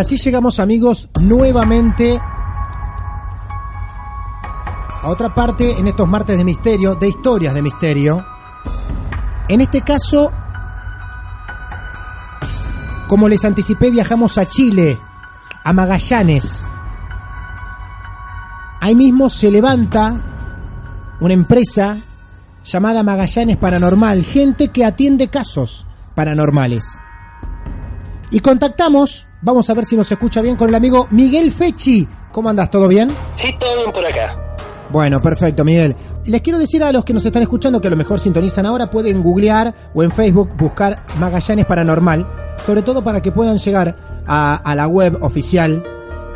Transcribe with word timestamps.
Así 0.00 0.16
llegamos 0.16 0.58
amigos 0.58 1.10
nuevamente 1.20 2.18
a 5.02 5.08
otra 5.08 5.34
parte 5.34 5.78
en 5.78 5.86
estos 5.86 6.08
martes 6.08 6.38
de 6.38 6.44
misterio, 6.44 6.94
de 6.94 7.08
historias 7.08 7.52
de 7.52 7.62
misterio. 7.62 8.24
En 9.48 9.60
este 9.60 9.82
caso, 9.82 10.32
como 13.08 13.28
les 13.28 13.44
anticipé, 13.44 13.90
viajamos 13.90 14.38
a 14.38 14.46
Chile, 14.46 14.98
a 15.64 15.72
Magallanes. 15.72 16.66
Ahí 18.80 18.94
mismo 18.94 19.28
se 19.28 19.50
levanta 19.50 20.18
una 21.20 21.34
empresa 21.34 21.98
llamada 22.64 23.02
Magallanes 23.02 23.58
Paranormal, 23.58 24.24
gente 24.24 24.68
que 24.68 24.84
atiende 24.84 25.28
casos 25.28 25.86
paranormales. 26.14 26.84
Y 28.30 28.40
contactamos, 28.40 29.26
vamos 29.42 29.68
a 29.70 29.74
ver 29.74 29.84
si 29.84 29.96
nos 29.96 30.10
escucha 30.10 30.40
bien, 30.40 30.56
con 30.56 30.68
el 30.68 30.74
amigo 30.74 31.06
Miguel 31.10 31.50
Fechi. 31.50 32.06
¿Cómo 32.32 32.48
andas? 32.48 32.70
¿Todo 32.70 32.88
bien? 32.88 33.08
Sí, 33.34 33.54
todo 33.58 33.76
bien 33.76 33.92
por 33.92 34.04
acá. 34.04 34.32
Bueno, 34.90 35.22
perfecto, 35.22 35.64
Miguel. 35.64 35.94
Les 36.26 36.40
quiero 36.40 36.58
decir 36.58 36.82
a 36.82 36.92
los 36.92 37.04
que 37.04 37.12
nos 37.12 37.24
están 37.24 37.42
escuchando 37.42 37.80
que 37.80 37.86
a 37.88 37.90
lo 37.90 37.96
mejor 37.96 38.18
sintonizan 38.18 38.66
ahora, 38.66 38.90
pueden 38.90 39.22
googlear 39.22 39.68
o 39.94 40.02
en 40.02 40.10
Facebook 40.10 40.50
buscar 40.56 40.96
Magallanes 41.18 41.66
Paranormal, 41.66 42.26
sobre 42.66 42.82
todo 42.82 43.02
para 43.02 43.22
que 43.22 43.30
puedan 43.30 43.58
llegar 43.58 43.96
a, 44.26 44.56
a 44.56 44.74
la 44.74 44.88
web 44.88 45.18
oficial 45.22 45.84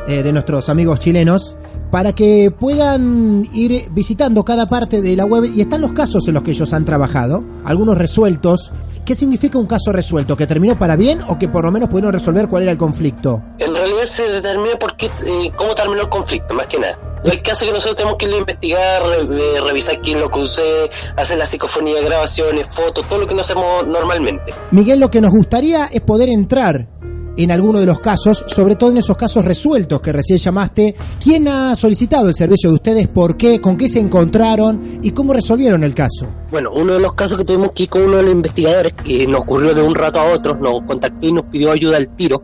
eh, 0.06 0.22
de 0.22 0.32
nuestros 0.32 0.68
amigos 0.68 1.00
chilenos, 1.00 1.56
para 1.90 2.12
que 2.12 2.50
puedan 2.50 3.48
ir 3.54 3.88
visitando 3.90 4.44
cada 4.44 4.66
parte 4.66 5.00
de 5.00 5.16
la 5.16 5.24
web 5.24 5.50
y 5.54 5.62
están 5.62 5.80
los 5.80 5.92
casos 5.92 6.28
en 6.28 6.34
los 6.34 6.42
que 6.42 6.50
ellos 6.50 6.72
han 6.74 6.84
trabajado, 6.84 7.42
algunos 7.64 7.96
resueltos. 7.96 8.70
¿Qué 9.04 9.14
significa 9.14 9.58
un 9.58 9.66
caso 9.66 9.92
resuelto? 9.92 10.34
¿Que 10.34 10.46
terminó 10.46 10.78
para 10.78 10.96
bien 10.96 11.20
o 11.28 11.36
que 11.38 11.46
por 11.46 11.64
lo 11.66 11.70
menos 11.70 11.90
pudieron 11.90 12.12
resolver 12.12 12.48
cuál 12.48 12.62
era 12.62 12.72
el 12.72 12.78
conflicto? 12.78 13.42
En 13.58 13.74
realidad 13.76 14.04
se 14.04 14.22
determina 14.30 14.76
por 14.78 14.96
qué, 14.96 15.06
eh, 15.06 15.50
cómo 15.56 15.74
terminó 15.74 16.00
el 16.02 16.08
conflicto, 16.08 16.54
más 16.54 16.66
que 16.68 16.78
nada. 16.78 16.98
Hay 17.30 17.36
casos 17.38 17.66
que 17.68 17.72
nosotros 17.72 17.96
tenemos 17.96 18.16
que 18.16 18.26
ir 18.26 18.34
a 18.34 18.36
investigar, 18.38 19.02
re- 19.02 19.60
revisar 19.60 20.00
quién 20.00 20.20
lo 20.20 20.30
crucé, 20.30 20.90
hacer 21.16 21.36
la 21.38 21.44
psicofonía, 21.46 22.00
grabaciones, 22.02 22.66
fotos, 22.66 23.06
todo 23.06 23.18
lo 23.20 23.26
que 23.26 23.34
no 23.34 23.40
hacemos 23.42 23.86
normalmente. 23.86 24.52
Miguel, 24.70 25.00
lo 25.00 25.10
que 25.10 25.20
nos 25.20 25.30
gustaría 25.32 25.84
es 25.86 26.00
poder 26.00 26.28
entrar 26.30 26.86
en 27.36 27.50
alguno 27.50 27.80
de 27.80 27.86
los 27.86 28.00
casos, 28.00 28.44
sobre 28.46 28.76
todo 28.76 28.90
en 28.90 28.98
esos 28.98 29.16
casos 29.16 29.44
resueltos 29.44 30.00
que 30.00 30.12
recién 30.12 30.38
llamaste. 30.38 30.94
¿Quién 31.22 31.48
ha 31.48 31.74
solicitado 31.76 32.28
el 32.28 32.34
servicio 32.34 32.70
de 32.70 32.76
ustedes? 32.76 33.08
¿Por 33.08 33.36
qué? 33.36 33.60
¿Con 33.60 33.76
qué 33.76 33.88
se 33.88 34.00
encontraron? 34.00 35.00
¿Y 35.02 35.10
cómo 35.10 35.32
resolvieron 35.32 35.84
el 35.84 35.94
caso? 35.94 36.28
Bueno, 36.50 36.72
uno 36.72 36.94
de 36.94 37.00
los 37.00 37.14
casos 37.14 37.38
que 37.38 37.44
tuvimos 37.44 37.72
que 37.72 37.84
ir 37.84 37.88
con 37.88 38.02
uno 38.02 38.18
de 38.18 38.22
los 38.24 38.32
investigadores, 38.32 38.92
que 38.94 39.26
nos 39.26 39.40
ocurrió 39.42 39.74
de 39.74 39.82
un 39.82 39.94
rato 39.94 40.20
a 40.20 40.32
otro, 40.32 40.56
nos 40.56 40.82
contactó 40.82 41.26
y 41.26 41.32
nos 41.32 41.44
pidió 41.46 41.72
ayuda 41.72 41.96
al 41.96 42.08
tiro, 42.08 42.42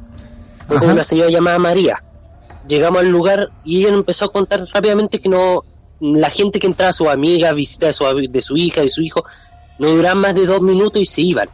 fue 0.66 0.78
con 0.78 0.90
una 0.90 1.02
señora 1.02 1.30
llamada 1.30 1.58
María. 1.58 2.02
Llegamos 2.68 3.00
al 3.00 3.10
lugar 3.10 3.50
y 3.64 3.80
ella 3.80 3.90
nos 3.90 4.00
empezó 4.00 4.26
a 4.26 4.32
contar 4.32 4.64
rápidamente 4.72 5.20
que 5.20 5.28
no 5.28 5.64
la 6.00 6.30
gente 6.30 6.58
que 6.58 6.66
entraba, 6.66 6.92
sus 6.92 7.08
amigas, 7.08 7.54
visitas 7.54 7.88
de 7.88 7.92
su, 7.92 8.28
de 8.30 8.40
su 8.40 8.56
hija, 8.56 8.80
de 8.80 8.88
su 8.88 9.02
hijo, 9.02 9.24
no 9.78 9.88
duraban 9.90 10.18
más 10.18 10.34
de 10.34 10.46
dos 10.46 10.60
minutos 10.62 11.00
y 11.00 11.06
se 11.06 11.20
iban. 11.20 11.48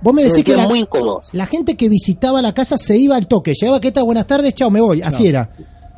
Vos 0.00 0.14
me 0.14 0.22
se 0.22 0.28
decís 0.28 0.44
que 0.44 0.56
la, 0.56 0.68
muy 0.68 0.80
incómodos. 0.80 1.30
la 1.32 1.46
gente 1.46 1.76
que 1.76 1.88
visitaba 1.88 2.40
la 2.40 2.54
casa 2.54 2.78
se 2.78 2.96
iba 2.96 3.16
al 3.16 3.26
toque. 3.26 3.52
Llegaba, 3.54 3.80
¿qué 3.80 3.90
tal? 3.92 4.04
Buenas 4.04 4.26
tardes, 4.26 4.54
chao, 4.54 4.70
me 4.70 4.80
voy. 4.80 5.02
Así 5.02 5.26
era. 5.26 5.50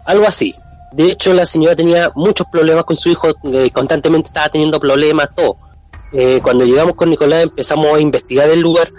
Algo 0.07 0.27
así. 0.27 0.55
De 0.93 1.05
hecho, 1.05 1.33
la 1.33 1.45
señora 1.45 1.77
tenía 1.77 2.11
muchos 2.15 2.47
problemas 2.51 2.85
con 2.85 2.97
su 2.97 3.11
hijo, 3.11 3.29
eh, 3.53 3.71
constantemente 3.73 4.29
estaba 4.29 4.49
teniendo 4.49 4.81
problemas, 4.81 5.29
todo. 5.37 5.57
Eh, 6.13 6.41
cuando 6.43 6.65
llegamos 6.65 6.97
con 6.97 7.11
Nicolás 7.11 7.45
empezamos 7.45 7.87
a 7.95 8.01
investigar 8.01 8.51
el 8.51 8.61
lugar 8.61 8.91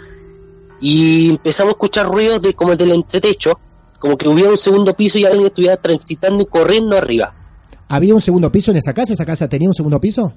y 0.79 1.31
empezamos 1.31 1.71
a 1.71 1.73
escuchar 1.73 2.07
ruidos 2.07 2.41
de 2.41 2.53
como 2.53 2.75
del 2.75 2.91
entretecho, 2.91 3.59
como 3.99 4.17
que 4.17 4.29
hubiera 4.29 4.49
un 4.49 4.57
segundo 4.57 4.95
piso 4.95 5.19
y 5.19 5.25
alguien 5.25 5.47
estuviera 5.47 5.75
transitando 5.75 6.43
y 6.43 6.45
corriendo 6.45 6.97
arriba. 6.97 7.35
¿Había 7.89 8.15
un 8.15 8.21
segundo 8.21 8.49
piso 8.51 8.71
en 8.71 8.77
esa 8.77 8.93
casa? 8.93 9.11
¿Esa 9.11 9.25
casa 9.25 9.49
tenía 9.49 9.67
un 9.67 9.75
segundo 9.75 9.99
piso? 9.99 10.33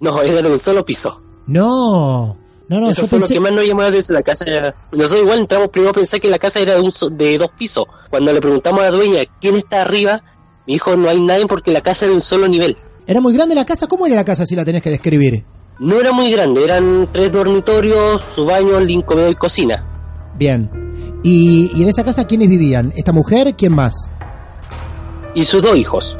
No, 0.00 0.20
era 0.20 0.42
de 0.42 0.50
un 0.50 0.58
solo 0.58 0.84
piso. 0.84 1.22
No. 1.46 2.36
No, 2.68 2.80
no, 2.80 2.90
Eso 2.90 3.06
fue 3.06 3.18
pensé... 3.18 3.34
lo 3.34 3.40
que 3.40 3.40
más 3.40 3.52
nos 3.52 3.66
llamó 3.66 3.80
la 3.82 3.88
atención. 3.88 4.14
La 4.16 4.22
casa 4.22 4.44
era... 4.46 4.74
Nosotros 4.92 5.22
igual 5.22 5.38
entramos 5.40 5.68
primero 5.70 5.90
a 5.90 5.94
pensar 5.94 6.20
que 6.20 6.28
la 6.28 6.38
casa 6.38 6.60
era 6.60 6.74
de, 6.74 6.80
un 6.80 6.90
so- 6.90 7.08
de 7.10 7.38
dos 7.38 7.50
pisos. 7.58 7.84
Cuando 8.10 8.32
le 8.32 8.40
preguntamos 8.40 8.80
a 8.80 8.84
la 8.84 8.90
dueña 8.90 9.20
quién 9.40 9.56
está 9.56 9.82
arriba, 9.82 10.22
me 10.66 10.74
dijo 10.74 10.94
no 10.96 11.08
hay 11.08 11.20
nadie 11.20 11.46
porque 11.46 11.72
la 11.72 11.80
casa 11.80 12.04
es 12.04 12.10
de 12.10 12.14
un 12.16 12.20
solo 12.20 12.46
nivel. 12.46 12.76
¿Era 13.06 13.20
muy 13.22 13.32
grande 13.32 13.54
la 13.54 13.64
casa? 13.64 13.86
¿Cómo 13.86 14.04
era 14.06 14.14
la 14.16 14.24
casa 14.24 14.44
si 14.44 14.54
la 14.54 14.64
tenés 14.66 14.82
que 14.82 14.90
describir? 14.90 15.44
No 15.78 15.98
era 15.98 16.12
muy 16.12 16.30
grande, 16.30 16.62
eran 16.64 17.08
tres 17.12 17.32
dormitorios, 17.32 18.20
su 18.20 18.44
baño, 18.44 18.78
living, 18.80 19.00
comedor 19.02 19.30
y 19.30 19.34
cocina. 19.36 19.86
Bien. 20.36 20.68
¿Y, 21.22 21.70
y 21.74 21.82
en 21.82 21.88
esa 21.88 22.04
casa 22.04 22.26
quiénes 22.26 22.48
vivían? 22.48 22.92
¿Esta 22.96 23.12
mujer? 23.12 23.54
¿Quién 23.56 23.72
más? 23.72 23.94
Y 25.34 25.44
sus 25.44 25.62
dos 25.62 25.76
hijos. 25.76 26.18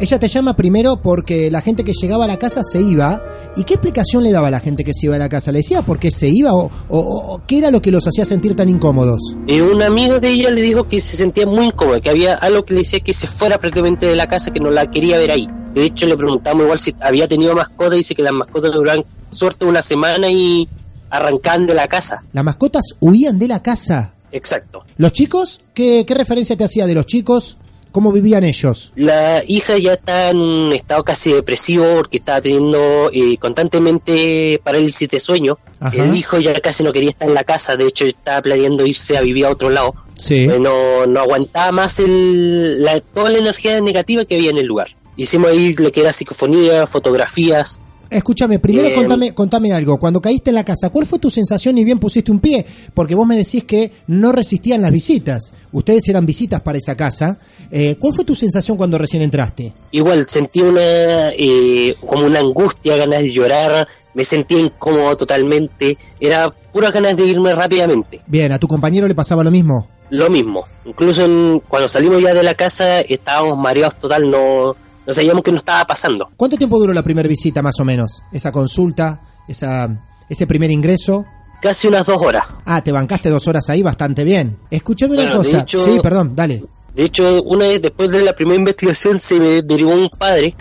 Ella 0.00 0.18
te 0.18 0.26
llama 0.26 0.56
primero 0.56 0.96
porque 1.00 1.48
la 1.50 1.60
gente 1.60 1.84
que 1.84 1.92
llegaba 1.92 2.24
a 2.24 2.26
la 2.26 2.38
casa 2.38 2.62
se 2.64 2.80
iba. 2.82 3.22
¿Y 3.56 3.62
qué 3.64 3.74
explicación 3.74 4.24
le 4.24 4.32
daba 4.32 4.48
a 4.48 4.50
la 4.50 4.58
gente 4.58 4.82
que 4.82 4.92
se 4.94 5.06
iba 5.06 5.14
a 5.14 5.18
la 5.18 5.28
casa? 5.28 5.52
¿Le 5.52 5.58
decía 5.58 5.82
por 5.82 6.00
qué 6.00 6.10
se 6.10 6.28
iba 6.28 6.52
o, 6.52 6.70
o- 6.88 6.98
o 6.98 7.42
qué 7.46 7.58
era 7.58 7.70
lo 7.70 7.80
que 7.80 7.92
los 7.92 8.04
hacía 8.08 8.24
sentir 8.24 8.56
tan 8.56 8.68
incómodos? 8.68 9.36
Y 9.46 9.60
un 9.60 9.80
amigo 9.82 10.18
de 10.18 10.30
ella 10.30 10.50
le 10.50 10.60
dijo 10.62 10.88
que 10.88 10.98
se 10.98 11.16
sentía 11.16 11.46
muy 11.46 11.66
incómodo, 11.66 12.00
que 12.00 12.10
había 12.10 12.34
algo 12.34 12.64
que 12.64 12.74
le 12.74 12.80
decía 12.80 12.98
que 13.00 13.12
se 13.12 13.26
fuera 13.28 13.58
prácticamente 13.58 14.06
de 14.06 14.16
la 14.16 14.26
casa, 14.26 14.50
que 14.50 14.58
no 14.58 14.70
la 14.70 14.86
quería 14.88 15.18
ver 15.18 15.30
ahí. 15.30 15.48
De 15.74 15.84
hecho, 15.84 16.06
le 16.06 16.16
preguntamos 16.16 16.64
igual 16.64 16.78
si 16.80 16.94
había 17.00 17.28
tenido 17.28 17.54
mascotas, 17.54 17.94
dice 17.96 18.14
que 18.14 18.22
las 18.22 18.32
mascotas 18.32 18.72
duraban 18.72 19.04
suerte 19.30 19.64
una 19.64 19.82
semana 19.82 20.28
y 20.30 20.68
arrancaban 21.10 21.66
de 21.66 21.74
la 21.74 21.86
casa. 21.88 22.24
Las 22.32 22.42
mascotas 22.44 22.84
huían 23.00 23.38
de 23.38 23.48
la 23.48 23.62
casa. 23.62 24.14
Exacto. 24.32 24.84
¿Los 24.96 25.12
chicos? 25.12 25.60
¿Qué, 25.74 26.04
qué 26.06 26.14
referencia 26.14 26.56
te 26.56 26.64
hacía 26.64 26.86
de 26.86 26.94
los 26.94 27.06
chicos? 27.06 27.58
¿Cómo 27.92 28.10
vivían 28.10 28.42
ellos? 28.42 28.92
La 28.96 29.42
hija 29.46 29.76
ya 29.76 29.92
está 29.92 30.30
en 30.30 30.38
un 30.38 30.72
estado 30.72 31.04
casi 31.04 31.32
depresivo 31.32 31.84
porque 31.96 32.16
estaba 32.16 32.40
teniendo 32.40 33.10
eh, 33.12 33.36
constantemente 33.38 34.60
parálisis 34.64 35.08
de 35.10 35.20
sueño. 35.20 35.58
Ajá. 35.78 36.02
El 36.02 36.16
hijo 36.16 36.38
ya 36.38 36.58
casi 36.60 36.82
no 36.82 36.92
quería 36.92 37.10
estar 37.10 37.28
en 37.28 37.34
la 37.34 37.44
casa, 37.44 37.76
de 37.76 37.86
hecho 37.86 38.06
estaba 38.06 38.40
planeando 38.40 38.86
irse 38.86 39.16
a 39.18 39.20
vivir 39.20 39.44
a 39.44 39.50
otro 39.50 39.68
lado. 39.68 39.94
Sí. 40.16 40.44
Eh, 40.44 40.58
no, 40.58 41.06
no 41.06 41.20
aguantaba 41.20 41.70
más 41.70 42.00
el, 42.00 42.82
la, 42.82 43.00
toda 43.00 43.28
la 43.28 43.38
energía 43.38 43.80
negativa 43.80 44.24
que 44.24 44.36
había 44.36 44.50
en 44.50 44.58
el 44.58 44.66
lugar. 44.66 44.88
Hicimos 45.16 45.50
ahí 45.50 45.74
lo 45.74 45.92
que 45.92 46.00
era 46.00 46.12
psicofonía, 46.12 46.86
fotografías. 46.86 47.82
Escúchame, 48.12 48.58
primero 48.58 48.88
Eh, 48.88 48.94
contame, 48.94 49.32
contame 49.34 49.72
algo. 49.72 49.98
Cuando 49.98 50.20
caíste 50.20 50.50
en 50.50 50.54
la 50.56 50.64
casa, 50.64 50.90
¿cuál 50.90 51.06
fue 51.06 51.18
tu 51.18 51.30
sensación 51.30 51.74
ni 51.74 51.84
bien 51.84 51.98
pusiste 51.98 52.30
un 52.30 52.40
pie? 52.40 52.64
Porque 52.94 53.14
vos 53.14 53.26
me 53.26 53.36
decís 53.36 53.64
que 53.64 53.92
no 54.06 54.32
resistían 54.32 54.82
las 54.82 54.92
visitas. 54.92 55.52
Ustedes 55.72 56.08
eran 56.08 56.26
visitas 56.26 56.60
para 56.60 56.78
esa 56.78 56.96
casa. 56.96 57.38
Eh, 57.70 57.96
¿Cuál 57.98 58.12
fue 58.12 58.24
tu 58.24 58.34
sensación 58.34 58.76
cuando 58.76 58.98
recién 58.98 59.22
entraste? 59.22 59.72
Igual 59.90 60.26
sentí 60.28 60.60
una 60.60 61.30
eh, 61.30 61.94
como 62.06 62.26
una 62.26 62.40
angustia, 62.40 62.96
ganas 62.96 63.20
de 63.22 63.32
llorar, 63.32 63.88
me 64.14 64.24
sentí 64.24 64.56
incómodo 64.56 65.16
totalmente, 65.16 65.96
era 66.20 66.50
pura 66.72 66.90
ganas 66.90 67.16
de 67.16 67.26
irme 67.26 67.54
rápidamente. 67.54 68.20
Bien, 68.26 68.52
¿a 68.52 68.58
tu 68.58 68.68
compañero 68.68 69.08
le 69.08 69.14
pasaba 69.14 69.42
lo 69.42 69.50
mismo? 69.50 69.88
Lo 70.10 70.28
mismo, 70.28 70.64
incluso 70.84 71.24
en- 71.24 71.62
cuando 71.66 71.88
salimos 71.88 72.20
ya 72.22 72.34
de 72.34 72.42
la 72.42 72.54
casa 72.54 73.00
estábamos 73.00 73.56
mareados 73.56 73.96
total, 73.98 74.30
no, 74.30 74.76
no 75.06 75.12
sabíamos 75.12 75.42
qué 75.42 75.50
nos 75.52 75.60
estaba 75.60 75.84
pasando. 75.86 76.30
¿Cuánto 76.36 76.56
tiempo 76.56 76.78
duró 76.78 76.92
la 76.92 77.02
primera 77.02 77.28
visita 77.28 77.62
más 77.62 77.78
o 77.80 77.84
menos? 77.84 78.22
Esa 78.32 78.52
consulta, 78.52 79.20
esa, 79.48 79.88
ese 80.28 80.46
primer 80.46 80.70
ingreso. 80.70 81.24
Casi 81.60 81.88
unas 81.88 82.06
dos 82.06 82.20
horas. 82.20 82.44
Ah, 82.64 82.82
te 82.82 82.90
bancaste 82.92 83.30
dos 83.30 83.46
horas 83.48 83.68
ahí 83.70 83.82
bastante 83.82 84.24
bien. 84.24 84.58
Escúchame 84.70 85.14
una 85.14 85.22
Bueno, 85.26 85.42
de 85.42 85.48
cosa. 85.50 85.60
hecho- 85.62 85.82
Sí, 85.82 85.98
perdón, 86.02 86.34
dale. 86.34 86.64
De 86.94 87.04
hecho, 87.04 87.42
una 87.44 87.66
vez 87.68 87.80
después 87.80 88.10
de 88.10 88.22
la 88.22 88.34
primera 88.34 88.58
investigación 88.58 89.18
se 89.20 89.38
me 89.40 89.62
derivó 89.62 89.92
un 89.92 90.08
padre 90.10 90.54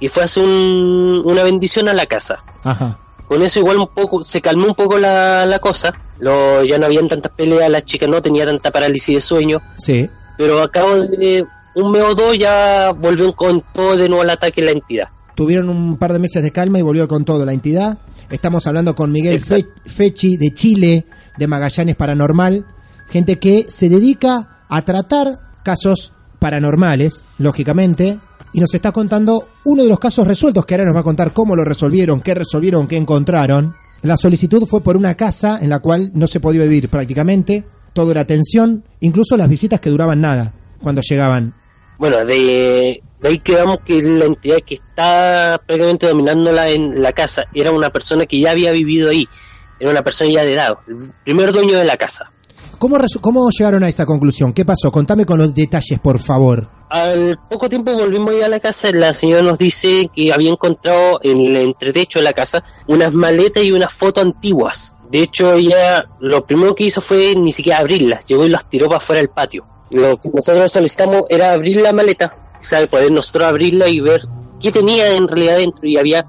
que 0.00 0.08
fue 0.08 0.22
a 0.22 0.24
hacer 0.26 0.44
un- 0.44 1.22
una 1.24 1.42
bendición 1.42 1.88
a 1.88 1.92
la 1.94 2.06
casa. 2.06 2.38
Ajá. 2.62 2.98
Con 3.28 3.42
eso 3.42 3.58
igual 3.58 3.78
un 3.78 3.88
poco, 3.88 4.22
se 4.22 4.40
calmó 4.40 4.66
un 4.68 4.74
poco 4.74 4.98
la, 4.98 5.44
la 5.46 5.58
cosa. 5.58 5.92
Lo, 6.20 6.62
ya 6.64 6.78
no 6.78 6.86
habían 6.86 7.08
tantas 7.08 7.32
peleas, 7.32 7.68
la 7.68 7.82
chica 7.82 8.06
no 8.06 8.22
tenía 8.22 8.46
tanta 8.46 8.70
parálisis 8.70 9.16
de 9.16 9.20
sueño. 9.20 9.60
Sí. 9.76 10.08
Pero 10.38 10.62
a 10.62 10.70
cabo 10.70 10.94
de 11.00 11.44
un 11.76 11.92
mes 11.92 12.02
o 12.02 12.14
dos 12.14 12.38
ya 12.38 12.90
volvió 12.92 13.34
con 13.34 13.62
todo 13.72 13.96
de 13.96 14.08
nuevo 14.08 14.22
al 14.22 14.30
ataque 14.30 14.62
la 14.62 14.70
entidad. 14.70 15.08
Tuvieron 15.34 15.68
un 15.68 15.98
par 15.98 16.12
de 16.14 16.18
meses 16.18 16.42
de 16.42 16.50
calma 16.50 16.78
y 16.78 16.82
volvió 16.82 17.06
con 17.06 17.24
todo 17.24 17.44
la 17.44 17.52
entidad. 17.52 17.98
Estamos 18.30 18.66
hablando 18.66 18.94
con 18.94 19.12
Miguel 19.12 19.40
Fe-. 19.40 19.68
Fechi 19.84 20.38
de 20.38 20.54
Chile, 20.54 21.04
de 21.36 21.46
Magallanes 21.46 21.94
Paranormal. 21.94 22.64
Gente 23.08 23.38
que 23.38 23.66
se 23.68 23.90
dedica 23.90 24.64
a 24.68 24.82
tratar 24.86 25.38
casos 25.62 26.12
paranormales, 26.38 27.26
lógicamente. 27.38 28.18
Y 28.54 28.60
nos 28.60 28.72
está 28.72 28.90
contando 28.90 29.46
uno 29.64 29.82
de 29.82 29.88
los 29.90 29.98
casos 29.98 30.26
resueltos, 30.26 30.64
que 30.64 30.74
ahora 30.74 30.86
nos 30.86 30.96
va 30.96 31.00
a 31.00 31.04
contar 31.04 31.34
cómo 31.34 31.54
lo 31.54 31.62
resolvieron, 31.62 32.22
qué 32.22 32.34
resolvieron, 32.34 32.88
qué 32.88 32.96
encontraron. 32.96 33.74
La 34.00 34.16
solicitud 34.16 34.64
fue 34.66 34.80
por 34.80 34.96
una 34.96 35.14
casa 35.14 35.58
en 35.60 35.68
la 35.68 35.80
cual 35.80 36.10
no 36.14 36.26
se 36.26 36.40
podía 36.40 36.62
vivir 36.62 36.88
prácticamente. 36.88 37.66
Todo 37.92 38.12
era 38.12 38.24
tensión, 38.24 38.84
incluso 39.00 39.36
las 39.36 39.50
visitas 39.50 39.78
que 39.78 39.90
duraban 39.90 40.22
nada 40.22 40.54
cuando 40.80 41.02
llegaban. 41.02 41.54
Bueno, 41.98 42.24
de, 42.24 43.02
de 43.20 43.28
ahí 43.28 43.38
quedamos 43.38 43.78
que 43.84 44.02
la 44.02 44.26
entidad 44.26 44.58
que 44.64 44.74
está 44.74 45.60
prácticamente 45.66 46.06
dominándola 46.06 46.68
en 46.70 47.02
la 47.02 47.12
casa 47.12 47.44
era 47.54 47.70
una 47.70 47.90
persona 47.90 48.26
que 48.26 48.40
ya 48.40 48.50
había 48.50 48.72
vivido 48.72 49.10
ahí. 49.10 49.26
Era 49.80 49.90
una 49.90 50.02
persona 50.02 50.30
ya 50.30 50.44
de 50.44 50.54
edad, 50.54 50.74
el 50.86 51.12
primer 51.24 51.52
dueño 51.52 51.76
de 51.78 51.84
la 51.84 51.96
casa. 51.96 52.32
¿Cómo, 52.78 52.98
¿Cómo 53.22 53.48
llegaron 53.50 53.82
a 53.84 53.88
esa 53.88 54.04
conclusión? 54.04 54.52
¿Qué 54.52 54.64
pasó? 54.64 54.90
Contame 54.92 55.24
con 55.24 55.38
los 55.38 55.54
detalles, 55.54 55.98
por 55.98 56.18
favor. 56.18 56.68
Al 56.90 57.38
poco 57.48 57.68
tiempo 57.68 57.92
volvimos 57.92 58.34
ya 58.38 58.46
a 58.46 58.48
la 58.48 58.60
casa, 58.60 58.92
la 58.92 59.12
señora 59.12 59.42
nos 59.42 59.58
dice 59.58 60.08
que 60.14 60.32
había 60.32 60.50
encontrado 60.50 61.18
en 61.22 61.38
el 61.38 61.56
entretecho 61.56 62.18
de 62.18 62.24
la 62.24 62.32
casa 62.32 62.62
unas 62.86 63.12
maletas 63.12 63.64
y 63.64 63.72
unas 63.72 63.92
fotos 63.92 64.24
antiguas. 64.24 64.94
De 65.10 65.22
hecho, 65.22 65.54
ella 65.54 66.04
lo 66.20 66.44
primero 66.44 66.74
que 66.74 66.84
hizo 66.84 67.00
fue 67.00 67.34
ni 67.34 67.50
siquiera 67.50 67.78
abrirlas, 67.78 68.26
llegó 68.26 68.44
y 68.44 68.50
las 68.50 68.68
tiró 68.68 68.86
para 68.86 68.98
afuera 68.98 69.20
del 69.20 69.30
patio. 69.30 69.66
Lo 69.90 70.16
que 70.20 70.28
nosotros 70.30 70.70
solicitamos 70.72 71.22
era 71.28 71.52
abrir 71.52 71.80
la 71.80 71.92
maleta, 71.92 72.34
¿sabe? 72.58 72.86
poder 72.88 73.10
nosotros 73.12 73.46
abrirla 73.48 73.88
y 73.88 74.00
ver 74.00 74.20
qué 74.60 74.72
tenía 74.72 75.12
en 75.14 75.28
realidad 75.28 75.58
dentro 75.58 75.86
y 75.86 75.96
había 75.96 76.24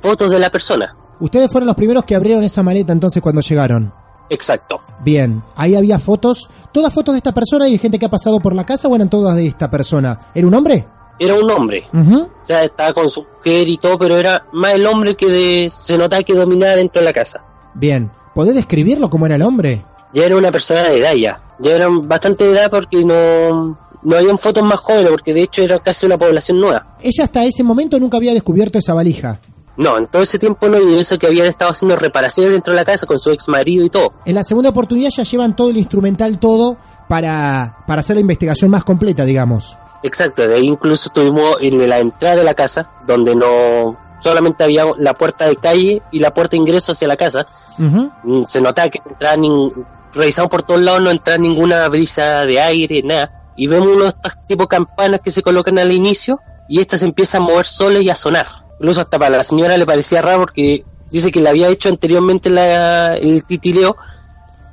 fotos 0.00 0.30
de 0.30 0.38
la 0.38 0.50
persona. 0.50 0.94
Ustedes 1.20 1.50
fueron 1.50 1.66
los 1.66 1.76
primeros 1.76 2.04
que 2.04 2.14
abrieron 2.14 2.44
esa 2.44 2.62
maleta 2.62 2.92
entonces 2.92 3.22
cuando 3.22 3.40
llegaron. 3.40 3.92
Exacto. 4.30 4.80
Bien, 5.02 5.42
ahí 5.56 5.74
había 5.74 5.98
fotos, 5.98 6.50
todas 6.70 6.92
fotos 6.92 7.14
de 7.14 7.18
esta 7.18 7.32
persona 7.32 7.66
y 7.66 7.72
de 7.72 7.78
gente 7.78 7.98
que 7.98 8.06
ha 8.06 8.10
pasado 8.10 8.40
por 8.40 8.54
la 8.54 8.66
casa 8.66 8.86
o 8.86 8.94
eran 8.94 9.08
todas 9.08 9.34
de 9.36 9.46
esta 9.46 9.70
persona. 9.70 10.18
¿Era 10.34 10.46
un 10.46 10.54
hombre? 10.54 10.86
Era 11.18 11.34
un 11.34 11.50
hombre, 11.50 11.82
Ujú. 11.92 12.20
o 12.24 12.28
sea, 12.46 12.62
estaba 12.62 12.92
con 12.92 13.08
su 13.08 13.22
mujer 13.24 13.66
y 13.68 13.76
todo, 13.78 13.98
pero 13.98 14.16
era 14.18 14.46
más 14.52 14.74
el 14.74 14.86
hombre 14.86 15.16
que 15.16 15.26
de- 15.26 15.68
se 15.70 15.96
notaba 15.98 16.22
que 16.22 16.34
dominaba 16.34 16.76
dentro 16.76 17.00
de 17.00 17.06
la 17.06 17.12
casa. 17.12 17.42
Bien, 17.74 18.10
¿podés 18.34 18.54
describirlo 18.54 19.10
como 19.10 19.26
era 19.26 19.34
el 19.36 19.42
hombre? 19.42 19.84
Ya 20.12 20.24
era 20.26 20.36
una 20.36 20.50
persona 20.50 20.82
de 20.82 20.98
edad 20.98 21.14
ya. 21.14 21.40
Ya 21.60 21.72
eran 21.76 22.06
bastante 22.08 22.44
de 22.44 22.52
edad 22.52 22.70
porque 22.70 23.04
no, 23.04 23.78
no 24.02 24.16
habían 24.16 24.38
fotos 24.38 24.62
más 24.64 24.78
jóvenes, 24.80 25.10
porque 25.10 25.34
de 25.34 25.42
hecho 25.42 25.62
era 25.62 25.78
casi 25.80 26.06
una 26.06 26.16
población 26.16 26.60
nueva. 26.60 26.96
Ella 27.00 27.24
hasta 27.24 27.44
ese 27.44 27.62
momento 27.62 27.98
nunca 27.98 28.16
había 28.16 28.32
descubierto 28.32 28.78
esa 28.78 28.94
valija. 28.94 29.40
No, 29.76 29.96
en 29.96 30.06
todo 30.08 30.22
ese 30.22 30.38
tiempo 30.40 30.66
no, 30.68 30.78
y 30.80 30.98
eso 30.98 31.18
que 31.18 31.26
habían 31.28 31.46
estado 31.46 31.70
haciendo 31.70 31.94
reparaciones 31.96 32.52
dentro 32.52 32.72
de 32.72 32.80
la 32.80 32.84
casa 32.84 33.06
con 33.06 33.18
su 33.20 33.30
ex 33.30 33.48
marido 33.48 33.84
y 33.84 33.90
todo. 33.90 34.12
En 34.24 34.34
la 34.34 34.42
segunda 34.42 34.70
oportunidad 34.70 35.10
ya 35.10 35.22
llevan 35.22 35.54
todo 35.54 35.70
el 35.70 35.76
instrumental, 35.76 36.38
todo, 36.40 36.76
para, 37.08 37.78
para 37.86 38.00
hacer 38.00 38.16
la 38.16 38.20
investigación 38.22 38.70
más 38.70 38.84
completa, 38.84 39.24
digamos. 39.24 39.76
Exacto, 40.02 40.46
de 40.46 40.54
ahí 40.54 40.66
incluso 40.66 41.08
estuvimos 41.08 41.56
en 41.60 41.88
la 41.88 41.98
entrada 41.98 42.36
de 42.36 42.44
la 42.44 42.54
casa, 42.54 42.90
donde 43.06 43.34
no 43.36 43.96
solamente 44.20 44.64
había 44.64 44.84
la 44.96 45.14
puerta 45.14 45.46
de 45.46 45.56
calle 45.56 46.02
y 46.10 46.18
la 46.18 46.34
puerta 46.34 46.52
de 46.52 46.58
ingreso 46.58 46.90
hacia 46.92 47.06
la 47.08 47.16
casa. 47.16 47.46
Mm, 47.78 48.42
Se 48.46 48.60
notaba 48.60 48.88
que 48.88 49.00
no 49.04 49.10
entraba 49.12 49.36
nin- 49.36 49.72
revisamos 50.12 50.50
por 50.50 50.62
todos 50.62 50.80
lados, 50.80 51.02
no 51.02 51.10
entraba 51.10 51.38
ninguna 51.38 51.88
brisa 51.88 52.44
de 52.46 52.60
aire, 52.60 53.02
nada. 53.02 53.52
Y 53.56 53.66
vemos 53.66 53.88
unos 53.88 54.08
estos 54.14 54.32
tipo 54.46 54.66
campanas 54.68 55.20
que 55.20 55.30
se 55.30 55.42
colocan 55.42 55.78
al 55.78 55.90
inicio 55.92 56.40
y 56.68 56.80
estas 56.80 57.00
se 57.00 57.06
empiezan 57.06 57.42
a 57.42 57.46
mover 57.46 57.66
solas 57.66 58.02
y 58.02 58.10
a 58.10 58.14
sonar. 58.14 58.46
Incluso 58.78 59.00
hasta 59.00 59.18
para 59.18 59.36
la 59.38 59.42
señora 59.42 59.76
le 59.76 59.84
parecía 59.86 60.22
raro 60.22 60.40
porque 60.40 60.84
dice 61.10 61.30
que 61.32 61.40
le 61.40 61.48
había 61.48 61.68
hecho 61.68 61.88
anteriormente 61.88 62.50
la- 62.50 63.16
el 63.16 63.44
titileo, 63.44 63.96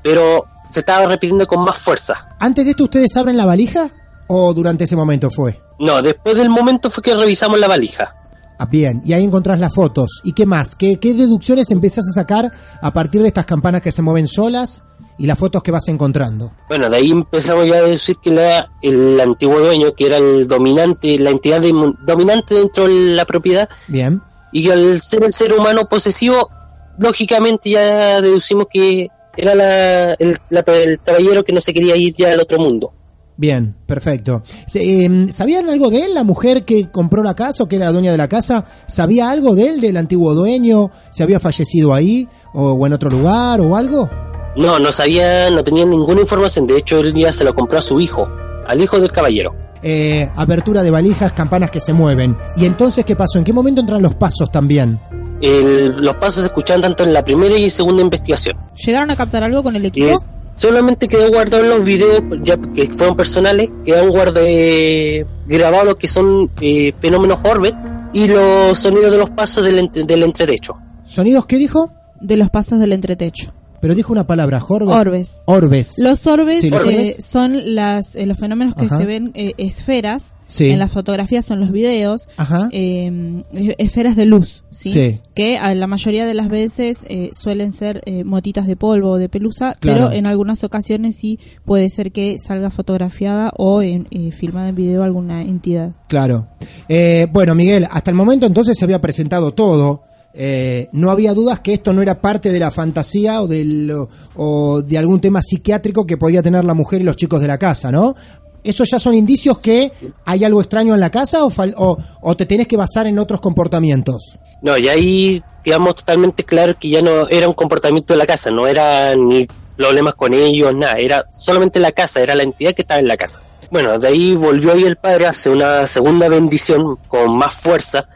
pero 0.03 0.45
se 0.69 0.81
estaba 0.81 1.05
repitiendo 1.07 1.47
con 1.47 1.63
más 1.63 1.77
fuerza. 1.77 2.27
¿Antes 2.39 2.65
de 2.65 2.71
esto 2.71 2.83
ustedes 2.83 3.15
abren 3.17 3.37
la 3.37 3.45
valija 3.45 3.89
o 4.27 4.53
durante 4.53 4.83
ese 4.83 4.95
momento 4.95 5.31
fue? 5.31 5.61
No, 5.79 6.01
después 6.01 6.35
del 6.35 6.49
momento 6.49 6.89
fue 6.89 7.03
que 7.03 7.15
revisamos 7.15 7.59
la 7.59 7.67
valija. 7.67 8.15
Ah, 8.57 8.65
bien, 8.65 9.01
y 9.03 9.11
ahí 9.13 9.23
encontrás 9.23 9.59
las 9.59 9.73
fotos. 9.73 10.21
¿Y 10.23 10.31
qué 10.33 10.45
más? 10.45 10.75
¿Qué, 10.75 10.97
qué 10.97 11.13
deducciones 11.13 11.71
empezás 11.71 12.05
a 12.07 12.13
sacar 12.13 12.51
a 12.81 12.93
partir 12.93 13.21
de 13.21 13.27
estas 13.27 13.45
campanas 13.45 13.81
que 13.81 13.91
se 13.91 14.01
mueven 14.01 14.27
solas 14.29 14.83
y 15.17 15.25
las 15.27 15.37
fotos 15.39 15.63
que 15.63 15.71
vas 15.71 15.87
encontrando? 15.87 16.51
Bueno, 16.67 16.89
de 16.89 16.97
ahí 16.97 17.11
empezamos 17.11 17.65
ya 17.67 17.75
a 17.77 17.81
decir 17.81 18.17
que 18.21 18.33
era 18.33 18.69
el 18.81 19.19
antiguo 19.19 19.59
dueño, 19.59 19.93
que 19.93 20.07
era 20.07 20.17
el 20.17 20.47
dominante, 20.47 21.17
la 21.19 21.29
entidad 21.29 21.61
de- 21.61 21.93
dominante 22.05 22.55
dentro 22.55 22.87
de 22.87 23.15
la 23.15 23.25
propiedad, 23.25 23.69
Bien. 23.87 24.21
y 24.51 24.63
que 24.63 24.73
al 24.73 24.99
ser 25.01 25.23
el 25.23 25.31
ser 25.33 25.53
humano 25.53 25.87
posesivo, 25.87 26.49
lógicamente 26.97 27.69
ya 27.71 28.21
deducimos 28.21 28.67
que 28.71 29.09
era 29.37 29.53
la- 29.55 30.13
el, 30.13 30.37
la- 30.49 30.61
el 30.67 30.99
caballero 31.01 31.43
que 31.43 31.53
no 31.53 31.61
se 31.61 31.73
quería 31.73 31.95
ir 31.95 32.13
ya 32.15 32.31
al 32.31 32.39
otro 32.39 32.57
mundo. 32.59 32.91
Bien, 33.37 33.75
perfecto. 33.85 34.43
Eh, 34.73 35.27
¿Sabían 35.29 35.69
algo 35.69 35.89
de 35.89 36.05
él, 36.05 36.13
la 36.13 36.23
mujer 36.23 36.63
que 36.63 36.89
compró 36.89 37.21
la 37.21 37.35
casa 37.35 37.63
o 37.63 37.67
que 37.67 37.75
era 37.75 37.87
la 37.87 37.91
dueña 37.91 38.11
de 38.11 38.17
la 38.17 38.29
casa? 38.29 38.63
¿Sabía 38.87 39.29
algo 39.29 39.55
de 39.55 39.67
él, 39.67 39.81
del 39.81 39.97
antiguo 39.97 40.33
dueño? 40.33 40.89
¿Se 41.11 41.21
había 41.23 41.41
fallecido 41.41 41.93
ahí 41.93 42.29
o 42.53 42.87
en 42.87 42.93
otro 42.93 43.09
lugar 43.09 43.59
o 43.59 43.75
algo? 43.75 44.09
No, 44.55 44.79
no 44.79 44.91
sabía, 44.91 45.49
no 45.51 45.63
tenía 45.63 45.85
ninguna 45.85 46.21
información, 46.21 46.65
de 46.67 46.77
hecho 46.77 46.99
él 46.99 47.13
ya 47.13 47.31
se 47.31 47.43
lo 47.43 47.53
compró 47.53 47.77
a 47.79 47.81
su 47.81 47.99
hijo, 47.99 48.29
al 48.67 48.81
hijo 48.81 48.99
del 48.99 49.11
caballero. 49.11 49.53
Eh, 49.81 50.29
apertura 50.35 50.81
de 50.81 50.91
valijas, 50.91 51.33
campanas 51.33 51.69
que 51.69 51.79
se 51.79 51.93
mueven. 51.93 52.35
¿Y 52.57 52.65
entonces 52.65 53.05
qué 53.05 53.15
pasó? 53.15 53.37
¿En 53.37 53.43
qué 53.43 53.53
momento 53.53 53.81
entran 53.81 54.01
los 54.01 54.15
pasos 54.15 54.49
también? 54.49 54.97
El- 55.41 55.97
los 56.03 56.15
pasos 56.15 56.41
se 56.41 56.47
escuchaban 56.47 56.81
tanto 56.81 57.03
en 57.03 57.13
la 57.13 57.23
primera 57.23 57.55
y 57.57 57.69
segunda 57.69 58.01
investigación. 58.01 58.57
¿Llegaron 58.83 59.11
a 59.11 59.15
captar 59.15 59.43
algo 59.43 59.61
con 59.61 59.75
el 59.75 59.85
equipo? 59.85 60.07
es- 60.07 60.21
solamente 60.55 61.07
quedó 61.09 61.29
guardado 61.29 61.63
en 61.63 61.69
los 61.69 61.83
videos 61.83 62.23
ya 62.41 62.55
que 62.57 62.87
fueron 62.87 63.17
personales, 63.17 63.69
quedaron 63.83 64.09
guarda, 64.09 64.39
eh, 64.43 65.25
grabados 65.45 65.85
lo 65.85 65.97
que 65.97 66.07
son 66.07 66.49
eh, 66.61 66.93
fenómenos 66.99 67.39
Orbit 67.43 67.75
y 68.13 68.29
los 68.29 68.79
sonidos 68.79 69.11
de 69.11 69.17
los 69.17 69.29
pasos 69.31 69.65
del, 69.65 69.77
entre- 69.79 70.05
del 70.05 70.23
entretecho. 70.23 70.77
¿Sonidos 71.05 71.45
qué 71.45 71.57
dijo? 71.57 71.91
De 72.21 72.37
los 72.37 72.49
pasos 72.49 72.79
del 72.79 72.93
entretecho. 72.93 73.51
Pero 73.81 73.95
dijo 73.95 74.11
una 74.13 74.25
palabra, 74.27 74.59
Jorge. 74.59 74.91
Orbes. 74.91 75.37
Orbes. 75.45 75.95
Los 75.99 76.25
orbes 76.27 76.59
Sí, 76.61 76.69
los 76.69 76.81
eh, 76.81 76.85
orbes. 76.85 77.25
son 77.25 77.75
las, 77.75 78.15
eh, 78.15 78.25
los 78.25 78.39
fenómenos 78.39 78.75
que 78.75 78.85
Ajá. 78.85 78.97
se 78.97 79.05
ven 79.05 79.31
eh, 79.35 79.53
esferas 79.57 80.33
Sí. 80.47 80.69
en 80.69 80.77
las 80.77 80.91
fotografías 80.91 81.49
en 81.49 81.59
los 81.59 81.71
videos, 81.71 82.27
Ajá. 82.37 82.69
eh, 82.71 83.41
esferas 83.79 84.15
de 84.15 84.27
luz, 84.27 84.63
¿sí? 84.69 84.91
Sí. 84.91 85.19
que 85.33 85.57
a 85.57 85.73
la 85.73 85.87
mayoría 85.87 86.27
de 86.27 86.35
las 86.35 86.49
veces 86.49 86.99
eh, 87.09 87.31
suelen 87.33 87.73
ser 87.73 88.03
motitas 88.25 88.67
de 88.67 88.75
polvo 88.75 89.09
o 89.11 89.17
de 89.17 89.27
pelusa, 89.27 89.75
Claro. 89.79 90.03
pero 90.05 90.11
en 90.11 90.27
algunas 90.27 90.63
ocasiones 90.63 91.15
sí 91.15 91.39
puede 91.65 91.89
ser 91.89 92.11
que 92.11 92.37
salga 92.37 92.69
fotografiada 92.69 93.51
o 93.57 93.81
en, 93.81 94.07
eh, 94.11 94.31
filmada 94.31 94.69
en 94.69 94.75
video 94.75 95.01
alguna 95.03 95.41
entidad. 95.41 95.93
Claro. 96.07 96.47
Eh, 96.89 97.25
bueno, 97.31 97.55
Miguel, 97.55 97.87
hasta 97.89 98.11
el 98.11 98.15
momento 98.15 98.45
entonces 98.45 98.77
se 98.77 98.85
había 98.85 99.01
presentado 99.01 99.51
todo. 99.51 100.03
Eh, 100.37 100.89
no 100.91 101.11
había 101.11 101.33
dudas 101.33 101.61
que 101.61 101.73
esto 101.73 101.93
no 101.93 102.01
era 102.01 102.19
parte 102.19 102.51
de 102.51 102.59
la 102.59 102.69
fantasía 102.69 103.41
o, 103.41 103.47
del, 103.47 103.93
o, 104.35 104.81
de 104.81 104.97
algún 104.97 105.21
tema 105.21 105.41
psiquiátrico 105.41 106.05
que 106.05 106.17
podía 106.17 106.43
tener 106.43 106.65
la 106.65 106.73
mujer 106.73 107.01
y 107.01 107.05
los 107.05 107.15
chicos 107.15 107.39
de 107.39 107.47
la 107.47 107.57
casa, 107.57 107.91
¿no? 107.91 108.15
¿Esos 108.63 108.89
ya 108.89 108.99
son 108.99 109.13
indicios 109.13 109.59
que 109.59 109.91
hay 110.25 110.43
algo 110.43 110.59
extraño 110.59 110.93
en 110.93 110.99
la 110.99 111.11
casa 111.11 111.45
o 111.45 112.35
te 112.35 112.45
tenés 112.45 112.67
que 112.67 112.75
basar 112.75 113.07
en 113.07 113.19
otros 113.19 113.39
comportamientos? 113.39 114.39
No, 114.61 114.77
y 114.77 114.87
ahí 114.87 115.41
quedamos 115.63 115.95
totalmente 115.95 116.43
claro 116.43 116.75
que 116.79 116.89
ya 116.89 117.01
no 117.01 117.27
era 117.27 117.47
un 117.47 117.53
comportamiento 117.53 118.13
de 118.13 118.17
la 118.17 118.25
casa, 118.25 118.49
no 118.49 118.65
era 118.65 119.15
ni 119.15 119.47
problemas 119.77 120.15
con 120.15 120.33
ellos, 120.33 120.73
nada, 120.73 120.93
era 120.93 121.25
solamente 121.31 121.79
la 121.79 121.91
casa, 121.91 122.21
era 122.21 122.33
la 122.33 122.41
entidad 122.41 122.73
que 122.73 122.81
estaba 122.81 122.99
en 122.99 123.07
la 123.07 123.15
casa. 123.15 123.41
Bueno, 123.69 123.97
de 123.99 124.07
ahí 124.07 124.33
volvió 124.33 124.73
ahí 124.73 124.83
el 124.83 124.95
padre, 124.95 125.27
hace 125.27 125.49
una 125.49 125.85
segunda 125.85 126.29
bendición 126.29 126.97
con 127.07 127.37
más 127.37 127.53
fuerza. 127.53 128.07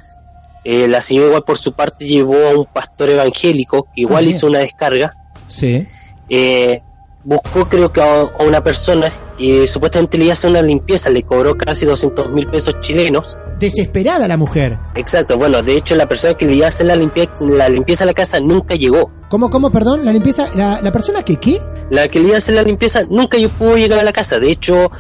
Eh, 0.64 0.88
la 0.88 1.02
señora 1.02 1.28
igual 1.28 1.44
por 1.44 1.58
su 1.58 1.74
parte 1.74 2.06
llevó 2.06 2.36
a 2.50 2.58
un 2.58 2.66
pastor 2.66 3.10
evangélico 3.10 3.84
que 3.94 4.02
igual 4.02 4.28
hizo 4.28 4.48
una 4.48 4.60
descarga. 4.60 5.16
Sí. 5.48 5.88
Eh, 6.30 6.82
buscó 7.24 7.68
creo 7.68 7.92
que 7.92 8.02
a, 8.02 8.22
a 8.22 8.44
una 8.44 8.64
persona 8.64 9.12
que 9.38 9.68
supuestamente 9.68 10.18
le 10.18 10.26
iba 10.26 10.32
a 10.32 10.34
hacer 10.34 10.50
una 10.50 10.62
limpieza, 10.62 11.10
le 11.10 11.24
cobró 11.24 11.58
casi 11.58 11.86
200 11.86 12.32
mil 12.32 12.48
pesos 12.48 12.80
chilenos. 12.80 13.38
Desesperada 13.60 14.28
la 14.28 14.38
mujer. 14.38 14.78
Exacto, 14.96 15.38
bueno, 15.38 15.62
de 15.62 15.76
hecho 15.76 15.96
la 15.96 16.08
persona 16.08 16.34
que 16.34 16.46
le 16.46 16.56
iba 16.56 16.66
a 16.66 16.70
hacer 16.70 16.88
la 16.88 16.96
limpieza, 16.96 17.32
la 17.42 17.70
limpieza 17.70 18.04
a 18.04 18.08
la 18.08 18.14
casa 18.14 18.40
nunca 18.40 18.76
llegó. 18.76 19.12
¿Cómo, 19.30 19.50
cómo, 19.50 19.72
perdón? 19.72 20.06
La 20.06 20.12
limpieza, 20.14 20.50
la, 20.56 20.82
la 20.82 20.92
persona 20.92 21.24
que 21.24 21.38
qué? 21.38 21.62
La 21.90 22.08
que 22.08 22.20
le 22.20 22.28
iba 22.28 22.36
a 22.36 22.38
hacer 22.40 22.56
la 22.56 22.64
limpieza 22.64 23.04
nunca 23.10 23.38
yo 23.38 23.50
pudo 23.50 23.76
llegar 23.76 24.00
a 24.00 24.04
la 24.04 24.14
casa. 24.14 24.40
De 24.40 24.50
hecho, 24.50 24.92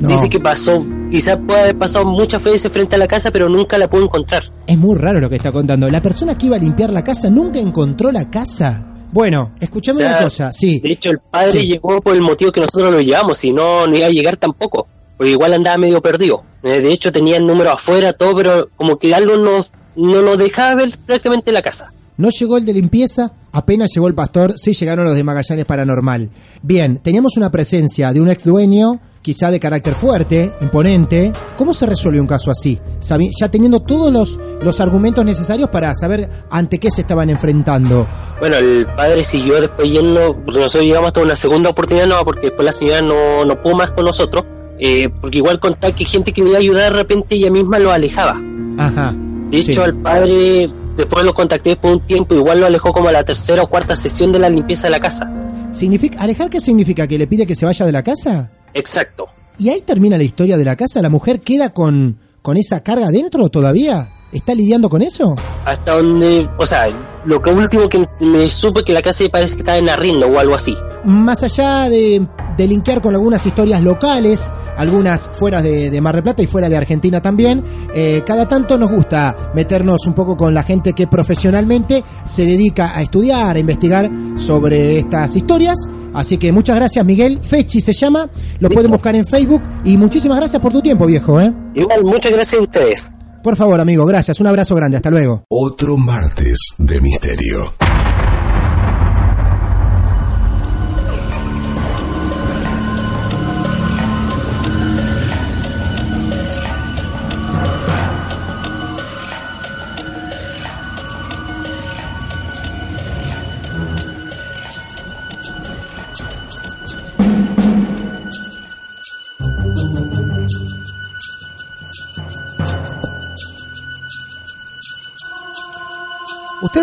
No. 0.00 0.08
dice 0.08 0.28
que 0.28 0.40
pasó, 0.40 0.84
quizás 1.10 1.38
puede 1.46 1.60
haber 1.60 1.78
pasado 1.78 2.04
muchas 2.04 2.42
veces 2.44 2.70
frente 2.70 2.96
a 2.96 2.98
la 2.98 3.06
casa, 3.06 3.30
pero 3.30 3.48
nunca 3.48 3.78
la 3.78 3.88
pudo 3.88 4.04
encontrar. 4.04 4.42
Es 4.66 4.76
muy 4.76 4.96
raro 4.96 5.20
lo 5.20 5.30
que 5.30 5.36
está 5.36 5.52
contando. 5.52 5.88
La 5.88 6.02
persona 6.02 6.36
que 6.36 6.46
iba 6.46 6.56
a 6.56 6.58
limpiar 6.58 6.90
la 6.92 7.02
casa 7.04 7.30
nunca 7.30 7.58
encontró 7.58 8.12
la 8.12 8.28
casa. 8.30 8.86
Bueno, 9.12 9.52
escúchame 9.60 9.96
O 9.96 9.98
sea, 10.00 10.08
una 10.10 10.18
cosa, 10.24 10.52
sí. 10.52 10.80
De 10.80 10.92
hecho, 10.92 11.10
el 11.10 11.18
padre 11.20 11.60
Sí. 11.60 11.66
llegó 11.68 12.00
por 12.02 12.14
el 12.14 12.20
motivo 12.22 12.52
que 12.52 12.60
nosotros 12.60 12.92
lo 12.92 13.00
llevamos, 13.00 13.42
y 13.44 13.52
no, 13.52 13.86
no 13.86 13.96
iba 13.96 14.06
a 14.06 14.10
llegar 14.10 14.36
tampoco. 14.36 14.86
Porque 15.16 15.30
igual 15.32 15.54
andaba 15.54 15.78
medio 15.78 16.02
perdido. 16.02 16.42
Eh, 16.62 16.80
De 16.82 16.92
hecho, 16.92 17.10
tenía 17.12 17.36
el 17.38 17.46
número 17.46 17.70
afuera, 17.70 18.12
todo, 18.12 18.36
pero 18.36 18.68
como 18.76 18.98
que 18.98 19.14
algo 19.14 19.36
nos, 19.36 19.72
no 19.94 20.20
nos 20.20 20.36
dejaba 20.36 20.74
ver 20.74 20.90
prácticamente 21.06 21.52
la 21.52 21.62
casa. 21.62 21.92
No 22.18 22.28
llegó 22.28 22.58
el 22.58 22.66
de 22.66 22.74
limpieza, 22.74 23.32
apenas 23.52 23.90
llegó 23.94 24.08
el 24.08 24.14
pastor, 24.14 24.54
sí 24.58 24.72
llegaron 24.74 25.04
los 25.06 25.14
de 25.14 25.22
Magallanes 25.24 25.64
Paranormal. 25.64 26.30
Bien, 26.62 26.98
teníamos 26.98 27.36
una 27.38 27.50
presencia 27.50 28.12
de 28.12 28.20
un 28.20 28.28
ex 28.28 28.44
dueño, 28.44 29.00
quizá 29.26 29.50
de 29.50 29.58
carácter 29.58 29.92
fuerte, 29.96 30.52
imponente. 30.60 31.32
¿Cómo 31.58 31.74
se 31.74 31.84
resuelve 31.84 32.20
un 32.20 32.28
caso 32.28 32.48
así? 32.48 32.78
Sabi- 33.00 33.30
Ya 33.40 33.48
teniendo 33.48 33.80
todos 33.80 34.12
los, 34.12 34.38
los 34.62 34.80
argumentos 34.80 35.24
necesarios 35.24 35.68
para 35.68 35.92
saber 35.96 36.28
ante 36.48 36.78
qué 36.78 36.92
se 36.92 37.00
estaban 37.00 37.28
enfrentando. 37.28 38.06
Bueno, 38.38 38.54
el 38.54 38.86
padre 38.96 39.24
siguió 39.24 39.60
después 39.60 39.90
yendo, 39.90 40.32
porque 40.44 40.60
nosotros 40.60 40.84
llegamos 40.84 41.08
hasta 41.08 41.22
una 41.22 41.34
segunda 41.34 41.70
oportunidad, 41.70 42.06
no, 42.06 42.24
porque 42.24 42.42
después 42.42 42.64
la 42.64 42.70
señora 42.70 43.02
no, 43.02 43.44
no 43.44 43.60
pudo 43.60 43.74
más 43.74 43.90
con 43.90 44.04
nosotros, 44.04 44.44
eh, 44.78 45.08
porque 45.20 45.38
igual 45.38 45.58
contaba 45.58 45.92
que 45.92 46.04
gente 46.04 46.32
que 46.32 46.42
le 46.42 46.50
iba 46.50 46.58
a 46.58 46.60
ayudar 46.60 46.92
de 46.92 46.98
repente 46.98 47.34
ella 47.34 47.50
misma 47.50 47.80
lo 47.80 47.90
alejaba. 47.90 48.40
Ajá. 48.78 49.12
De 49.50 49.58
hecho, 49.58 49.82
al 49.82 49.94
padre, 49.96 50.70
después 50.96 51.24
lo 51.24 51.34
contacté 51.34 51.70
después 51.70 51.94
de 51.94 51.96
un 51.98 52.06
tiempo, 52.06 52.34
igual 52.36 52.60
lo 52.60 52.66
alejó 52.66 52.92
como 52.92 53.08
a 53.08 53.12
la 53.12 53.24
tercera 53.24 53.64
o 53.64 53.66
cuarta 53.66 53.96
sesión 53.96 54.30
de 54.30 54.38
la 54.38 54.48
limpieza 54.48 54.86
de 54.86 54.92
la 54.92 55.00
casa. 55.00 55.28
¿Significa, 55.72 56.20
¿Alejar 56.20 56.48
qué 56.48 56.60
significa? 56.60 57.08
¿Que 57.08 57.18
le 57.18 57.26
pide 57.26 57.44
que 57.44 57.56
se 57.56 57.66
vaya 57.66 57.84
de 57.84 57.90
la 57.92 58.04
casa? 58.04 58.50
Exacto. 58.76 59.26
¿Y 59.58 59.70
ahí 59.70 59.80
termina 59.80 60.18
la 60.18 60.24
historia 60.24 60.58
de 60.58 60.64
la 60.64 60.76
casa? 60.76 61.00
¿La 61.00 61.08
mujer 61.08 61.40
queda 61.40 61.70
con, 61.70 62.18
con 62.42 62.58
esa 62.58 62.82
carga 62.82 63.10
dentro 63.10 63.48
todavía? 63.48 64.08
¿Está 64.32 64.54
lidiando 64.54 64.88
con 64.88 65.02
eso? 65.02 65.34
Hasta 65.64 65.92
donde, 65.92 66.48
o 66.58 66.66
sea, 66.66 66.86
lo 67.24 67.40
que 67.40 67.50
último 67.50 67.88
que 67.88 68.06
me 68.20 68.50
supe 68.50 68.82
que 68.82 68.92
la 68.92 69.02
casa 69.02 69.24
parece 69.30 69.54
que 69.54 69.60
estaba 69.60 69.78
en 69.78 69.88
arriendo 69.88 70.26
o 70.26 70.38
algo 70.38 70.54
así. 70.54 70.76
Más 71.04 71.42
allá 71.44 71.88
de, 71.88 72.26
de 72.56 72.66
linkear 72.66 73.00
con 73.00 73.14
algunas 73.14 73.46
historias 73.46 73.82
locales, 73.82 74.50
algunas 74.76 75.28
fuera 75.28 75.62
de, 75.62 75.90
de 75.90 76.00
Mar 76.00 76.14
del 76.16 76.24
Plata 76.24 76.42
y 76.42 76.46
fuera 76.46 76.68
de 76.68 76.76
Argentina 76.76 77.22
también, 77.22 77.62
eh, 77.94 78.22
cada 78.26 78.48
tanto 78.48 78.76
nos 78.78 78.90
gusta 78.90 79.52
meternos 79.54 80.06
un 80.06 80.14
poco 80.14 80.36
con 80.36 80.52
la 80.54 80.64
gente 80.64 80.92
que 80.92 81.06
profesionalmente 81.06 82.02
se 82.24 82.44
dedica 82.44 82.96
a 82.96 83.02
estudiar, 83.02 83.56
a 83.56 83.58
investigar 83.58 84.10
sobre 84.36 84.98
estas 84.98 85.36
historias. 85.36 85.76
Así 86.14 86.36
que 86.38 86.50
muchas 86.50 86.76
gracias 86.76 87.04
Miguel, 87.04 87.40
Fechi 87.42 87.80
se 87.80 87.92
llama, 87.92 88.28
lo 88.58 88.70
pueden 88.70 88.90
buscar 88.90 89.14
en 89.14 89.24
Facebook 89.24 89.62
y 89.84 89.96
muchísimas 89.96 90.38
gracias 90.38 90.60
por 90.60 90.72
tu 90.72 90.80
tiempo 90.80 91.06
viejo. 91.06 91.40
¿eh? 91.40 91.52
Igual, 91.74 92.04
muchas 92.04 92.32
gracias 92.32 92.58
a 92.58 92.62
ustedes. 92.62 93.10
Por 93.46 93.54
favor 93.54 93.80
amigo, 93.80 94.04
gracias, 94.04 94.40
un 94.40 94.48
abrazo 94.48 94.74
grande, 94.74 94.96
hasta 94.96 95.08
luego. 95.08 95.44
Otro 95.48 95.96
martes 95.96 96.58
de 96.78 97.00
misterio. 97.00 97.74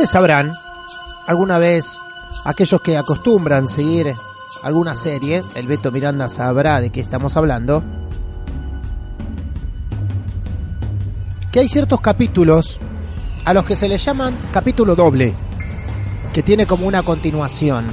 Ustedes 0.03 0.19
sabrán, 0.19 0.53
alguna 1.27 1.59
vez, 1.59 1.97
aquellos 2.43 2.81
que 2.81 2.97
acostumbran 2.97 3.69
seguir 3.69 4.13
alguna 4.61 4.97
serie, 4.97 5.41
el 5.55 5.65
Beto 5.65 5.93
Miranda 5.93 6.27
sabrá 6.27 6.81
de 6.81 6.89
qué 6.89 6.99
estamos 6.99 7.37
hablando, 7.37 7.81
que 11.53 11.61
hay 11.61 11.69
ciertos 11.69 12.01
capítulos 12.01 12.81
a 13.45 13.53
los 13.53 13.63
que 13.63 13.77
se 13.77 13.87
les 13.87 14.03
llaman 14.03 14.37
capítulo 14.51 14.93
doble, 14.93 15.33
que 16.33 16.43
tiene 16.43 16.65
como 16.65 16.85
una 16.85 17.03
continuación. 17.03 17.85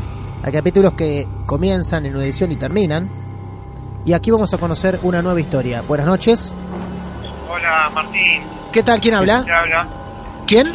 Hay 0.42 0.50
capítulos 0.50 0.94
que 0.94 1.28
comienzan 1.46 2.06
en 2.06 2.16
una 2.16 2.24
edición 2.24 2.50
y 2.50 2.56
terminan. 2.56 3.08
Y 4.04 4.14
aquí 4.14 4.32
vamos 4.32 4.52
a 4.52 4.58
conocer 4.58 4.98
una 5.04 5.22
nueva 5.22 5.40
historia. 5.40 5.82
Buenas 5.82 6.08
noches. 6.08 6.56
Hola 7.48 7.88
Martín, 7.94 8.42
¿Qué 8.72 8.82
tal? 8.82 8.98
¿Quién 8.98 9.14
habla? 9.14 9.44
¿Te 9.44 9.52
habla? 9.52 9.86
¿Quién? 10.48 10.74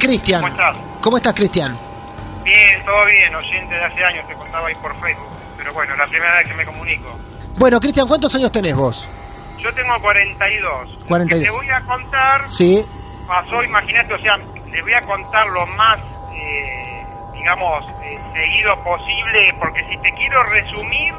Cristian. 0.00 0.40
¿cómo 0.42 0.52
estás? 0.52 0.76
¿Cómo 1.00 1.16
estás, 1.18 1.34
Cristian? 1.34 1.78
Bien, 2.44 2.84
todo 2.84 3.04
bien, 3.06 3.34
oyente 3.34 3.74
de 3.74 3.84
hace 3.84 4.04
años, 4.04 4.26
te 4.26 4.34
contaba 4.34 4.66
ahí 4.68 4.74
por 4.76 4.92
Facebook. 5.00 5.28
Pero 5.56 5.72
bueno, 5.74 5.94
la 5.96 6.06
primera 6.06 6.38
vez 6.38 6.48
que 6.48 6.54
me 6.54 6.64
comunico. 6.64 7.16
Bueno, 7.58 7.78
Cristian, 7.78 8.08
¿cuántos 8.08 8.34
años 8.34 8.50
tenés 8.50 8.74
vos? 8.74 9.06
Yo 9.58 9.72
tengo 9.74 9.94
42. 10.00 10.90
Lo 11.00 11.06
42. 11.06 11.38
que 11.38 11.44
te 11.44 11.50
voy 11.50 11.70
a 11.70 11.80
contar 11.82 12.50
Sí. 12.50 12.84
pasó, 13.28 13.62
imagínate, 13.62 14.14
o 14.14 14.18
sea, 14.18 14.36
les 14.36 14.82
voy 14.82 14.94
a 14.94 15.02
contar 15.02 15.46
lo 15.48 15.66
más, 15.66 15.98
eh, 16.34 17.04
digamos, 17.34 17.84
eh, 18.02 18.18
seguido 18.32 18.74
posible, 18.82 19.54
porque 19.58 19.84
si 19.90 19.96
te 19.98 20.10
quiero 20.14 20.42
resumir, 20.44 21.12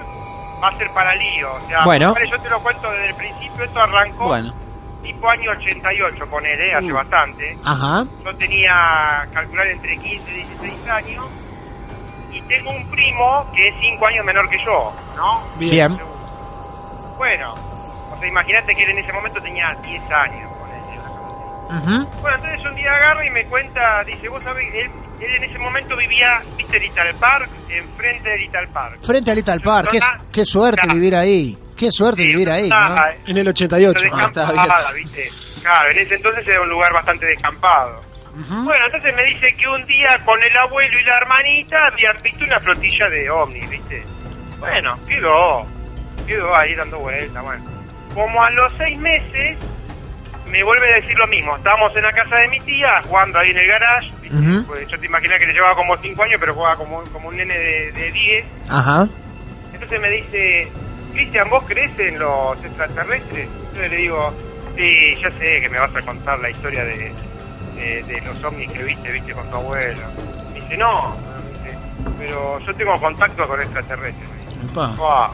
va 0.63 0.69
a 0.69 0.77
ser 0.77 0.89
para 0.91 1.13
lío. 1.15 1.51
O 1.53 1.67
sea, 1.67 1.83
Bueno. 1.85 2.15
yo 2.29 2.39
te 2.41 2.49
lo 2.49 2.59
cuento 2.61 2.89
desde 2.91 3.09
el 3.09 3.15
principio, 3.15 3.63
esto 3.63 3.79
arrancó 3.79 4.27
Bueno. 4.27 4.53
Tipo 5.01 5.29
año 5.29 5.51
88, 5.51 6.25
ponele, 6.29 6.73
hace 6.75 6.91
Uh. 6.91 6.95
bastante. 6.95 7.57
Ajá. 7.63 8.05
Yo 8.23 8.35
tenía, 8.37 9.27
calcular, 9.33 9.67
entre 9.67 9.97
15 9.97 10.31
y 10.31 10.33
16 10.35 10.87
años. 10.89 11.25
Y 12.31 12.41
tengo 12.43 12.71
un 12.71 12.89
primo 12.89 13.45
que 13.55 13.67
es 13.67 13.75
5 13.81 14.05
años 14.07 14.25
menor 14.25 14.49
que 14.49 14.57
yo, 14.63 14.93
¿no? 15.17 15.43
Bien. 15.57 15.97
Bueno, 17.17 17.53
o 18.11 18.17
sea, 18.19 18.27
imagínate 18.27 18.73
que 18.75 18.83
él 18.83 18.91
en 18.91 18.97
ese 18.99 19.13
momento 19.13 19.41
tenía 19.41 19.75
10 19.83 20.01
años, 20.11 20.49
así. 20.65 21.89
Ujú. 21.89 22.21
Bueno, 22.21 22.37
entonces 22.37 22.65
un 22.65 22.75
día 22.75 22.91
agarra 22.93 23.25
y 23.25 23.29
me 23.31 23.45
cuenta, 23.45 24.03
dice, 24.05 24.27
vos 24.29 24.41
sabés, 24.43 24.65
él, 24.73 24.89
él 25.19 25.35
en 25.35 25.43
ese 25.43 25.59
momento 25.59 25.95
vivía, 25.97 26.41
viste, 26.57 26.79
Little 26.79 27.13
Park, 27.19 27.49
enfrente 27.69 28.29
de 28.29 28.37
Little 28.39 28.67
Park. 28.73 28.97
Frente 29.01 29.31
a 29.31 29.35
Little 29.35 29.59
Park. 29.59 29.89
Qué, 30.31 30.45
suerte 30.45 30.81
Claro. 30.81 30.93
vivir 30.95 31.15
ahí. 31.15 31.57
Qué 31.81 31.91
suerte 31.91 32.21
Sí, 32.21 32.27
vivir 32.27 32.47
ahí, 32.47 32.69
¿no? 32.69 32.75
zona 32.87 33.05
En 33.25 33.37
el 33.37 33.47
88. 33.47 33.99
descampada, 34.03 34.53
Ah, 34.55 34.63
está 34.79 34.91
bien. 34.93 35.07
¿viste? 35.07 35.29
Claro, 35.63 35.89
en 35.91 35.97
ese 35.97 36.13
entonces 36.15 36.47
era 36.47 36.61
un 36.61 36.69
lugar 36.69 36.93
bastante 36.93 37.25
descampado. 37.25 38.01
Bueno, 38.35 38.85
entonces 38.85 39.15
me 39.15 39.23
dice 39.25 39.55
que 39.57 39.67
un 39.67 39.83
día 39.87 40.09
con 40.23 40.41
el 40.43 40.55
abuelo 40.57 40.99
y 40.99 41.03
la 41.03 41.17
hermanita 41.17 41.87
habían 41.87 42.21
visto 42.21 42.45
una 42.45 42.59
flotilla 42.59 43.09
de 43.09 43.29
ovnis, 43.31 43.67
¿viste? 43.69 44.03
Bueno, 44.59 44.93
quedó, 45.07 45.65
quedó 46.27 46.55
ahí 46.55 46.75
dando 46.75 46.99
vueltas, 46.99 47.43
bueno. 47.43 47.65
Como 48.13 48.43
a 48.43 48.51
los 48.51 48.71
seis 48.77 48.97
meses 48.99 49.57
me 50.47 50.63
vuelve 50.63 50.91
a 50.93 50.95
decir 50.97 51.17
lo 51.17 51.25
mismo, 51.27 51.57
estábamos 51.57 51.95
en 51.95 52.03
la 52.03 52.11
casa 52.11 52.35
de 52.37 52.47
mi 52.49 52.59
tía, 52.61 53.01
jugando 53.07 53.39
ahí 53.39 53.49
en 53.49 53.57
el 53.57 53.67
garage, 53.67 54.11
¿viste? 54.21 54.37
Ujú. 54.37 54.65
Pues 54.67 54.87
yo 54.87 54.99
te 54.99 55.05
imaginas 55.07 55.39
que 55.39 55.47
le 55.47 55.53
llevaba 55.53 55.75
como 55.75 55.97
cinco 55.97 56.21
años, 56.23 56.37
pero 56.39 56.53
jugaba 56.53 56.75
como, 56.75 57.01
como 57.11 57.29
un 57.29 57.35
nene 57.37 57.57
de, 57.57 57.91
de 57.91 58.11
10. 58.11 58.45
Ajá. 58.69 59.07
Entonces 59.73 59.99
me 59.99 60.09
dice, 60.09 60.71
Cristian, 61.13 61.49
¿vos 61.49 61.63
crees 61.67 61.97
en 61.99 62.19
los 62.19 62.63
extraterrestres? 62.63 63.47
Yo 63.75 63.81
le 63.81 63.95
digo, 63.95 64.33
sí, 64.75 65.15
ya 65.21 65.31
sé 65.31 65.61
que 65.61 65.69
me 65.69 65.79
vas 65.79 65.95
a 65.95 66.01
contar 66.01 66.39
la 66.39 66.49
historia 66.49 66.83
de, 66.85 67.13
de, 67.75 68.03
de 68.03 68.21
los 68.21 68.43
ovnis 68.43 68.71
que 68.71 68.83
viste, 68.83 69.11
viste, 69.11 69.33
con 69.33 69.49
tu 69.49 69.55
abuelo. 69.55 70.01
Me 70.53 70.61
dice, 70.61 70.77
no, 70.77 71.15
me 71.15 71.57
dice, 71.57 71.77
pero 72.19 72.59
yo 72.59 72.73
tengo 72.73 72.99
contacto 72.99 73.47
con 73.47 73.61
extraterrestres. 73.61 74.29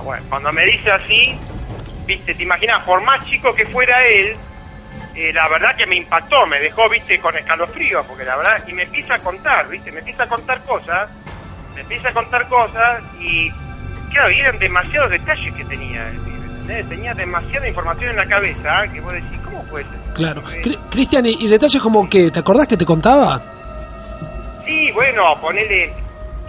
bueno, 0.03 0.24
cuando 0.29 0.51
me 0.51 0.65
dice 0.65 0.91
así, 0.91 1.38
viste, 2.05 2.34
te 2.34 2.43
imaginas, 2.43 2.84
por 2.84 3.01
más 3.03 3.25
chico 3.25 3.53
que 3.53 3.65
fuera 3.65 4.05
él, 4.07 4.36
eh, 5.15 5.34
la 5.34 5.48
verdad 5.50 5.75
que 5.75 5.86
me 5.86 5.96
impactó, 5.96 6.46
me 6.46 6.60
dejó, 6.60 6.88
viste, 6.89 7.19
con 7.19 7.36
escalofrío, 7.36 8.03
porque 8.03 8.24
la 8.24 8.38
verdad, 8.38 8.63
y 8.67 8.74
me 8.74 8.84
empieza 8.84 9.15
a 9.15 9.19
contar, 9.19 9.67
viste, 9.67 9.91
me 9.91 10.00
empieza 10.00 10.24
a 10.24 10.27
contar 10.27 10.63
cosas, 10.63 11.10
me 11.74 11.81
empieza 11.81 12.10
a 12.10 12.13
contar 12.13 12.48
cosas, 12.48 13.01
y 13.19 13.50
y 14.31 14.39
eran 14.39 14.59
demasiados 14.59 15.12
detalles 15.12 15.53
que 15.53 15.65
tenía, 15.65 16.09
¿entendés? 16.09 16.89
tenía 16.89 17.13
demasiada 17.13 17.67
información 17.67 18.09
en 18.12 18.15
la 18.17 18.25
cabeza, 18.25 18.88
que 18.93 19.00
vos 19.01 19.13
decís, 19.13 19.39
¿cómo 19.45 19.63
puede 19.65 19.86
ser? 19.86 19.93
Claro. 20.15 20.41
Cri- 20.43 20.79
Cristian, 20.89 21.25
¿y, 21.25 21.38
y 21.39 21.47
detalles 21.47 21.81
como 21.81 22.09
que, 22.09 22.29
¿te 22.31 22.39
acordás 22.39 22.67
que 22.67 22.77
te 22.77 22.86
contaba? 22.86 23.41
Sí, 24.65 24.91
bueno, 24.91 25.39
ponele 25.39 25.93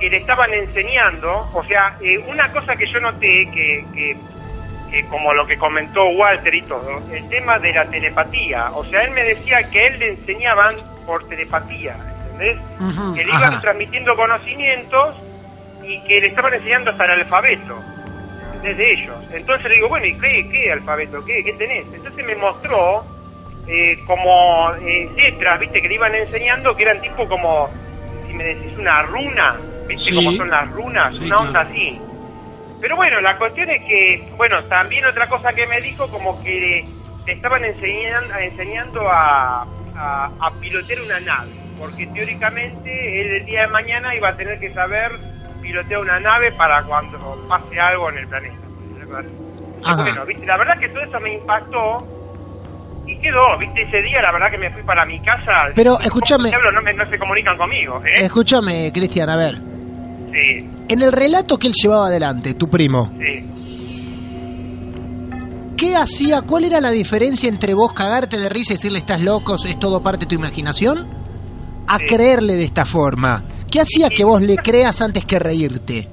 que 0.01 0.11
le 0.11 0.17
estaban 0.19 0.53
enseñando, 0.53 1.49
o 1.53 1.65
sea, 1.65 1.97
eh, 2.01 2.19
una 2.29 2.51
cosa 2.53 2.75
que 2.77 2.87
yo 2.87 3.01
noté, 3.01 3.49
que, 3.53 3.85
que, 3.95 4.17
que 4.91 5.07
como 5.09 5.33
lo 5.35 5.47
que 5.47 5.57
comentó 5.59 6.07
Walter 6.11 6.55
y 6.55 6.63
todo, 6.63 7.01
el 7.13 7.29
tema 7.29 7.59
de 7.59 7.73
la 7.73 7.85
telepatía, 7.91 8.71
o 8.73 8.85
sea, 8.87 9.03
él 9.03 9.11
me 9.13 9.23
decía 9.25 9.59
que 9.71 9.87
él 9.89 9.99
le 9.99 10.09
enseñaban 10.15 10.77
por 11.07 11.29
telepatía, 11.29 11.97
¿entendés? 12.33 12.59
Que 13.17 13.25
le 13.25 13.31
iban 13.31 13.45
ajá. 13.45 13.61
transmitiendo 13.61 14.15
conocimientos 14.17 15.17
y 15.83 16.03
que 16.05 16.21
le 16.21 16.29
estaban 16.29 16.55
enseñando 16.55 16.91
hasta 16.91 17.05
el 17.05 17.11
alfabeto, 17.23 17.83
¿entendés? 18.53 18.77
De 18.77 18.93
ellos. 18.93 19.25
Entonces 19.33 19.69
le 19.69 19.75
digo, 19.77 19.89
bueno, 19.89 20.07
¿y 20.07 20.19
qué, 20.19 20.49
qué 20.51 20.73
alfabeto? 20.73 21.25
¿Qué, 21.25 21.43
qué 21.45 21.53
tenés? 21.55 21.87
Entonces 21.93 22.25
me 22.25 22.35
mostró 22.37 23.05
eh, 23.67 24.03
como 24.07 24.75
eh, 24.77 25.11
letras, 25.17 25.61
viste, 25.61 25.81
que 25.83 25.89
le 25.89 25.95
iban 25.95 26.15
enseñando 26.15 26.75
que 26.77 26.83
eran 26.85 27.01
tipo 27.01 27.29
como, 27.29 27.71
si 28.27 28.35
me 28.35 28.45
decís 28.45 28.77
una 28.79 29.03
runa, 29.03 29.57
viste 29.87 30.11
Sí. 30.11 30.17
cómo 30.17 30.33
son 30.33 30.51
las 30.51 30.71
runas, 30.71 31.17
Sí, 31.17 31.25
una 31.27 31.39
onda 31.39 31.51
claro. 31.65 31.69
así. 31.71 32.01
Pero 32.81 32.97
bueno, 32.97 33.21
la 33.21 33.37
cuestión 33.39 33.69
es 33.71 33.85
que, 33.85 34.29
bueno, 34.37 34.63
también 34.65 35.05
otra 35.05 35.27
cosa 35.29 35.53
que 35.53 35.67
me 35.67 35.81
dijo, 35.81 36.09
como 36.11 36.43
que 36.43 36.85
te 37.25 37.33
estaban 37.33 37.65
enseñando, 37.65 38.35
enseñando 38.39 39.11
a, 39.11 39.63
a, 39.97 40.31
a 40.41 40.61
pilotear 40.61 41.01
una 41.03 41.19
nave, 41.21 41.51
porque 41.77 42.07
teóricamente 42.07 43.21
él 43.21 43.33
el 43.41 43.47
día 43.47 43.63
de 43.63 43.67
mañana 43.69 44.15
iba 44.15 44.29
a 44.29 44.37
tener 44.37 44.59
que 44.61 44.73
saber 44.75 45.11
pilotear 45.69 46.01
una 46.01 46.19
nave 46.21 46.53
para 46.53 46.83
cuando 46.85 47.19
pase 47.49 47.79
algo 47.79 48.09
en 48.11 48.19
el 48.19 48.29
planeta. 48.29 48.57
Ajá. 49.85 50.03
Bueno, 50.03 50.27
viste, 50.27 50.47
la 50.47 50.57
verdad 50.57 50.79
que 50.81 50.89
todo 50.89 51.03
eso 51.03 51.21
me 51.21 51.35
impactó 51.35 52.07
y 53.07 53.17
quedó, 53.21 53.59
viste, 53.59 53.83
ese 53.83 54.03
día 54.03 54.21
la 54.23 54.33
verdad 54.33 54.51
que 54.51 54.59
me 54.59 54.71
fui 54.73 54.83
para 54.83 55.05
mi 55.07 55.21
casa. 55.21 55.69
Pero, 55.75 55.93
¿Cómo 55.95 56.05
escúchame. 56.05 56.51
No, 56.51 56.83
me- 56.83 56.95
no 56.95 57.09
se 57.09 57.19
comunican 57.19 57.57
conmigo, 57.57 58.01
¿eh? 58.05 58.25
Escúchame, 58.25 58.91
Cristian, 58.93 59.29
a 59.31 59.37
ver. 59.37 59.55
Sí, 60.33 60.71
En 60.89 61.03
el 61.03 61.13
relato 61.13 61.59
que 61.59 61.69
él 61.69 61.73
llevaba 61.81 62.07
adelante, 62.09 62.55
tu 62.55 62.69
primo, 62.69 63.11
sí. 63.19 63.45
¿qué 65.77 65.95
hacía? 65.97 66.43
¿Cuál 66.43 66.65
era 66.65 66.81
la 66.81 66.91
diferencia 66.91 67.49
entre 67.49 67.75
vos 67.75 67.93
cagarte 67.93 68.37
de 68.39 68.49
risa 68.49 68.73
y 68.73 68.77
decirle 68.77 68.99
estás 68.99 69.21
locos, 69.21 69.65
es 69.65 69.79
todo 69.79 70.03
parte 70.03 70.21
de 70.25 70.27
tu 70.27 70.35
imaginación? 70.35 71.07
A 71.87 71.99
Sí. 71.99 72.07
creerle 72.07 72.57
de 72.57 72.65
esta 72.65 72.85
forma. 72.85 73.43
¿Qué 73.71 73.81
hacía 73.81 74.09
que 74.09 74.25
vos 74.25 74.41
le 74.41 74.57
creas 74.57 75.01
antes 75.03 75.25
que 75.25 75.39
reírte? 75.39 76.09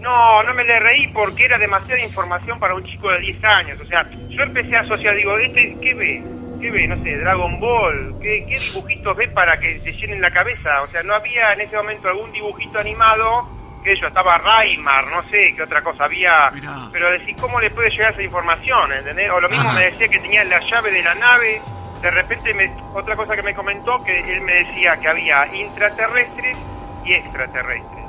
No, 0.00 0.42
no 0.42 0.54
me 0.54 0.64
le 0.64 0.80
reí 0.80 1.08
porque 1.08 1.44
era 1.44 1.58
demasiada 1.58 2.00
información 2.00 2.58
para 2.58 2.74
un 2.74 2.84
chico 2.84 3.10
de 3.10 3.18
10 3.20 3.44
años. 3.44 3.80
O 3.80 3.86
sea, 3.86 4.08
yo 4.28 4.42
empecé 4.42 4.76
a 4.76 4.80
asociar, 4.80 5.14
digo, 5.16 5.36
este, 5.38 5.76
¿qué 5.82 5.94
ve? 5.94 6.22
¿Qué 6.60 6.70
ve? 6.70 6.88
No 6.88 7.02
sé, 7.02 7.16
Dragon 7.18 7.60
Ball. 7.60 8.14
¿Qué, 8.22 8.46
qué 8.48 8.58
dibujitos 8.58 9.16
ve 9.16 9.28
para 9.28 9.58
que 9.58 9.80
se 9.80 9.92
llenen 9.92 10.22
la 10.22 10.30
cabeza? 10.30 10.82
O 10.82 10.86
sea, 10.88 11.02
no 11.02 11.14
había 11.14 11.52
en 11.52 11.60
ese 11.60 11.76
momento 11.76 12.08
algún 12.08 12.32
dibujito 12.32 12.78
animado 12.78 13.48
que 13.84 13.94
yo 14.00 14.06
estaba 14.08 14.38
Raimar, 14.38 15.04
no 15.08 15.22
sé 15.24 15.54
qué 15.56 15.62
otra 15.62 15.82
cosa 15.82 16.04
había. 16.04 16.50
Mirá. 16.52 16.88
Pero 16.92 17.10
decís, 17.10 17.36
¿cómo 17.40 17.60
le 17.60 17.70
puede 17.70 17.90
llegar 17.90 18.12
esa 18.12 18.22
información? 18.22 18.92
¿Entendés? 18.92 19.30
O 19.30 19.40
lo 19.40 19.48
mismo 19.48 19.68
Ajá. 19.68 19.78
me 19.78 19.90
decía 19.90 20.08
que 20.08 20.18
tenía 20.20 20.44
la 20.44 20.60
llave 20.60 20.90
de 20.90 21.02
la 21.02 21.14
nave. 21.14 21.60
De 22.02 22.10
repente, 22.10 22.54
me, 22.54 22.72
otra 22.94 23.14
cosa 23.16 23.34
que 23.36 23.42
me 23.42 23.54
comentó, 23.54 24.02
que 24.04 24.18
él 24.32 24.40
me 24.42 24.54
decía 24.54 24.96
que 25.00 25.08
había 25.08 25.46
intraterrestres 25.54 26.56
y 27.04 27.14
extraterrestres. 27.14 28.04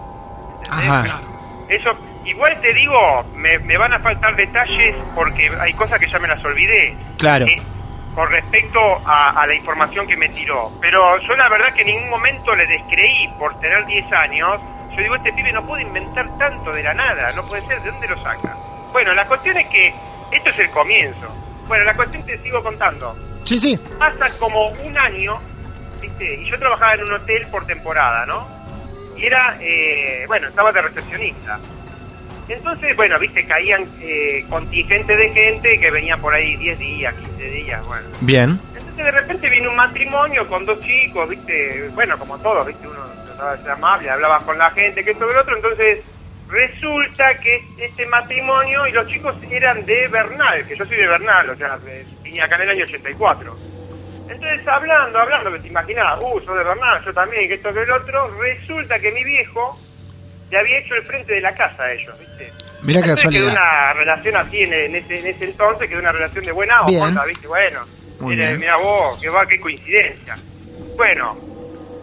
¿Entendés? 0.63 0.89
Ajá. 0.89 1.21
Eso, 1.67 1.91
igual 2.25 2.59
te 2.61 2.73
digo, 2.73 3.23
me, 3.35 3.59
me 3.59 3.77
van 3.77 3.93
a 3.93 3.99
faltar 3.99 4.35
detalles 4.35 4.95
porque 5.15 5.51
hay 5.59 5.73
cosas 5.73 5.99
que 5.99 6.07
ya 6.07 6.19
me 6.19 6.27
las 6.27 6.43
olvidé. 6.43 6.95
Claro. 7.17 7.45
Eh, 7.45 7.55
con 8.15 8.29
respecto 8.31 8.79
a, 9.05 9.41
a 9.41 9.47
la 9.47 9.53
información 9.53 10.07
que 10.07 10.17
me 10.17 10.29
tiró. 10.29 10.71
Pero 10.81 11.19
yo 11.21 11.35
la 11.35 11.47
verdad 11.47 11.73
que 11.73 11.81
en 11.81 11.87
ningún 11.87 12.09
momento 12.09 12.55
le 12.55 12.65
descreí 12.65 13.27
por 13.37 13.57
tener 13.59 13.85
10 13.85 14.11
años. 14.11 14.59
Yo 14.95 15.01
digo, 15.01 15.15
este 15.15 15.31
pibe 15.33 15.53
no 15.53 15.65
puede 15.65 15.83
inventar 15.83 16.27
tanto 16.37 16.71
de 16.71 16.83
la 16.83 16.93
nada, 16.93 17.31
no 17.33 17.43
puede 17.47 17.65
ser, 17.67 17.81
¿de 17.81 17.91
dónde 17.91 18.07
lo 18.07 18.21
saca? 18.21 18.57
Bueno, 18.91 19.13
la 19.13 19.25
cuestión 19.25 19.55
es 19.57 19.67
que 19.67 19.93
esto 20.31 20.49
es 20.49 20.59
el 20.59 20.69
comienzo. 20.71 21.27
Bueno, 21.67 21.85
la 21.85 21.93
cuestión 21.93 22.25
te 22.25 22.37
sigo 22.39 22.63
contando. 22.63 23.15
Sí, 23.43 23.59
sí. 23.59 23.79
Pasa 23.97 24.29
como 24.39 24.69
un 24.69 24.97
año, 24.97 25.39
¿viste? 26.01 26.41
Y 26.41 26.49
yo 26.49 26.57
trabajaba 26.57 26.95
en 26.95 27.03
un 27.03 27.13
hotel 27.13 27.47
por 27.47 27.65
temporada, 27.65 28.25
¿no? 28.25 28.47
Y 29.19 29.25
era, 29.25 29.57
eh, 29.59 30.23
bueno, 30.27 30.47
estaba 30.47 30.71
de 30.71 30.81
recepcionista. 30.81 31.59
Entonces, 32.47 32.95
bueno, 32.95 33.19
viste, 33.19 33.45
caían 33.45 33.85
eh, 34.01 34.45
contingentes 34.49 35.17
de 35.17 35.29
gente 35.29 35.79
que 35.79 35.91
venía 35.91 36.17
por 36.17 36.33
ahí 36.33 36.55
10 36.57 36.79
días, 36.79 37.13
15 37.13 37.49
días, 37.49 37.85
bueno. 37.85 38.07
Bien. 38.21 38.59
Entonces 38.75 39.05
de 39.05 39.11
repente 39.11 39.49
viene 39.49 39.67
un 39.67 39.75
matrimonio 39.75 40.47
con 40.47 40.65
dos 40.65 40.79
chicos, 40.81 41.29
viste, 41.29 41.89
bueno, 41.93 42.17
como 42.17 42.39
todos, 42.39 42.65
viste, 42.65 42.87
uno 42.87 43.01
trataba 43.25 43.55
de 43.55 43.61
ser 43.61 43.71
amable, 43.71 44.09
hablaba 44.09 44.39
con 44.39 44.57
la 44.57 44.71
gente, 44.71 45.03
que 45.03 45.11
esto 45.11 45.27
que 45.27 45.33
lo 45.33 45.41
otro, 45.41 45.55
entonces 45.55 45.99
resulta 46.47 47.37
que 47.39 47.63
este 47.77 48.05
matrimonio 48.07 48.87
y 48.87 48.91
los 48.93 49.07
chicos 49.07 49.35
eran 49.51 49.85
de 49.85 50.07
Bernal, 50.07 50.65
que 50.65 50.75
yo 50.75 50.85
soy 50.85 50.97
de 50.97 51.07
Bernal, 51.07 51.51
o 51.51 51.55
sea, 51.55 51.77
vine 52.23 52.41
acá 52.41 52.55
en 52.55 52.61
el 52.63 52.69
año 52.71 52.85
84. 52.85 53.78
Entonces 54.29 54.67
hablando, 54.67 55.19
hablando, 55.19 55.51
que 55.53 55.59
te 55.59 55.67
imaginás, 55.67 56.19
uh, 56.21 56.39
sos 56.45 56.57
de 56.57 56.63
Bernal, 56.63 57.03
yo 57.03 57.13
también, 57.13 57.47
que 57.47 57.55
esto 57.55 57.73
que 57.73 57.81
el 57.81 57.91
otro, 57.91 58.27
resulta 58.39 58.99
que 58.99 59.11
mi 59.11 59.23
viejo 59.23 59.79
le 60.51 60.59
había 60.59 60.79
hecho 60.79 60.95
el 60.95 61.03
frente 61.03 61.33
de 61.33 61.41
la 61.41 61.53
casa 61.55 61.83
a 61.83 61.91
ellos, 61.93 62.17
viste. 62.19 62.51
Mira 62.83 63.01
qué 63.01 63.09
Entonces 63.09 63.29
quedó 63.31 63.45
casualidad. 63.47 63.51
una 63.53 63.93
relación 63.93 64.35
así 64.37 64.59
en, 64.61 64.73
en 64.73 64.95
ese, 64.95 65.19
en 65.19 65.27
ese 65.27 65.45
entonces, 65.45 65.89
quedó 65.89 65.99
una 65.99 66.11
relación 66.11 66.45
de 66.45 66.51
buena 66.51 66.81
onda, 66.83 67.25
¿viste? 67.25 67.47
Bueno, 67.47 67.81
mira 68.59 68.77
vos, 68.77 69.19
que 69.21 69.29
va, 69.29 69.45
qué 69.47 69.59
coincidencia. 69.59 70.37
Bueno, 70.95 71.37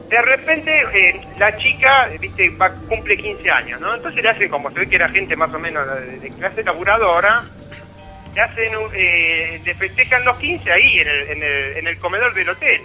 de 0.09 0.23
repente 0.23 0.83
eh, 0.93 1.21
la 1.39 1.57
chica, 1.57 2.09
¿viste? 2.21 2.51
Va, 2.51 2.71
cumple 2.89 3.17
15 3.17 3.51
años, 3.51 3.81
¿no? 3.81 3.95
Entonces 3.95 4.23
le 4.23 4.31
hacen, 4.31 4.49
como 4.49 4.71
se 4.71 4.81
ve 4.81 4.89
que 4.89 4.97
era 4.97 5.09
gente 5.09 5.35
más 5.37 5.53
o 5.55 5.59
menos 5.59 5.87
de, 5.87 6.19
de 6.19 6.31
clase 6.31 6.63
laburadora, 6.63 7.45
le 8.37 8.43
hacen, 8.43 8.77
un- 8.77 8.91
eh, 8.95 9.61
le 9.65 9.75
festejan 9.75 10.25
los 10.25 10.37
15 10.37 10.71
ahí, 10.71 11.01
en 11.01 11.09
el, 11.09 11.31
en, 11.31 11.43
el, 11.43 11.77
en 11.79 11.87
el 11.89 11.99
comedor 11.99 12.33
del 12.35 12.49
hotel. 12.51 12.83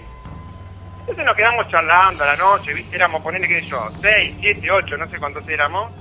Entonces 1.02 1.26
nos 1.26 1.36
quedamos 1.36 1.68
charlando 1.70 2.24
a 2.24 2.28
la 2.28 2.36
noche, 2.38 2.74
¿viste? 2.74 2.96
Éramos, 2.96 3.22
ponerle, 3.22 3.48
sé 3.48 3.68
yo, 3.68 3.92
6, 4.02 4.36
7, 4.40 4.72
8, 4.72 4.98
no 4.98 5.10
sé 5.10 5.18
cuántos 5.20 5.48
éramos. 5.50 5.92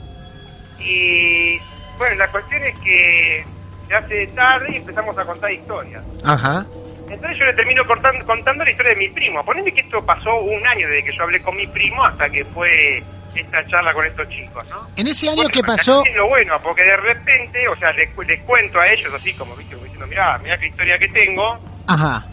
Y 0.78 1.58
bueno, 1.98 2.14
la 2.16 2.28
cuestión 2.28 2.62
es 2.64 2.78
que 2.78 3.44
se 3.88 3.94
hace 3.94 4.26
tarde 4.28 4.68
y 4.72 4.76
empezamos 4.76 5.16
a 5.18 5.24
contar 5.24 5.50
historias. 5.52 6.02
Ajá. 6.24 6.64
Entonces 7.10 7.38
yo 7.38 7.44
le 7.44 7.54
termino 7.54 7.84
cortando- 7.86 8.24
contando 8.24 8.64
la 8.64 8.70
historia 8.70 8.92
de 8.92 8.98
mi 8.98 9.08
primo. 9.08 9.44
Ponele 9.44 9.72
que 9.72 9.80
esto 9.80 10.04
pasó 10.06 10.32
un 10.42 10.64
año 10.66 10.88
desde 10.88 11.04
que 11.04 11.16
yo 11.16 11.24
hablé 11.24 11.42
con 11.42 11.56
mi 11.56 11.66
primo 11.66 12.04
hasta 12.04 12.30
que 12.30 12.44
fue 12.46 13.02
esta 13.35 13.66
charla 13.69 13.93
con 13.95 14.07
estos 14.07 14.29
chicos, 14.29 14.66
¿no? 14.69 14.88
En 14.97 15.07
ese 15.07 15.29
año 15.29 15.37
Bueno, 15.37 15.51
que 15.51 15.62
pasó, 15.62 16.03
es 16.05 16.14
lo 16.16 16.29
bueno, 16.29 16.61
porque 16.62 16.83
de 16.83 16.97
repente, 16.97 17.69
o 17.69 17.77
sea, 17.77 17.93
les, 17.93 18.09
les 18.27 18.40
cuento 18.43 18.81
a 18.81 18.88
ellos 18.88 19.12
así 19.14 19.33
como, 19.35 19.55
¿viste? 19.57 19.75
como 19.75 19.85
diciendo, 19.85 20.07
mirá, 20.07 20.38
mirá 20.38 20.59
qué 20.59 20.66
historia 20.69 20.99
que 20.99 21.09
tengo. 21.09 21.59
ajá, 21.87 22.27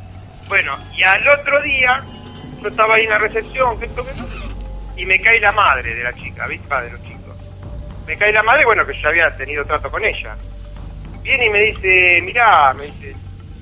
Bueno, 0.48 0.78
y 0.96 1.04
al 1.04 1.28
otro 1.28 1.62
día, 1.62 2.04
yo 2.62 2.70
estaba 2.70 2.96
ahí 2.96 3.04
en 3.04 3.10
la 3.12 3.18
recepción, 3.20 3.80
que 3.80 3.86
esto, 3.86 4.04
que 4.06 4.14
no, 4.14 4.26
y 4.96 5.06
me 5.06 5.20
cae 5.22 5.40
la 5.40 5.52
madre 5.52 5.94
de 5.94 6.04
la 6.04 6.14
chica, 6.14 6.48
¿viste? 6.48 6.68
Va, 6.68 6.82
de 6.82 6.92
los 6.92 7.02
chicos. 7.04 7.36
Me 8.08 8.18
cae 8.18 8.32
la 8.32 8.42
madre, 8.44 8.66
bueno, 8.66 8.86
que 8.86 9.00
yo 9.00 9.10
había 9.10 9.30
tenido 9.38 9.64
trato 9.66 9.90
con 9.92 10.04
ella. 10.04 10.36
Viene 11.22 11.46
y 11.46 11.50
me 11.50 11.60
dice, 11.60 12.22
mirá, 12.24 12.74
me 12.74 12.86
dice, 12.86 13.14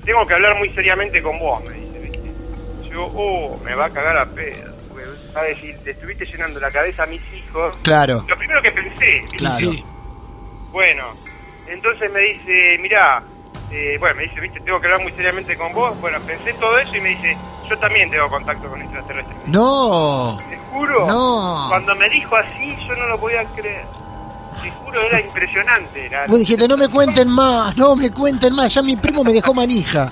tengo 0.04 0.24
que 0.26 0.34
hablar 0.34 0.56
muy 0.56 0.70
seriamente 0.70 1.20
con 1.22 1.38
vos, 1.38 1.62
me 1.64 1.74
dice, 1.74 1.98
¿viste? 1.98 2.88
Yo, 2.90 3.02
oh, 3.04 3.58
me 3.64 3.74
va 3.74 3.86
a 3.86 3.90
cagar 3.90 4.16
a 4.18 4.26
pedo. 4.26 4.75
¿Sabes? 5.36 5.58
Si 5.60 5.70
te 5.84 5.90
estuviste 5.90 6.24
llenando 6.24 6.58
la 6.58 6.70
cabeza 6.70 7.02
a 7.02 7.06
mis 7.06 7.20
hijos. 7.34 7.76
claro, 7.82 8.24
Lo 8.26 8.38
primero 8.38 8.62
que 8.62 8.72
pensé, 8.72 9.22
claro. 9.36 9.70
Sí. 9.70 9.84
Bueno, 10.72 11.04
entonces 11.68 12.10
me 12.10 12.20
dice, 12.20 12.78
mirá, 12.80 13.22
eh, 13.70 13.98
bueno, 14.00 14.16
me 14.16 14.22
dice, 14.22 14.40
viste, 14.40 14.60
tengo 14.60 14.80
que 14.80 14.86
hablar 14.86 15.02
muy 15.02 15.12
seriamente 15.12 15.54
con 15.58 15.74
vos. 15.74 16.00
Bueno, 16.00 16.18
pensé 16.26 16.54
todo 16.54 16.78
eso 16.78 16.96
y 16.96 17.00
me 17.02 17.10
dice, 17.10 17.36
yo 17.68 17.78
también 17.78 18.10
tengo 18.10 18.30
contacto 18.30 18.66
con 18.66 18.80
extraterrestres. 18.80 19.36
No, 19.46 20.38
Te 20.48 20.56
juro, 20.72 21.06
No. 21.06 21.66
cuando 21.68 21.94
me 21.96 22.08
dijo 22.08 22.34
así, 22.34 22.74
yo 22.88 22.96
no 22.96 23.06
lo 23.06 23.20
podía 23.20 23.44
creer. 23.54 23.84
Te 24.62 24.70
juro, 24.70 25.02
era 25.02 25.20
impresionante. 25.20 26.06
Era, 26.06 26.24
vos 26.28 26.38
dijiste, 26.38 26.66
no 26.66 26.78
me 26.78 26.88
cuenten 26.88 27.28
más, 27.28 27.76
no 27.76 27.94
me 27.94 28.10
cuenten 28.10 28.54
más, 28.54 28.72
ya 28.72 28.80
mi 28.80 28.96
primo 28.96 29.22
me 29.22 29.34
dejó 29.34 29.52
manija, 29.52 30.10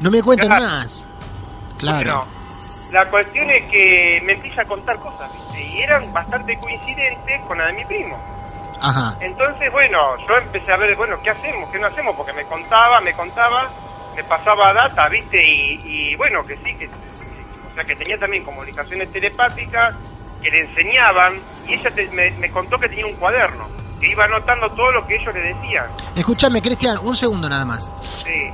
no 0.00 0.10
me 0.10 0.20
cuenten 0.20 0.48
Claro. 0.48 0.64
más. 0.64 1.06
Bueno, 1.06 1.76
Claro, 1.78 2.26
la 2.94 3.10
cuestión 3.10 3.50
es 3.50 3.64
que 3.64 4.22
me 4.24 4.32
empieza 4.34 4.62
a 4.62 4.64
contar 4.64 4.98
cosas, 5.00 5.30
¿viste? 5.32 5.62
Y 5.62 5.80
eran 5.82 6.12
bastante 6.12 6.56
coincidentes 6.58 7.42
con 7.46 7.58
la 7.58 7.66
de 7.66 7.72
mi 7.74 7.84
primo. 7.84 8.16
Ajá. 8.80 9.16
Entonces, 9.20 9.70
bueno, 9.72 9.98
yo 10.28 10.36
empecé 10.36 10.72
a 10.72 10.76
ver, 10.76 10.94
bueno, 10.96 11.16
¿qué 11.22 11.30
hacemos? 11.30 11.70
¿Qué 11.70 11.78
no 11.78 11.88
hacemos? 11.88 12.14
Porque 12.14 12.32
me 12.32 12.44
contaba, 12.44 13.00
me 13.00 13.12
contaba, 13.14 13.70
me 14.14 14.22
pasaba 14.24 14.72
data, 14.72 15.08
¿viste? 15.08 15.42
Y, 15.44 15.80
y 16.12 16.16
bueno, 16.16 16.40
que 16.42 16.56
sí, 16.58 16.74
que, 16.78 16.86
o 16.86 17.74
sea, 17.74 17.84
que 17.84 17.96
tenía 17.96 18.16
también 18.18 18.44
comunicaciones 18.44 19.10
telepáticas, 19.12 19.94
que 20.40 20.50
le 20.50 20.60
enseñaban, 20.68 21.34
y 21.66 21.74
ella 21.74 21.90
te- 21.90 22.08
me, 22.10 22.30
me 22.32 22.50
contó 22.50 22.78
que 22.78 22.88
tenía 22.88 23.06
un 23.06 23.14
cuaderno, 23.14 23.64
que 23.98 24.08
iba 24.10 24.24
anotando 24.24 24.70
todo 24.70 24.92
lo 24.92 25.06
que 25.06 25.16
ellos 25.16 25.34
le 25.34 25.40
decían. 25.54 25.86
Escúchame, 26.14 26.60
Cristian, 26.62 26.98
un 27.02 27.16
segundo 27.16 27.48
nada 27.48 27.64
más. 27.64 27.84
Sí. 28.22 28.50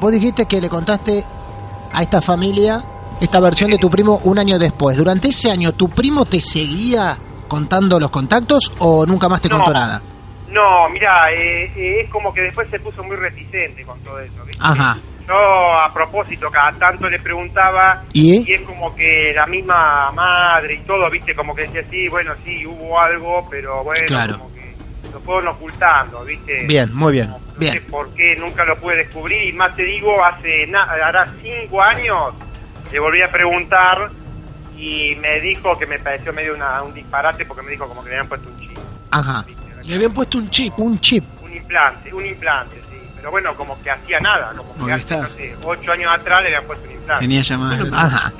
Vos 0.00 0.12
dijiste 0.12 0.46
que 0.46 0.60
le 0.60 0.70
contaste 0.70 1.24
a 1.92 2.02
esta 2.02 2.20
familia 2.22 2.82
esta 3.22 3.40
versión 3.40 3.70
de 3.70 3.78
tu 3.78 3.88
primo 3.88 4.20
un 4.24 4.38
año 4.38 4.58
después. 4.58 4.96
Durante 4.96 5.28
ese 5.28 5.50
año, 5.50 5.72
¿tu 5.72 5.88
primo 5.88 6.24
te 6.24 6.40
seguía 6.40 7.16
contando 7.48 8.00
los 8.00 8.10
contactos 8.10 8.72
o 8.80 9.06
nunca 9.06 9.28
más 9.28 9.40
te 9.40 9.48
No. 9.48 9.58
contó 9.58 9.72
nada? 9.72 10.02
No, 10.50 10.88
mira, 10.90 11.32
eh, 11.32 11.64
eh, 11.76 12.00
es 12.04 12.10
como 12.10 12.32
que 12.34 12.42
después 12.42 12.68
se 12.70 12.78
puso 12.80 13.02
muy 13.04 13.16
reticente 13.16 13.84
con 13.84 13.98
todo 14.00 14.18
eso, 14.20 14.44
¿viste? 14.44 14.58
Ajá. 14.62 14.98
Yo 15.26 15.34
a 15.34 15.90
propósito 15.94 16.50
cada 16.50 16.72
tanto 16.78 17.08
le 17.08 17.18
preguntaba 17.20 18.02
¿Y? 18.12 18.52
es 18.52 18.60
como 18.62 18.94
que 18.94 19.32
la 19.34 19.46
misma 19.46 20.10
madre 20.12 20.74
y 20.74 20.80
todo, 20.86 21.08
viste, 21.10 21.34
como 21.34 21.54
que 21.54 21.62
decía 21.62 21.82
sí, 21.90 22.08
bueno, 22.08 22.32
sí, 22.44 22.66
hubo 22.66 23.00
algo, 23.00 23.46
pero 23.48 23.84
bueno, 23.84 24.04
Claro. 24.08 24.38
como 24.40 24.52
que 24.52 24.74
lo 25.12 25.20
fueron 25.20 25.48
ocultando, 25.54 26.24
viste. 26.24 26.66
Bien, 26.66 26.92
muy 26.92 27.12
bien. 27.12 27.28
No 27.30 27.38
sé 27.38 27.58
Bien. 27.58 27.84
por 27.88 28.12
qué 28.14 28.34
nunca 28.36 28.64
lo 28.64 28.76
pude 28.80 28.96
descubrir 28.96 29.48
y 29.48 29.52
más 29.52 29.74
te 29.76 29.84
digo, 29.84 30.22
hace 30.24 30.66
na- 30.66 30.84
hará 30.90 31.24
cinco 31.40 31.80
años 31.80 32.34
le 32.90 32.98
volví 32.98 33.22
a 33.22 33.28
preguntar 33.28 34.10
y 34.76 35.14
me 35.16 35.40
dijo 35.40 35.78
que 35.78 35.86
me 35.86 35.98
pareció 35.98 36.32
medio 36.32 36.54
una, 36.54 36.82
un 36.82 36.92
disparate 36.92 37.44
porque 37.44 37.62
me 37.62 37.70
dijo 37.72 37.86
como 37.86 38.02
que 38.02 38.10
le 38.10 38.16
habían 38.16 38.28
puesto 38.28 38.48
un 38.48 38.58
chip, 38.58 38.78
Ajá. 39.10 39.44
Le 39.82 39.94
habían 39.96 40.12
puesto 40.12 40.38
un 40.38 40.48
chip. 40.50 40.78
Un 40.78 40.98
chip. 41.00 41.24
un 41.42 41.52
implante, 41.52 42.12
un 42.14 42.24
implante, 42.24 42.76
sí. 42.90 42.96
Pero 43.16 43.30
bueno, 43.30 43.54
como 43.54 43.80
que 43.82 43.90
hacía 43.90 44.20
nada, 44.20 44.52
como 44.56 44.86
que 44.86 44.92
hace, 44.92 45.16
no 45.16 45.28
sé, 45.30 45.56
ocho 45.64 45.92
años 45.92 46.10
atrás 46.12 46.42
le 46.42 46.48
habían 46.48 46.64
puesto 46.64 46.86
un 46.86 46.94
implante. 46.94 47.24
Tenía 47.24 47.42
llamada. 47.42 47.84
Ajá. 47.92 48.32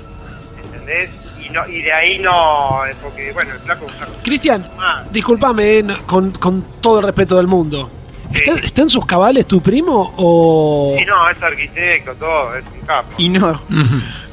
¿entendés? 0.65 1.11
Y, 1.45 1.51
no, 1.51 1.67
y 1.69 1.83
de 1.83 1.93
ahí 1.93 2.19
no, 2.19 2.83
porque, 3.03 3.33
bueno, 3.33 3.53
el 3.53 3.59
flaco. 3.61 3.87
Cristian, 4.23 4.69
discúlpame, 5.11 5.79
eh, 5.79 5.85
con, 6.07 6.33
con 6.33 6.81
todo 6.81 7.01
el 7.01 7.07
respeto 7.07 7.37
del 7.37 7.47
mundo. 7.47 7.91
¿Está, 8.35 8.53
está 8.65 8.83
en 8.83 8.89
sus 8.89 9.05
cabales 9.07 9.47
tu 9.47 9.61
primo 9.61 10.15
o...? 10.17 10.97
y 11.01 11.05
no, 11.05 11.29
es 11.31 11.43
arquitecto, 11.43 12.15
todo, 12.15 12.57
es 12.57 12.65
un 12.73 12.87
capo. 12.87 13.13
Y 13.19 13.29
no. 13.29 13.61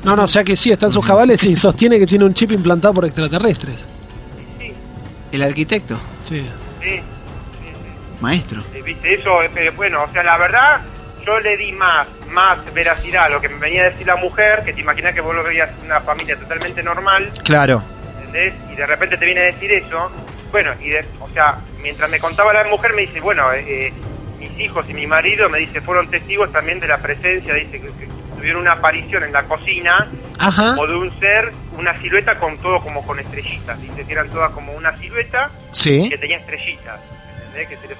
No, 0.03 0.15
no, 0.15 0.23
o 0.23 0.27
sea 0.27 0.43
que 0.43 0.55
sí, 0.55 0.71
está 0.71 0.85
en 0.87 0.91
sus 0.93 1.05
cabales 1.05 1.43
y 1.43 1.55
sostiene 1.55 1.99
que 1.99 2.07
tiene 2.07 2.25
un 2.25 2.33
chip 2.33 2.51
implantado 2.51 2.93
por 2.93 3.05
extraterrestres. 3.05 3.75
Sí, 4.59 4.73
El 5.31 5.43
arquitecto. 5.43 5.95
Sí. 6.27 6.39
sí, 6.81 6.95
sí, 6.95 7.01
Maestro. 8.21 8.61
sí, 8.73 8.81
viste, 8.81 9.13
eso, 9.15 9.43
eh, 9.43 9.49
pero 9.53 9.71
bueno, 9.73 10.03
o 10.03 10.11
sea, 10.13 10.23
la 10.23 10.37
verdad, 10.37 10.81
yo 11.25 11.39
le 11.39 11.57
di 11.57 11.71
más, 11.73 12.07
más 12.31 12.59
veracidad 12.73 13.25
a 13.25 13.29
lo 13.29 13.41
que 13.41 13.49
me 13.49 13.57
venía 13.59 13.83
a 13.83 13.89
decir 13.89 14.07
la 14.07 14.15
mujer, 14.15 14.63
que 14.65 14.73
te 14.73 14.81
imaginas 14.81 15.13
que 15.13 15.21
vos 15.21 15.35
lo 15.35 15.43
veías 15.43 15.69
una 15.85 15.99
familia 16.01 16.37
totalmente 16.37 16.81
normal, 16.83 17.29
Claro. 17.43 17.83
¿entendés? 18.19 18.53
Y 18.71 18.75
de 18.75 18.85
repente 18.85 19.17
te 19.17 19.25
viene 19.25 19.41
a 19.41 19.45
decir 19.45 19.71
eso, 19.71 20.11
bueno, 20.51 20.73
y 20.81 20.89
de, 20.89 21.05
o 21.19 21.29
sea, 21.29 21.57
mientras 21.81 22.09
me 22.09 22.19
contaba 22.19 22.53
la 22.53 22.63
mujer 22.65 22.93
me 22.93 23.03
dice, 23.03 23.19
bueno, 23.19 23.51
eh, 23.53 23.63
eh, 23.67 23.93
mis 24.39 24.59
hijos 24.59 24.85
y 24.89 24.93
mi 24.93 25.05
marido 25.07 25.49
me 25.49 25.59
dice, 25.59 25.81
fueron 25.81 26.09
testigos 26.09 26.51
también 26.51 26.79
de 26.79 26.87
la 26.87 26.97
presencia, 26.97 27.53
dice 27.53 27.79
que, 27.81 27.87
que 27.87 28.07
tuvieron 28.35 28.61
una 28.61 28.73
aparición 28.73 29.23
en 29.23 29.33
la 29.33 29.43
cocina, 29.43 30.07
Ajá. 30.37 30.75
o 30.79 30.87
de 30.87 30.95
un 30.95 31.19
ser, 31.19 31.51
una 31.77 31.97
silueta 32.01 32.37
con 32.39 32.57
todo 32.59 32.79
como 32.79 33.05
con 33.05 33.19
estrellitas, 33.19 33.79
dice 33.81 34.05
que 34.05 34.13
eran 34.13 34.29
todas 34.29 34.51
como 34.51 34.73
una 34.73 34.95
silueta 34.95 35.49
Sí. 35.71 36.09
que 36.09 36.17
tenía 36.17 36.37
estrellitas, 36.37 36.99
¿entendés? 37.37 37.69
Que 37.69 37.77
se 37.77 37.87
les 37.87 37.97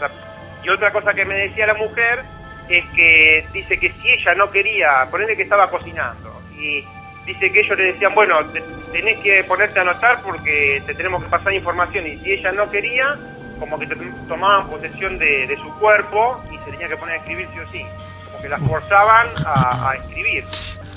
Y 0.64 0.70
otra 0.70 0.92
cosa 0.92 1.14
que 1.14 1.26
me 1.26 1.36
decía 1.36 1.68
la 1.68 1.74
mujer 1.74 2.24
es 2.70 2.86
que 2.96 3.46
dice 3.54 3.80
que 3.80 3.92
si 4.02 4.10
ella 4.10 4.36
no 4.36 4.50
quería, 4.52 5.08
ponele 5.12 5.36
que 5.36 5.44
estaba 5.44 5.70
cocinando, 5.70 6.42
y 6.58 6.84
dice 7.34 7.52
que 7.52 7.60
ellos 7.62 7.78
le 7.78 7.94
decían, 7.94 8.14
bueno, 8.16 8.44
te- 8.48 8.64
tenés 8.92 9.18
que 9.20 9.44
ponerte 9.46 9.80
a 9.80 9.82
anotar 9.84 10.22
porque 10.22 10.82
te 10.86 10.94
tenemos 10.96 11.24
que 11.24 11.30
pasar 11.30 11.54
información, 11.54 12.08
y 12.08 12.18
si 12.20 12.32
ella 12.34 12.52
no 12.52 12.70
quería, 12.70 13.16
como 13.60 13.78
que 13.80 13.88
te 13.88 13.96
tomaban 14.28 14.68
posesión 14.70 15.18
de, 15.20 15.46
de 15.48 15.56
su 15.58 15.70
cuerpo 15.80 16.42
y 16.52 16.58
se 16.60 16.72
tenía 16.72 16.88
que 16.88 16.96
poner 16.98 17.16
a 17.16 17.18
escribir 17.20 17.48
sí 17.54 17.60
o 17.60 17.68
sí, 17.68 17.86
como 18.26 18.42
que 18.42 18.50
la 18.50 18.58
forzaban 18.60 19.28
a, 19.46 19.90
a 19.92 19.96
escribir. 19.96 20.44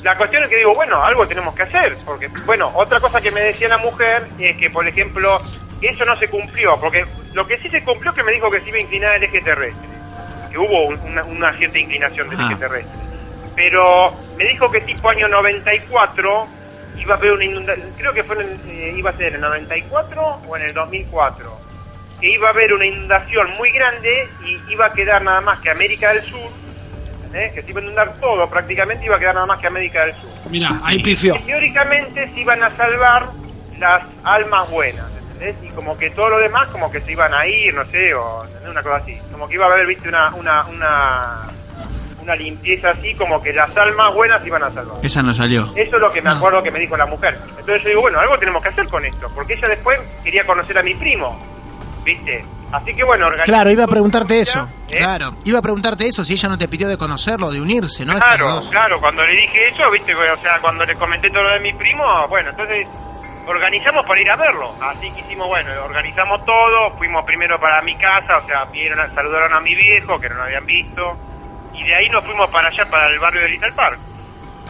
La 0.03 0.17
cuestión 0.17 0.43
es 0.43 0.49
que 0.49 0.57
digo, 0.57 0.75
bueno, 0.75 1.03
algo 1.03 1.27
tenemos 1.29 1.55
que 1.55 1.63
hacer, 1.63 1.97
porque, 2.05 2.29
bueno, 2.47 2.71
otra 2.75 2.99
cosa 3.01 3.21
que 3.21 3.31
me 3.31 3.41
decía 3.41 3.69
la 3.69 3.79
mujer 3.79 4.27
es 4.39 4.57
que, 4.57 4.69
por 4.71 4.87
ejemplo, 4.89 5.41
eso 5.81 6.05
no 6.05 6.17
se 6.17 6.29
cumplió, 6.29 6.79
porque 6.81 7.05
lo 7.35 7.47
que 7.47 7.59
sí 7.59 7.69
se 7.69 7.83
cumplió 7.85 8.11
es 8.11 8.17
que 8.17 8.23
me 8.25 8.33
dijo 8.33 8.51
que 8.51 8.61
se 8.61 8.69
iba 8.71 8.79
a 8.79 8.81
inclinar 8.81 9.15
el 9.17 9.25
eje 9.25 9.41
terrestre, 9.43 9.89
que 10.51 10.59
hubo 10.59 10.87
un- 10.87 10.99
una, 11.01 11.23
una 11.25 11.57
cierta 11.59 11.79
inclinación 11.79 12.29
del 12.31 12.41
Ah. 12.41 12.47
eje 12.47 12.57
terrestre. 12.57 12.99
Pero 13.55 14.17
me 14.43 14.49
dijo 14.51 14.71
que 14.71 14.81
tipo 14.81 15.09
año 15.09 15.29
94 15.29 16.49
iba 16.99 17.15
a 17.15 17.17
haber 17.19 17.33
una 17.33 17.45
inundación, 17.45 17.91
creo 17.97 18.13
que 18.13 18.23
fue 18.25 18.37
en 18.37 18.43
el- 18.43 18.71
eh, 18.71 18.93
iba 18.97 19.11
a 19.11 19.17
ser 19.17 19.29
en 19.29 19.35
el 19.37 19.41
94 19.41 20.23
o 20.47 20.57
en 20.57 20.63
el 20.63 20.73
2004, 20.75 21.59
que 22.21 22.31
iba 22.33 22.49
a 22.49 22.51
haber 22.51 22.73
una 22.73 22.87
inundación 22.87 23.51
muy 23.57 23.71
grande 23.71 24.29
y 24.45 24.73
iba 24.73 24.87
a 24.87 24.93
quedar 24.93 25.23
nada 25.23 25.41
más 25.41 25.61
que 25.61 25.71
América 25.71 26.13
del 26.13 26.23
Sur, 26.25 26.41
¿entendés? 27.25 27.53
que 27.55 27.63
se 27.63 27.71
iba 27.71 27.81
a 27.81 27.83
inundar 27.85 28.17
todo 28.19 28.49
prácticamente, 28.49 29.07
iba 29.07 29.17
a 29.17 29.19
quedar 29.19 29.35
nada 29.35 29.47
más 29.47 29.61
que 29.61 29.67
América 29.69 30.05
del 30.07 30.15
Sur. 30.17 30.31
Mira, 30.51 30.81
ahí 30.85 31.03
pifió. 31.03 31.35
Teóricamente 31.47 32.31
se 32.31 32.41
iban 32.41 32.63
a 32.63 32.71
salvar 32.77 33.29
las 33.79 34.03
almas 34.25 34.71
buenas, 34.71 35.07
¿entendés? 35.33 35.57
Y 35.63 35.69
como 35.75 35.97
que 35.97 36.11
todo 36.11 36.29
lo 36.31 36.39
demás 36.39 36.71
como 36.71 36.91
que 36.91 37.01
se 37.01 37.13
iban 37.13 37.33
a 37.35 37.47
ir, 37.47 37.75
no 37.75 37.85
sé, 37.87 38.13
o 38.15 38.45
¿entendés? 38.45 38.71
una 38.71 38.83
cosa 38.83 38.97
así. 38.97 39.17
Como 39.33 39.49
que 39.49 39.55
iba 39.55 39.67
a 39.67 39.73
haber, 39.73 39.87
viste, 39.87 40.09
una, 40.09 40.33
una, 40.35 40.65
una, 40.67 41.47
una 42.23 42.37
limpieza 42.37 42.91
así, 42.91 43.15
como 43.15 43.43
que 43.43 43.53
las 43.53 43.77
almas 43.77 44.15
buenas 44.15 44.47
iban 44.47 44.63
a 44.63 44.71
salvar. 44.71 44.97
Esa 45.03 45.23
no 45.23 45.33
salió. 45.33 45.65
Eso 45.77 45.97
es 45.97 46.03
lo 46.03 46.11
que 46.13 46.23
me 46.23 46.31
acuerdo 46.31 46.63
que 46.63 46.71
me 46.71 46.79
dijo 46.81 46.97
la 46.97 47.07
mujer. 47.07 47.39
Entonces 47.51 47.83
yo 47.83 47.89
digo, 47.91 48.01
bueno, 48.03 48.19
algo 48.21 48.39
tenemos 48.39 48.63
que 48.63 48.69
hacer 48.69 48.89
con 48.89 49.05
esto, 49.05 49.29
porque 49.35 49.55
ella 49.55 49.69
después 49.69 49.99
quería 50.25 50.45
conocer 50.45 50.79
a 50.79 50.83
mi 50.83 50.95
primo, 50.95 51.39
¿viste? 52.05 52.45
Así 52.73 52.95
que 52.95 53.05
bueno, 53.05 53.27
organizamos 53.27 53.55
Claro, 53.55 53.71
iba 53.71 53.85
a 53.85 53.89
preguntarte 53.89 54.41
eso. 54.41 54.67
¿eh? 54.89 54.97
Claro. 54.99 55.35
Iba 55.45 55.59
a 55.59 55.63
preguntarte 55.63 56.07
eso 56.07 56.25
si 56.25 56.33
ella 56.33 56.49
no 56.49 56.57
te 56.57 56.69
pidió 56.69 56.89
de 56.89 56.97
conocerlo, 56.97 57.51
de 57.51 57.61
unirse, 57.61 58.05
¿no? 58.05 58.15
Claro, 58.15 58.63
claro, 58.71 58.99
cuando 59.01 59.23
le 59.25 59.33
dije 59.33 59.69
eso, 59.69 59.91
viste, 59.91 60.15
o 60.15 60.41
sea, 60.41 60.59
cuando 60.61 60.87
le 60.87 60.95
comenté 60.95 61.29
todo 61.29 61.43
lo 61.43 61.51
de 61.51 61.61
mi 61.61 61.73
primo, 61.75 62.03
bueno, 62.29 62.49
entonces 62.51 62.87
organizamos 63.47 64.07
para 64.07 64.21
ir 64.21 64.31
a 64.31 64.37
verlo. 64.37 64.73
Así 64.81 65.11
que 65.13 65.21
hicimos, 65.21 65.49
bueno, 65.49 65.71
organizamos 65.85 66.45
todo, 66.47 66.93
fuimos 66.97 67.25
primero 67.27 67.59
para 67.61 67.81
mi 67.83 67.95
casa, 67.97 68.39
o 68.39 68.47
sea, 68.47 68.65
vieron, 68.73 69.01
a- 69.01 69.11
saludaron 69.15 69.53
a 69.53 69.61
mi 69.61 69.75
viejo, 69.75 70.19
que 70.19 70.29
no 70.31 70.37
lo 70.37 70.43
habían 70.45 70.65
visto, 70.65 71.17
y 71.83 71.89
de 71.89 71.95
ahí 71.95 72.09
nos 72.09 72.25
fuimos 72.25 72.49
para 72.51 72.69
allá, 72.69 72.85
para 72.91 73.09
el 73.09 73.19
barrio 73.19 73.43
de 73.43 73.49
Little 73.51 73.73
Park. 73.73 73.99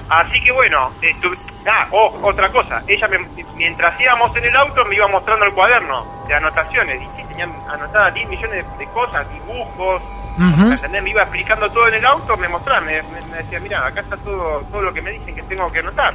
Así 0.08 0.42
que 0.42 0.52
bueno, 0.52 0.90
estu- 1.00 1.36
ah, 1.66 1.86
oh, 1.90 2.18
otra 2.22 2.50
cosa, 2.50 2.82
ella 2.86 3.08
me- 3.08 3.44
mientras 3.56 3.98
íbamos 4.00 4.34
en 4.36 4.44
el 4.44 4.56
auto 4.56 4.84
me 4.84 4.96
iba 4.96 5.06
mostrando 5.08 5.44
el 5.46 5.52
cuaderno 5.52 6.24
de 6.26 6.34
anotaciones, 6.34 7.00
y 7.00 7.04
sí, 7.20 7.28
tenían 7.28 7.54
anotadas 7.72 8.12
10 8.14 8.28
millones 8.28 8.64
de, 8.78 8.86
cosas, 8.88 9.26
dibujos, 9.32 10.02
Ujú. 10.34 10.88
¿Me 11.02 11.10
iba 11.10 11.22
explicando 11.22 11.70
todo 11.70 11.88
en 11.88 11.94
el 11.94 12.06
auto, 12.06 12.36
me 12.38 12.48
mostraba, 12.48 12.80
me, 12.80 13.02
me- 13.02 13.20
me 13.30 13.36
decía, 13.38 13.60
mira, 13.60 13.86
acá 13.86 14.00
está 14.00 14.16
todo, 14.16 14.62
todo 14.72 14.80
lo 14.80 14.92
que 14.94 15.02
me 15.02 15.10
dicen 15.10 15.34
que 15.34 15.42
tengo 15.42 15.70
que 15.70 15.80
anotar. 15.80 16.14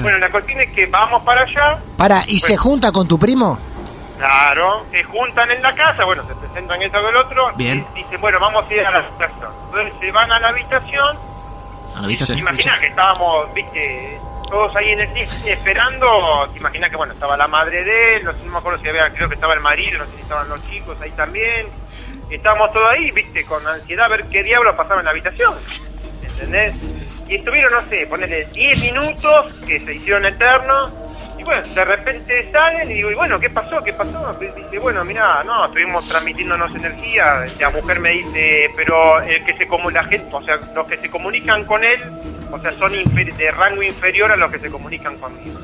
Bueno, 0.00 0.18
la 0.18 0.28
cuestión 0.30 0.60
es 0.60 0.70
que 0.72 0.84
vamos 0.86 1.22
para 1.22 1.42
allá, 1.42 1.78
Para, 1.96 2.22
¿y 2.26 2.40
se 2.40 2.56
junta 2.58 2.92
con 2.92 3.08
tu 3.08 3.18
primo? 3.18 3.58
Claro, 4.24 4.86
se 4.90 5.04
juntan 5.04 5.50
en 5.50 5.62
la 5.62 5.74
casa, 5.74 6.04
bueno, 6.04 6.26
se 6.26 6.34
presentan 6.34 6.80
esto 6.80 6.98
con 6.98 7.08
el 7.08 7.16
otro, 7.16 7.52
Bien. 7.56 7.86
y 7.94 8.02
dicen, 8.02 8.20
bueno, 8.20 8.40
vamos 8.40 8.64
a 8.68 8.74
ir 8.74 8.86
a 8.86 8.90
la 8.90 8.98
habitación. 8.98 9.50
Entonces 9.66 9.92
se 10.00 10.12
van 10.12 10.32
a 10.32 10.40
la 10.40 10.48
habitación, 10.48 11.18
A 11.96 12.02
la 12.02 12.16
se 12.24 12.38
imaginas 12.38 12.80
que 12.80 12.86
estábamos, 12.86 13.52
viste, 13.52 14.20
todos 14.48 14.74
ahí 14.76 14.90
en 14.90 15.00
el 15.00 15.08
cine 15.08 15.28
esperando, 15.44 16.48
te 16.52 16.58
imaginas 16.58 16.90
que, 16.90 16.96
bueno, 16.96 17.12
estaba 17.12 17.36
la 17.36 17.46
madre 17.46 17.84
de 17.84 18.16
él, 18.16 18.24
no, 18.24 18.32
sé, 18.32 18.38
no 18.44 18.52
me 18.52 18.58
acuerdo 18.58 18.78
si 18.80 18.88
había, 18.88 19.10
creo 19.10 19.28
que 19.28 19.34
estaba 19.34 19.54
el 19.54 19.60
marido, 19.60 19.98
no 19.98 20.06
sé 20.06 20.12
si 20.16 20.22
estaban 20.22 20.48
los 20.48 20.70
chicos 20.70 20.98
ahí 21.02 21.10
también, 21.10 21.68
estábamos 22.30 22.72
todos 22.72 22.88
ahí, 22.90 23.10
viste, 23.10 23.44
con 23.44 23.66
ansiedad 23.66 24.06
a 24.06 24.08
ver 24.08 24.24
qué 24.28 24.42
diablos 24.42 24.74
pasaba 24.74 25.00
en 25.00 25.04
la 25.04 25.10
habitación, 25.10 25.54
¿entendés? 26.22 26.74
Y 27.28 27.36
estuvieron, 27.36 27.72
no 27.72 27.88
sé, 27.88 28.06
ponerle 28.06 28.44
10 28.52 28.80
minutos 28.80 29.52
que 29.66 29.80
se 29.80 29.94
hicieron 29.94 30.24
eternos, 30.26 30.92
de 31.44 31.84
repente 31.84 32.50
salen 32.50 32.90
y 32.90 32.94
digo, 32.94 33.10
y 33.10 33.14
bueno, 33.14 33.38
¿qué 33.38 33.50
pasó? 33.50 33.82
¿Qué 33.82 33.92
pasó? 33.92 34.34
Dice, 34.40 34.78
bueno, 34.78 35.04
mira, 35.04 35.42
no, 35.44 35.66
estuvimos 35.66 36.06
transmitiéndonos 36.08 36.74
energía, 36.74 37.44
la 37.58 37.70
mujer 37.70 38.00
me 38.00 38.10
dice, 38.10 38.70
pero 38.76 39.20
el 39.20 39.44
que 39.44 39.56
se 39.56 39.66
la 39.92 40.04
gente, 40.04 40.28
o 40.32 40.42
sea, 40.42 40.56
los 40.74 40.86
que 40.86 40.96
se 40.98 41.10
comunican 41.10 41.64
con 41.64 41.84
él, 41.84 42.00
o 42.50 42.58
sea, 42.58 42.72
son 42.72 42.92
de 42.92 43.50
rango 43.52 43.82
inferior 43.82 44.30
a 44.32 44.36
los 44.36 44.50
que 44.50 44.58
se 44.58 44.70
comunican 44.70 45.16
conmigo. 45.18 45.58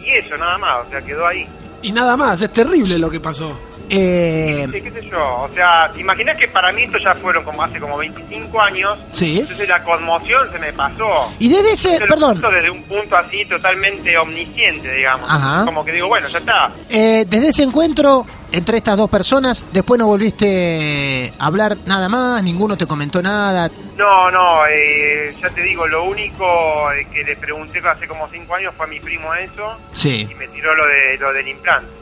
Y 0.00 0.10
eso, 0.10 0.36
nada 0.36 0.58
más, 0.58 0.86
o 0.86 0.90
sea, 0.90 1.00
quedó 1.02 1.26
ahí. 1.26 1.46
Y 1.82 1.92
nada 1.92 2.16
más, 2.16 2.40
es 2.42 2.52
terrible 2.52 2.98
lo 2.98 3.10
que 3.10 3.20
pasó. 3.20 3.58
Eh, 3.94 4.66
Sí, 4.72 4.80
qué 4.80 4.90
sé 4.90 5.08
yo. 5.10 5.42
O 5.42 5.48
sea, 5.54 5.90
¿te 5.92 6.00
imaginas 6.00 6.36
que 6.38 6.48
para 6.48 6.72
mí 6.72 6.84
esto 6.84 6.96
ya 6.98 7.14
fueron 7.14 7.44
como 7.44 7.62
hace 7.62 7.78
como 7.78 7.98
25 7.98 8.60
años? 8.60 8.98
Sí. 9.10 9.40
Entonces 9.40 9.68
la 9.68 9.82
conmoción 9.84 10.50
se 10.50 10.58
me 10.58 10.72
pasó. 10.72 11.30
Y 11.38 11.48
desde 11.48 11.72
ese- 11.72 11.98
Yo 12.00 12.06
perdón. 12.06 12.40
desde 12.40 12.70
un 12.70 12.82
punto 12.84 13.16
así 13.16 13.44
totalmente 13.44 14.16
omnisciente, 14.16 14.92
digamos. 14.94 15.28
Ajá. 15.30 15.64
Como 15.66 15.84
que 15.84 15.92
digo, 15.92 16.08
bueno, 16.08 16.28
ya 16.28 16.38
está. 16.38 16.70
eh, 16.88 17.24
desde 17.28 17.48
ese 17.48 17.62
encuentro 17.64 18.24
entre 18.50 18.78
estas 18.78 18.96
dos 18.96 19.08
personas, 19.10 19.66
después 19.72 19.98
no 19.98 20.06
volviste 20.06 21.32
a 21.38 21.46
hablar 21.46 21.76
nada 21.86 22.08
más, 22.08 22.42
ninguno 22.42 22.76
te 22.76 22.86
comentó 22.86 23.22
nada. 23.22 23.70
No, 23.96 24.30
no, 24.30 24.66
eh, 24.70 25.34
ya 25.40 25.48
te 25.50 25.62
digo, 25.62 25.86
lo 25.86 26.04
único 26.04 26.90
eh, 26.92 27.06
que 27.12 27.24
le 27.24 27.36
pregunté 27.36 27.80
hace 27.86 28.06
como 28.06 28.28
5 28.30 28.54
años 28.54 28.72
fue 28.76 28.86
a 28.86 28.88
mi 28.88 29.00
primo 29.00 29.34
eso 29.34 29.76
Sí. 29.92 30.26
y 30.30 30.34
me 30.34 30.48
tiró 30.48 30.74
lo 30.74 30.86
de 30.86 31.16
lo 31.18 31.32
del 31.32 31.48
implante. 31.48 32.01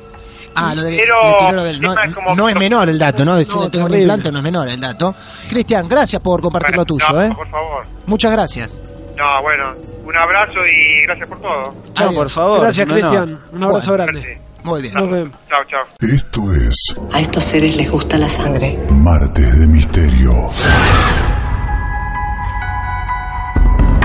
Ah, 0.55 0.75
lo 0.75 0.83
de, 0.83 0.97
Pero 0.99 1.53
lo 1.53 1.63
del- 1.65 1.77
el 1.77 1.81
no, 1.81 1.95
como 2.15 2.35
no 2.35 2.49
es 2.49 2.57
menor 2.57 2.89
el 2.89 2.99
dato, 2.99 3.25
¿no? 3.25 3.37
Decirle 3.37 3.61
No, 3.63 3.71
tengo 3.71 3.87
un 3.87 3.95
implante 3.95 4.31
no 4.33 4.39
es 4.39 4.45
menor 4.45 4.69
el 4.69 4.81
dato. 4.81 5.15
Cristian, 5.49 5.89
gracias 5.89 6.21
por 6.21 6.41
compartir 6.43 6.77
lo 6.77 6.85
tuyo, 6.85 7.07
No, 7.11 7.23
¿eh? 7.23 7.33
por 7.35 7.49
favor. 7.49 7.87
Muchas 8.07 8.33
gracias. 8.33 8.79
No, 9.17 9.43
bueno, 9.43 9.73
un 10.05 10.17
abrazo 10.17 10.59
y 10.67 11.03
gracias 11.07 11.29
por 11.29 11.41
todo. 11.41 11.75
Adiós. 11.97 12.15
por 12.15 12.31
favor. 12.31 12.61
Gracias, 12.63 12.87
no, 12.89 12.95
no. 12.95 13.01
Cristian. 13.01 13.41
Un 13.53 13.65
abrazo 13.65 13.91
Bueno. 13.91 14.05
grande. 14.05 14.41
Muy 14.63 14.83
bien. 14.83 14.95
Nos 14.95 15.11
vemos. 15.11 15.31
Chao, 15.49 15.61
chao. 15.71 15.81
Esto 16.01 16.53
es 16.53 16.97
A 17.15 17.21
estos 17.21 17.45
seres 17.45 17.77
les 17.77 17.91
gusta 17.91 18.19
la 18.19 18.29
sangre. 18.29 18.79
Martes 18.91 19.59
de 19.59 19.67
Misterio. 19.67 20.51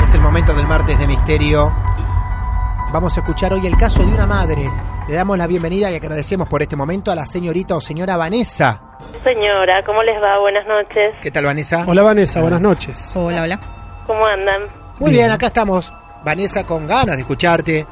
Es 0.03 0.13
el 0.13 0.21
momento 0.21 0.53
del 0.53 0.67
martes 0.67 0.97
de 0.99 1.07
misterio. 1.07 1.73
Vamos 2.95 3.17
a 3.17 3.19
escuchar 3.19 3.51
hoy 3.51 3.67
el 3.67 3.75
caso 3.75 4.03
de 4.05 4.13
una 4.13 4.25
madre. 4.25 4.71
Le 5.09 5.13
damos 5.15 5.37
la 5.37 5.47
bienvenida 5.47 5.91
y 5.91 5.95
agradecemos 5.95 6.47
por 6.47 6.61
este 6.61 6.77
momento 6.77 7.11
a 7.11 7.15
la 7.15 7.25
señorita 7.25 7.75
o 7.75 7.81
señora 7.81 8.15
Vanessa. 8.15 8.79
Señora, 9.21 9.83
¿cómo 9.83 10.01
les 10.01 10.15
va? 10.23 10.39
Buenas 10.39 10.65
noches. 10.65 11.13
¿Qué 11.21 11.29
tal, 11.29 11.43
Vanessa? 11.43 11.83
Hola 11.85 12.03
Vanessa, 12.03 12.39
buenas 12.39 12.61
noches. 12.61 13.11
Hola, 13.13 13.41
hola. 13.43 13.59
¿Cómo 14.07 14.25
andan? 14.25 14.61
Muy 15.01 15.11
bien, 15.11 15.29
acá 15.29 15.47
estamos. 15.47 15.93
Vanessa, 16.23 16.63
con 16.65 16.87
ganas 16.87 17.17
de 17.17 17.23
escucharte. 17.23 17.85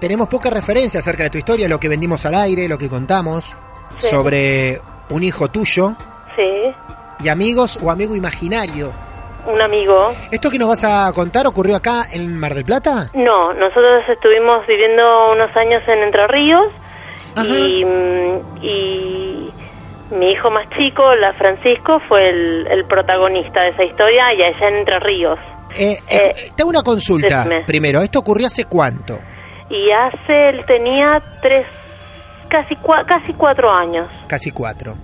Tenemos 0.00 0.26
poca 0.26 0.50
referencia 0.50 0.98
acerca 0.98 1.22
de 1.22 1.30
tu 1.30 1.38
historia, 1.38 1.68
lo 1.68 1.78
que 1.78 1.88
vendimos 1.88 2.26
al 2.26 2.34
aire, 2.34 2.66
lo 2.66 2.78
que 2.78 2.88
contamos 2.88 3.56
Sí. 3.98 4.08
sobre 4.08 4.80
un 5.10 5.22
hijo 5.22 5.46
tuyo 5.52 5.94
Sí, 6.34 6.74
y 7.20 7.28
amigos 7.28 7.78
o 7.80 7.92
amigo 7.92 8.16
imaginario. 8.16 8.90
Un 9.52 9.60
amigo. 9.60 10.12
¿Esto 10.30 10.50
que 10.50 10.58
nos 10.58 10.68
vas 10.68 10.84
a 10.84 11.12
contar 11.14 11.46
ocurrió 11.46 11.76
acá 11.76 12.06
en 12.12 12.38
Mar 12.38 12.54
del 12.54 12.64
Plata? 12.64 13.10
No, 13.14 13.52
nosotros 13.54 14.04
estuvimos 14.08 14.66
viviendo 14.66 15.32
unos 15.32 15.54
años 15.56 15.82
en 15.88 15.98
Entre 16.04 16.26
Ríos 16.28 16.72
y, 17.44 17.84
mm, 17.84 18.64
y 18.64 19.50
mi 20.10 20.30
hijo 20.32 20.50
más 20.50 20.68
chico, 20.76 21.14
la 21.16 21.32
Francisco, 21.34 22.00
fue 22.08 22.28
el, 22.30 22.66
el 22.70 22.84
protagonista 22.86 23.62
de 23.62 23.68
esa 23.70 23.84
historia 23.84 24.32
y 24.34 24.42
allá 24.42 24.68
en 24.68 24.76
Entre 24.76 24.98
Ríos. 25.00 25.38
Eh, 25.76 25.98
eh, 26.08 26.50
te 26.56 26.62
hago 26.62 26.70
una 26.70 26.82
consulta 26.82 27.38
decime. 27.44 27.64
primero. 27.66 28.00
¿Esto 28.00 28.20
ocurrió 28.20 28.46
hace 28.46 28.64
cuánto? 28.64 29.18
Y 29.68 29.90
hace, 29.90 30.48
él 30.48 30.64
tenía 30.66 31.18
tres, 31.42 31.66
casi, 32.48 32.74
cua- 32.76 33.04
casi 33.04 33.34
cuatro 33.34 33.70
años. 33.70 34.06
Casi 34.26 34.50
cuatro. 34.50 34.94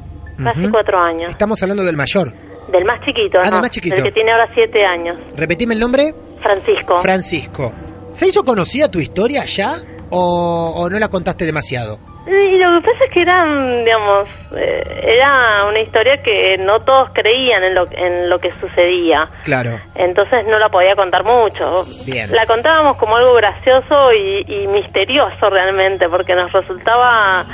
Casi 0.43 0.67
cuatro 0.69 0.99
años. 0.99 1.31
Estamos 1.31 1.63
hablando 1.63 1.85
del 1.85 1.97
mayor. 1.97 2.33
Del 2.69 2.85
más 2.85 3.01
chiquito, 3.05 3.39
Ah, 3.41 3.47
¿no? 3.47 3.51
del 3.53 3.61
más 3.61 3.71
chiquito. 3.71 3.95
Del 3.97 4.05
que 4.05 4.13
tiene 4.13 4.33
ahora 4.33 4.49
siete 4.55 4.85
años. 4.85 5.17
Repetime 5.37 5.75
el 5.75 5.81
nombre. 5.81 6.15
Francisco. 6.41 6.97
Francisco. 6.99 7.73
¿Se 8.13 8.29
hizo 8.29 8.43
conocida 8.45 8.91
tu 8.91 8.99
historia 9.01 9.45
ya? 9.45 9.75
¿O, 10.11 10.73
o 10.77 10.89
no 10.91 10.99
la 10.99 11.09
contaste 11.09 11.45
demasiado? 11.45 11.99
Y 12.27 12.57
lo 12.57 12.81
que 12.81 12.87
pasa 12.87 13.05
es 13.05 13.11
que 13.13 13.21
era, 13.23 13.45
mm, 13.45 13.85
digamos, 13.85 14.29
eh, 14.57 15.01
era 15.19 15.67
una 15.69 15.81
historia 15.81 16.23
que 16.23 16.57
no 16.59 16.81
todos 16.85 17.11
creían 17.13 17.63
en 17.65 17.75
lo, 17.75 17.87
en 17.93 18.31
lo 18.31 18.39
que 18.39 18.51
sucedía. 18.53 19.29
Claro. 19.45 19.73
Entonces 19.95 20.47
no 20.47 20.59
la 20.59 20.69
podía 20.71 20.95
contar 20.95 21.23
mucho. 21.25 21.85
Bien. 22.07 22.31
La 22.33 22.47
contábamos 22.47 22.97
como 22.97 23.17
algo 23.17 23.35
gracioso 23.35 24.13
y, 24.13 24.45
y 24.47 24.67
misterioso 24.69 25.51
realmente, 25.51 26.09
porque 26.09 26.35
nos 26.35 26.51
resultaba 26.53 27.45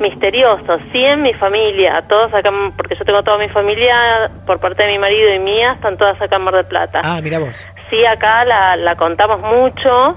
misterioso. 0.00 0.78
Sí 0.92 1.04
en 1.04 1.22
mi 1.22 1.34
familia, 1.34 2.02
todos 2.08 2.32
acá, 2.34 2.50
porque 2.76 2.96
yo 2.96 3.04
tengo 3.04 3.22
toda 3.22 3.38
mi 3.38 3.48
familia, 3.48 4.30
por 4.46 4.58
parte 4.58 4.82
de 4.82 4.92
mi 4.92 4.98
marido 4.98 5.34
y 5.34 5.38
mía, 5.38 5.72
están 5.74 5.96
todas 5.96 6.20
acá 6.20 6.36
en 6.36 6.42
Mar 6.42 6.54
del 6.54 6.66
Plata. 6.66 7.00
Ah, 7.04 7.20
mira 7.22 7.38
vos. 7.38 7.68
Sí, 7.90 8.04
acá 8.04 8.44
la, 8.44 8.76
la 8.76 8.96
contamos 8.96 9.40
mucho 9.40 10.16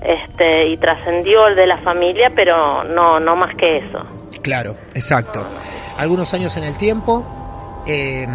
este, 0.00 0.68
y 0.68 0.76
trascendió 0.76 1.48
el 1.48 1.56
de 1.56 1.66
la 1.66 1.78
familia, 1.78 2.30
pero 2.34 2.84
no, 2.84 3.18
no 3.18 3.36
más 3.36 3.54
que 3.56 3.78
eso. 3.78 4.04
Claro, 4.42 4.76
exacto. 4.94 5.44
Algunos 5.96 6.32
años 6.34 6.56
en 6.56 6.64
el 6.64 6.76
tiempo, 6.76 7.24
eh, 7.86 8.26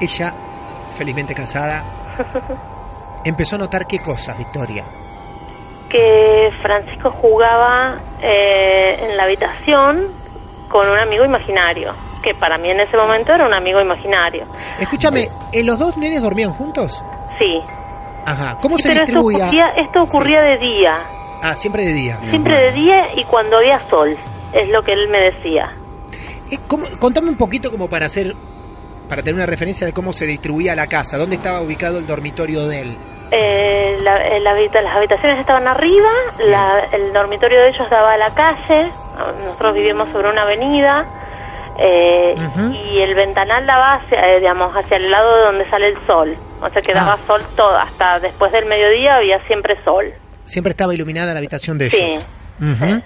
ella, 0.00 0.32
felizmente 0.94 1.34
casada, 1.34 1.84
empezó 3.24 3.56
a 3.56 3.58
notar 3.58 3.86
qué 3.86 3.98
cosas, 3.98 4.38
Victoria. 4.38 4.84
Que 5.88 6.50
Francisco 6.62 7.10
jugaba 7.10 7.98
eh, 8.22 8.98
en 9.08 9.16
la 9.16 9.24
habitación 9.24 10.08
con 10.68 10.88
un 10.88 10.98
amigo 10.98 11.24
imaginario, 11.24 11.94
que 12.22 12.34
para 12.34 12.58
mí 12.58 12.68
en 12.70 12.80
ese 12.80 12.96
momento 12.96 13.32
era 13.32 13.46
un 13.46 13.54
amigo 13.54 13.80
imaginario. 13.80 14.46
Escúchame, 14.78 15.28
¿eh, 15.52 15.62
¿los 15.64 15.78
dos 15.78 15.96
nenes 15.96 16.20
dormían 16.20 16.52
juntos? 16.52 17.02
Sí. 17.38 17.60
Ajá. 18.26 18.58
¿Cómo 18.60 18.76
Sí, 18.76 18.82
se 18.82 18.88
pero 18.90 19.00
esto 19.04 19.12
distribuía? 19.12 19.44
ocurría, 19.46 19.66
esto 19.78 20.02
ocurría 20.02 20.40
de 20.42 20.58
día, 20.58 20.98
Ah, 21.42 21.54
siempre 21.54 21.84
de 21.86 21.94
día. 21.94 22.18
siempre 22.28 22.54
de 22.54 22.72
día 22.72 23.14
y 23.14 23.24
cuando 23.24 23.56
había 23.56 23.80
sol, 23.88 24.14
es 24.52 24.68
lo 24.68 24.82
que 24.82 24.92
él 24.92 25.08
me 25.08 25.20
decía. 25.20 25.72
Eh, 26.50 26.58
¿cómo- 26.66 26.86
contame 26.98 27.30
un 27.30 27.36
poquito 27.38 27.70
como 27.70 27.88
para 27.88 28.04
hacer, 28.06 28.34
para 29.08 29.22
tener 29.22 29.36
una 29.36 29.46
referencia 29.46 29.86
de 29.86 29.94
cómo 29.94 30.12
se 30.12 30.26
distribuía 30.26 30.74
la 30.74 30.86
casa, 30.86 31.16
dónde 31.16 31.36
estaba 31.36 31.62
ubicado 31.62 31.98
el 31.98 32.06
dormitorio 32.06 32.66
de 32.66 32.80
él. 32.82 32.98
Eh, 33.30 33.96
la- 34.02 34.26
eh, 34.26 34.48
habita- 34.48 34.80
las 34.80 34.96
habitaciones 34.96 35.38
estaban 35.40 35.66
arriba, 35.68 36.08
la- 36.46 36.80
el 36.92 37.12
dormitorio 37.12 37.60
de 37.60 37.68
ellos 37.68 37.88
daba 37.90 38.14
a 38.14 38.16
la 38.16 38.30
calle, 38.34 38.90
nosotros 39.44 39.74
vivimos 39.74 40.08
sobre 40.12 40.30
una 40.30 40.42
avenida 40.42 41.04
eh, 41.80 42.34
y 42.72 42.98
el 43.00 43.14
ventanal 43.14 43.66
daba 43.66 43.94
hacia, 43.94 44.18
eh, 44.34 44.40
digamos, 44.40 44.74
hacia 44.74 44.96
el 44.96 45.10
lado 45.10 45.36
de 45.36 45.44
donde 45.44 45.70
sale 45.70 45.88
el 45.88 46.06
sol, 46.06 46.36
o 46.60 46.70
sea 46.70 46.82
que 46.82 46.90
Ah. 46.92 47.04
daba 47.04 47.18
sol 47.26 47.40
todo, 47.54 47.76
hasta 47.76 48.18
después 48.18 48.50
del 48.50 48.64
mediodía 48.66 49.16
había 49.16 49.38
siempre 49.46 49.76
sol. 49.84 50.12
Siempre 50.44 50.70
estaba 50.70 50.94
iluminada 50.94 51.32
la 51.32 51.38
habitación 51.38 51.76
de 51.78 51.90
Sí. 51.90 51.96
ellos. 52.02 52.26
Ujú. 52.60 53.02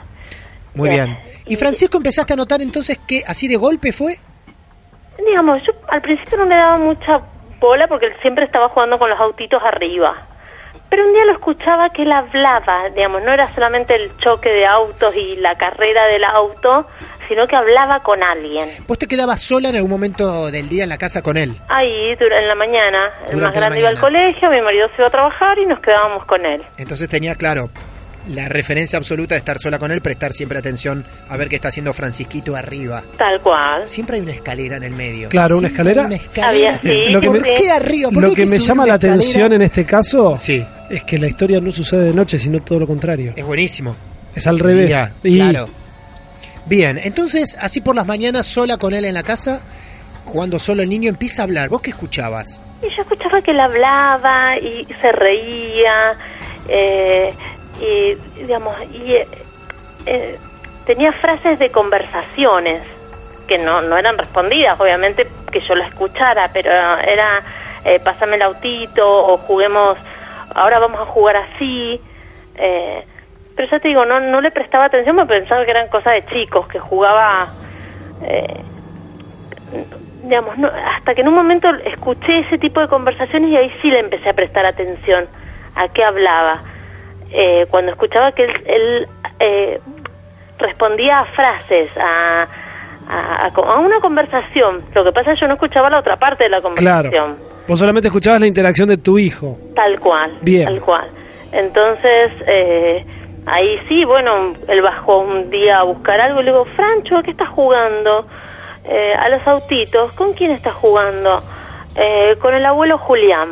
Muy 0.75 0.89
bien. 0.89 1.19
¿Y 1.47 1.57
Francisco 1.57 1.99
empezaste 1.99 2.33
a 2.33 2.37
notar 2.37 2.63
entonces 2.63 2.99
que 3.07 3.23
así 3.27 3.47
de 3.49 3.57
golpe 3.57 3.93
fue? 3.93 4.19
Digamos, 5.19 5.61
yo 5.67 5.73
al 5.89 6.01
principio 6.01 6.39
no 6.39 6.45
le 6.47 6.55
daba 6.55 6.77
mucha 6.77 7.21
bola 7.63 7.87
porque 7.87 8.07
él 8.07 8.15
siempre 8.21 8.45
estaba 8.45 8.69
jugando 8.69 8.99
con 8.99 9.09
los 9.09 9.19
autitos 9.19 9.63
arriba. 9.63 10.27
Pero 10.91 11.07
un 11.07 11.15
día 11.15 11.25
lo 11.25 11.33
escuchaba 11.33 11.89
que 11.89 12.03
él 12.03 12.13
hablaba, 12.13 12.91
digamos, 12.91 13.23
no 13.23 13.33
era 13.33 13.49
solamente 13.55 13.95
el 13.95 14.15
choque 14.19 14.51
de 14.51 14.67
autos 14.67 15.15
y 15.17 15.37
la 15.37 15.55
carrera 15.55 16.07
del 16.07 16.23
auto, 16.25 16.87
sino 17.29 17.47
que 17.47 17.57
hablaba 17.57 18.01
con 18.01 18.23
alguien. 18.23 18.69
¿Vos 18.87 18.99
te 18.99 19.07
quedabas 19.07 19.41
sola 19.41 19.71
en 19.71 19.77
algún 19.77 19.91
momento 19.91 20.51
del 20.51 20.69
día 20.69 20.83
en 20.83 20.91
la 20.91 20.99
casa 20.99 21.23
con 21.23 21.39
él? 21.39 21.57
Ahí, 21.69 22.15
en 22.21 22.49
la 22.49 22.55
mañana, 22.55 23.07
el 23.27 23.37
Durante 23.37 23.43
más 23.43 23.55
grande 23.55 23.81
iba 23.81 23.89
al 23.89 24.01
colegio, 24.01 24.51
mi 24.51 24.61
marido 24.61 24.89
se 24.89 24.97
iba 24.99 25.07
a 25.07 25.11
trabajar 25.11 25.59
y 25.59 25.65
nos 25.65 25.81
quedábamos 25.81 26.27
con 26.27 26.45
él. 26.45 26.63
Entonces 26.77 27.09
tenía 27.09 27.35
claro 27.37 27.71
la 28.29 28.49
referencia 28.49 28.97
absoluta 28.99 29.35
de 29.35 29.39
estar 29.41 29.59
sola 29.59 29.79
con 29.79 29.91
él, 29.91 30.01
prestar 30.01 30.33
siempre 30.33 30.59
atención 30.59 31.05
a 31.29 31.37
ver 31.37 31.49
qué 31.49 31.57
está 31.57 31.69
haciendo 31.69 31.93
Francisquito 31.93 32.55
arriba. 32.55 33.03
Tal 33.17 33.41
cual. 33.41 33.89
Siempre 33.89 34.17
hay 34.17 34.23
una 34.23 34.33
escalera 34.33 34.77
en 34.77 34.85
el 34.85 34.93
medio. 34.93 35.29
Claro, 35.29 35.59
una 35.59 35.69
escalera. 35.69 36.05
Una 36.07 36.17
escalera. 36.17 36.49
Había, 36.49 36.81
sí, 36.81 37.11
lo 37.11 37.21
que 37.21 37.27
¿Por 37.27 37.41
me, 37.41 37.55
qué 37.55 37.71
arriba? 37.71 38.11
¿Por 38.11 38.23
lo 38.23 38.29
qué 38.31 38.45
que 38.45 38.47
me 38.47 38.59
llama 38.59 38.87
la 38.87 38.95
escalera? 38.95 39.15
atención 39.19 39.53
en 39.53 39.63
este 39.63 39.85
caso 39.85 40.37
Sí. 40.37 40.65
es 40.91 41.05
que 41.05 41.19
la 41.19 41.27
historia 41.27 41.61
no 41.61 41.73
sucede 41.73 42.05
de 42.05 42.15
noche, 42.15 42.39
sino 42.39 42.61
todo 42.61 42.79
lo 42.81 42.87
contrario. 42.87 43.33
Es 43.37 43.45
buenísimo. 43.45 43.97
Es 44.35 44.47
al 44.47 44.59
revés. 44.59 44.89
Día, 44.89 45.13
Y 45.25 45.37
Claro. 45.37 45.69
Bien, 46.65 46.99
entonces, 47.03 47.57
así 47.61 47.81
por 47.81 47.97
las 47.97 48.07
mañanas, 48.07 48.47
sola 48.47 48.77
con 48.77 48.95
él 48.95 49.05
en 49.05 49.15
la 49.15 49.25
casa, 49.25 49.61
jugando 50.25 50.59
solo 50.61 50.83
el 50.83 50.89
niño, 50.89 51.09
empieza 51.09 51.43
a 51.43 51.45
hablar. 51.45 51.69
¿Vos 51.69 51.83
qué 51.83 51.91
escuchabas? 51.91 52.63
Y 52.83 52.87
yo 52.97 53.03
escuchaba 53.03 53.43
que 53.43 53.51
él 53.51 53.59
hablaba 53.61 54.57
y 54.59 54.87
se 55.01 55.11
reía, 55.13 56.15
eh, 56.69 57.31
y 57.83 58.15
digamos, 58.41 58.77
y 58.93 59.15
eh, 59.15 59.29
eh, 60.07 60.39
tenía 60.87 61.13
frases 61.13 61.59
de 61.59 61.71
conversaciones 61.71 62.83
que 63.47 63.59
no, 63.59 63.83
no 63.83 63.99
eran 63.99 64.17
respondidas, 64.17 64.81
obviamente 64.81 65.27
que 65.51 65.61
yo 65.61 65.75
la 65.75 65.87
escuchara, 65.87 66.51
pero 66.53 66.71
era 66.71 67.43
eh, 67.85 67.99
pásame 68.01 68.37
el 68.37 68.43
autito 68.43 69.05
o 69.05 69.37
juguemos, 69.39 69.99
ahora 70.55 70.79
vamos 70.79 71.01
a 71.01 71.07
jugar 71.07 71.37
así. 71.37 72.01
Eh, 72.57 73.05
pero 73.57 73.69
ya 73.69 73.81
te 73.81 73.89
digo, 73.89 74.05
no, 74.05 74.21
no 74.21 74.41
le 74.41 74.51
prestaba 74.51 74.85
atención, 74.87 75.17
me 75.17 75.27
pensaba 75.27 75.65
que 75.65 75.71
eran 75.71 75.89
cosas 75.89 76.15
de 76.15 76.25
chicos, 76.27 76.67
que 76.69 76.79
jugaba... 76.79 77.49
Eh, 78.23 78.61
digamos, 80.23 80.57
no, 80.57 80.69
hasta 80.69 81.15
que 81.15 81.23
en 81.23 81.29
un 81.29 81.35
momento 81.35 81.69
escuché 81.85 82.41
ese 82.41 82.59
tipo 82.59 82.81
de 82.81 82.87
conversaciones 82.87 83.51
y 83.51 83.57
ahí 83.57 83.73
sí 83.83 83.91
le 83.91 83.99
empecé 83.99 84.29
a 84.29 84.35
prestar 84.35 84.65
atención 84.65 85.27
a 85.75 85.89
qué 85.89 86.05
hablaba. 86.05 86.63
Eh, 87.35 87.67
cuando 87.71 87.93
escuchaba 87.93 88.33
que 88.33 88.45
él, 88.45 88.53
él, 88.67 89.09
eh, 89.41 89.81
respondía 90.59 91.21
a 91.21 91.25
frases, 91.27 91.91
a, 91.97 92.47
a, 93.09 93.47
a 93.49 93.79
una 93.81 94.01
conversación. 94.01 94.83
Lo 94.95 95.03
que 95.05 95.13
pasa 95.13 95.33
es 95.33 95.39
que 95.39 95.43
yo 95.43 95.49
no 95.49 95.55
escuchaba 95.55 95.91
la 95.91 95.99
otra 95.99 96.17
parte 96.17 96.45
de 96.45 96.51
la 96.51 96.61
Claro. 96.61 96.75
conversación. 97.11 97.37
Vos 97.67 97.79
solamente 97.79 98.09
escuchabas 98.09 98.41
la 98.41 98.47
interacción 98.47 98.89
de 98.89 98.97
tu 98.99 99.19
hijo. 99.19 99.57
Tal 99.75 99.99
cual. 100.01 100.39
Bien. 100.43 100.67
Tal 100.67 100.81
cual. 100.81 101.09
Entonces, 101.53 102.33
eh, 102.47 103.05
ahí 103.47 103.79
sí, 103.89 104.05
bueno, 104.05 104.55
él 104.69 104.83
bajó 104.83 105.19
un 105.21 105.49
día 105.51 105.79
a 105.79 105.83
buscar 105.85 106.21
algo 106.21 106.41
y 106.41 106.45
le 106.45 106.51
digo, 106.53 106.65
Francho, 106.77 107.17
¿a 107.19 107.23
qué 107.23 107.31
estás 107.33 107.49
jugando? 107.49 108.27
"Eh, 108.85 109.15
a 109.19 109.29
los 109.29 109.47
autitos. 109.47 110.13
¿Con 110.13 110.33
quién 110.35 110.51
estás 110.51 110.75
jugando? 110.75 111.41
"Eh, 111.95 112.37
con 112.41 112.53
el 112.55 112.65
abuelo 112.67 112.99
Julián. 112.99 113.49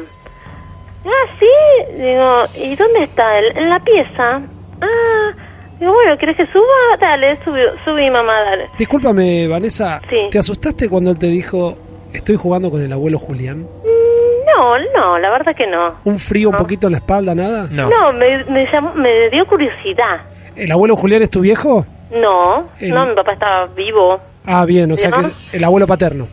Ah, 1.05 1.37
sí. 1.39 1.95
Digo, 2.03 2.45
¿y 2.57 2.77
dónde 2.77 3.05
está 3.05 3.39
él? 3.39 3.53
En 3.57 3.71
la 3.71 3.81
pieza. 3.81 4.41
Ah, 4.81 5.31
digo, 5.79 5.93
bueno, 5.93 6.17
¿quieres 6.19 6.37
que 6.37 6.47
suba? 6.47 6.65
Dale, 7.01 7.39
subí, 7.45 7.61
subí 7.85 8.11
mamá, 8.11 8.41
dale. 8.43 8.67
Discúlpame, 8.79 9.49
Vanessa. 9.49 10.01
Sí. 10.11 10.17
¿Te 10.31 10.39
asustaste 10.39 10.89
cuando 10.89 11.11
él 11.11 11.19
te 11.19 11.27
dijo, 11.27 11.77
estoy 12.13 12.37
jugando 12.37 12.71
con 12.71 12.83
el 12.83 12.93
abuelo 12.93 13.19
Julián? 13.19 13.67
No, 14.47 14.79
no, 14.95 15.19
la 15.19 15.31
verdad 15.31 15.55
que 15.57 15.67
no. 15.67 15.95
¿Un 16.05 16.19
frío 16.19 16.51
un 16.51 16.57
poquito 16.57 16.87
en 16.89 16.93
la 16.93 16.99
espalda, 16.99 17.35
nada? 17.35 17.67
No, 17.71 18.13
me, 18.13 18.45
me, 18.45 18.67
llamó- 18.71 18.95
me 18.95 19.31
dio 19.31 19.47
curiosidad. 19.47 20.21
¿El 20.57 20.71
abuelo 20.73 20.97
Julián 20.97 21.23
es 21.23 21.31
tu 21.31 21.41
viejo? 21.41 21.87
No, 22.11 22.69
El- 22.81 22.91
no, 22.91 23.07
mi 23.07 23.15
papá 23.15 23.33
estaba 23.33 23.67
vivo. 23.69 24.21
Ah, 24.45 24.65
bien, 24.67 24.91
o 24.93 24.97
sea 24.97 25.11
¿No? 25.11 25.21
que 25.21 25.57
el 25.57 25.65
abuelo 25.65 25.87
paterno. 25.87 26.27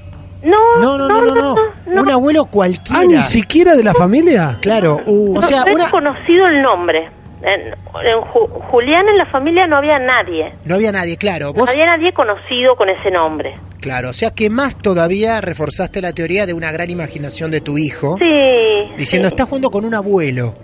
No, 0.49 0.77
No, 0.81 0.97
no, 0.97 1.07
no, 1.07 1.21
no, 1.35 1.55
no. 1.85 2.01
Un 2.01 2.09
abuelo 2.09 2.45
cualquiera. 2.45 3.01
Ah, 3.01 3.05
ni 3.05 3.19
siquiera 3.21 3.75
de 3.75 3.83
la 3.83 3.93
familia. 3.93 4.57
Claro. 4.61 5.01
Uh, 5.05 5.37
o 5.37 5.41
sea, 5.41 5.61
no 5.61 5.67
he 5.71 5.75
una, 5.75 5.89
conocido 5.89 6.47
el 6.47 6.61
nombre. 6.61 7.09
En, 7.41 7.61
en 7.69 8.19
Ju- 8.33 8.49
Julián 8.71 9.07
en 9.09 9.17
la 9.17 9.25
familia 9.27 9.67
no 9.67 9.77
había 9.77 9.99
nadie. 9.99 10.53
no 10.65 10.75
había 10.75 10.91
nadie, 10.91 11.17
claro. 11.17 11.53
No 11.55 11.65
había 11.65 11.85
nadie 11.85 12.11
conocido 12.11 12.75
con 12.75 12.89
ese 12.89 13.11
nombre. 13.11 13.53
claro. 13.79 14.09
O 14.09 14.13
sea, 14.13 14.31
que 14.31 14.49
más 14.49 14.75
todavía 14.77 15.39
reforzaste 15.41 16.01
la 16.01 16.13
teoría 16.13 16.45
de 16.47 16.53
una 16.53 16.71
gran 16.71 16.89
imaginación 16.89 17.51
de 17.51 17.61
tu 17.61 17.77
hijo. 17.77 18.17
Sí. 18.17 18.91
Diciendo, 18.97 19.27
sí, 19.29 19.33
estás 19.35 19.47
jugando 19.47 19.69
con 19.69 19.85
un 19.85 19.93
abuelo. 19.93 20.55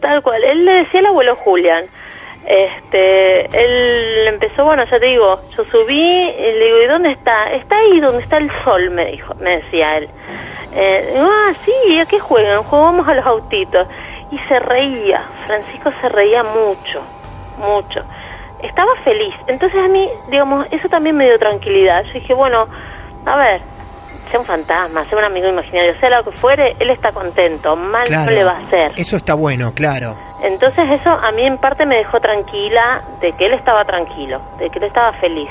Tal 0.00 0.22
cual. 0.22 0.42
Él 0.44 0.64
le 0.64 0.72
decía 0.84 1.00
al 1.00 1.06
abuelo 1.06 1.36
Julián. 1.36 1.84
Este, 2.46 3.44
él 3.46 4.28
empezó, 4.28 4.64
bueno, 4.64 4.84
ya 4.84 4.98
te 4.98 5.06
digo, 5.06 5.38
yo 5.56 5.64
subí 5.64 5.94
y 5.94 6.52
le 6.52 6.64
digo, 6.64 6.82
¿y 6.82 6.86
dónde 6.86 7.10
está? 7.12 7.44
Está 7.52 7.76
ahí 7.76 8.00
donde 8.00 8.22
está 8.22 8.38
el 8.38 8.50
sol, 8.64 8.90
me 8.90 9.06
dijo, 9.06 9.34
me 9.34 9.58
decía 9.58 9.98
él. 9.98 10.08
Eh, 10.72 11.14
ah, 11.18 11.52
sí, 11.64 11.98
¿a 11.98 12.06
qué 12.06 12.18
juegan? 12.18 12.62
Jugamos 12.62 13.06
a 13.08 13.14
los 13.14 13.26
autitos. 13.26 13.86
Y 14.30 14.38
se 14.40 14.58
reía, 14.58 15.22
Francisco 15.46 15.90
se 16.00 16.08
reía 16.08 16.42
mucho, 16.42 17.02
mucho. 17.58 18.02
Estaba 18.62 18.94
feliz. 19.04 19.34
Entonces 19.46 19.78
a 19.82 19.88
mí, 19.88 20.08
digamos, 20.30 20.66
eso 20.70 20.88
también 20.88 21.16
me 21.16 21.24
dio 21.24 21.38
tranquilidad. 21.38 22.04
Yo 22.04 22.12
dije, 22.14 22.34
bueno, 22.34 22.66
a 23.24 23.36
ver, 23.36 23.60
sea 24.28 24.40
un 24.40 24.46
fantasma, 24.46 25.04
sea 25.08 25.18
un 25.18 25.24
amigo 25.24 25.48
imaginario, 25.48 25.94
sea 25.98 26.10
lo 26.10 26.24
que 26.30 26.36
fuere, 26.38 26.74
él 26.78 26.90
está 26.90 27.12
contento, 27.12 27.74
mal 27.76 28.06
Claro. 28.06 28.26
no 28.26 28.30
le 28.30 28.44
va 28.44 28.52
a 28.52 28.58
hacer. 28.60 28.92
Eso 28.96 29.16
está 29.16 29.34
bueno, 29.34 29.72
claro. 29.74 30.16
Entonces 30.42 30.84
eso 31.00 31.10
a 31.10 31.32
mí 31.32 31.42
en 31.42 31.58
parte 31.58 31.84
me 31.84 31.96
dejó 31.96 32.20
tranquila 32.20 33.02
de 33.20 33.32
que 33.32 33.46
él 33.46 33.54
estaba 33.54 33.84
tranquilo, 33.84 34.40
de 34.58 34.70
que 34.70 34.78
él 34.78 34.84
estaba 34.84 35.12
feliz. 35.14 35.50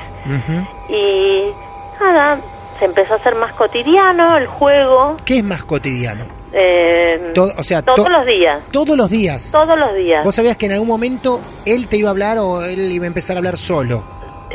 Y 0.89 1.51
nada, 1.99 2.37
se 2.79 2.85
empezó 2.85 3.13
a 3.13 3.17
hacer 3.17 3.35
más 3.35 3.53
cotidiano 3.53 4.37
el 4.37 4.47
juego, 4.47 5.17
¿Qué 5.25 5.37
es 5.39 5.43
más 5.43 5.63
cotidiano? 5.63 6.25
eh, 6.53 7.31
Todo- 7.33 7.51
o 7.57 7.63
sea, 7.63 7.81
todos 7.81 8.03
to- 8.05 8.09
los 8.09 8.25
días, 8.25 8.63
Todos 8.71 8.95
los 8.97 9.09
días. 9.09 9.51
todos 9.51 9.77
los 9.77 9.93
días. 9.95 10.23
¿Vos 10.23 10.33
sabías 10.35 10.55
que 10.57 10.67
en 10.67 10.73
algún 10.73 10.87
momento 10.87 11.41
él 11.65 11.87
te 11.87 11.97
iba 11.97 12.09
a 12.09 12.11
hablar 12.11 12.37
o 12.37 12.63
él 12.63 12.91
iba 12.91 13.03
a 13.03 13.07
empezar 13.07 13.35
a 13.35 13.39
hablar 13.39 13.57
solo? 13.57 14.03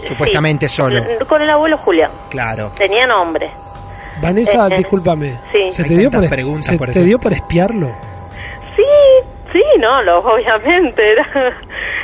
Supuestamente 0.01 0.69
Sí, 0.69 0.77
solo. 0.77 1.03
Con 1.29 1.43
el 1.43 1.51
abuelo 1.51 1.77
Julián, 1.77 2.11
Claro. 2.31 2.73
tenía 2.77 3.07
nombre. 3.07 3.51
Vanessa, 4.23 4.67
Eh, 4.69 4.71
eh, 4.75 4.77
discúlpame. 4.79 5.35
sí. 5.53 5.73
¿Se 5.73 5.85
te 5.85 5.97
dio 5.97 6.11
por, 6.11 6.29
preguntas 6.29 6.67
se 6.67 6.79
por 6.79 6.91
te 6.91 7.03
dio 7.03 7.19
por 7.19 7.33
espiarlo? 7.33 7.91
Sí, 8.77 8.85
sí, 9.53 9.63
no, 9.81 10.03
lo, 10.03 10.19
obviamente, 10.21 11.13
era, 11.13 11.27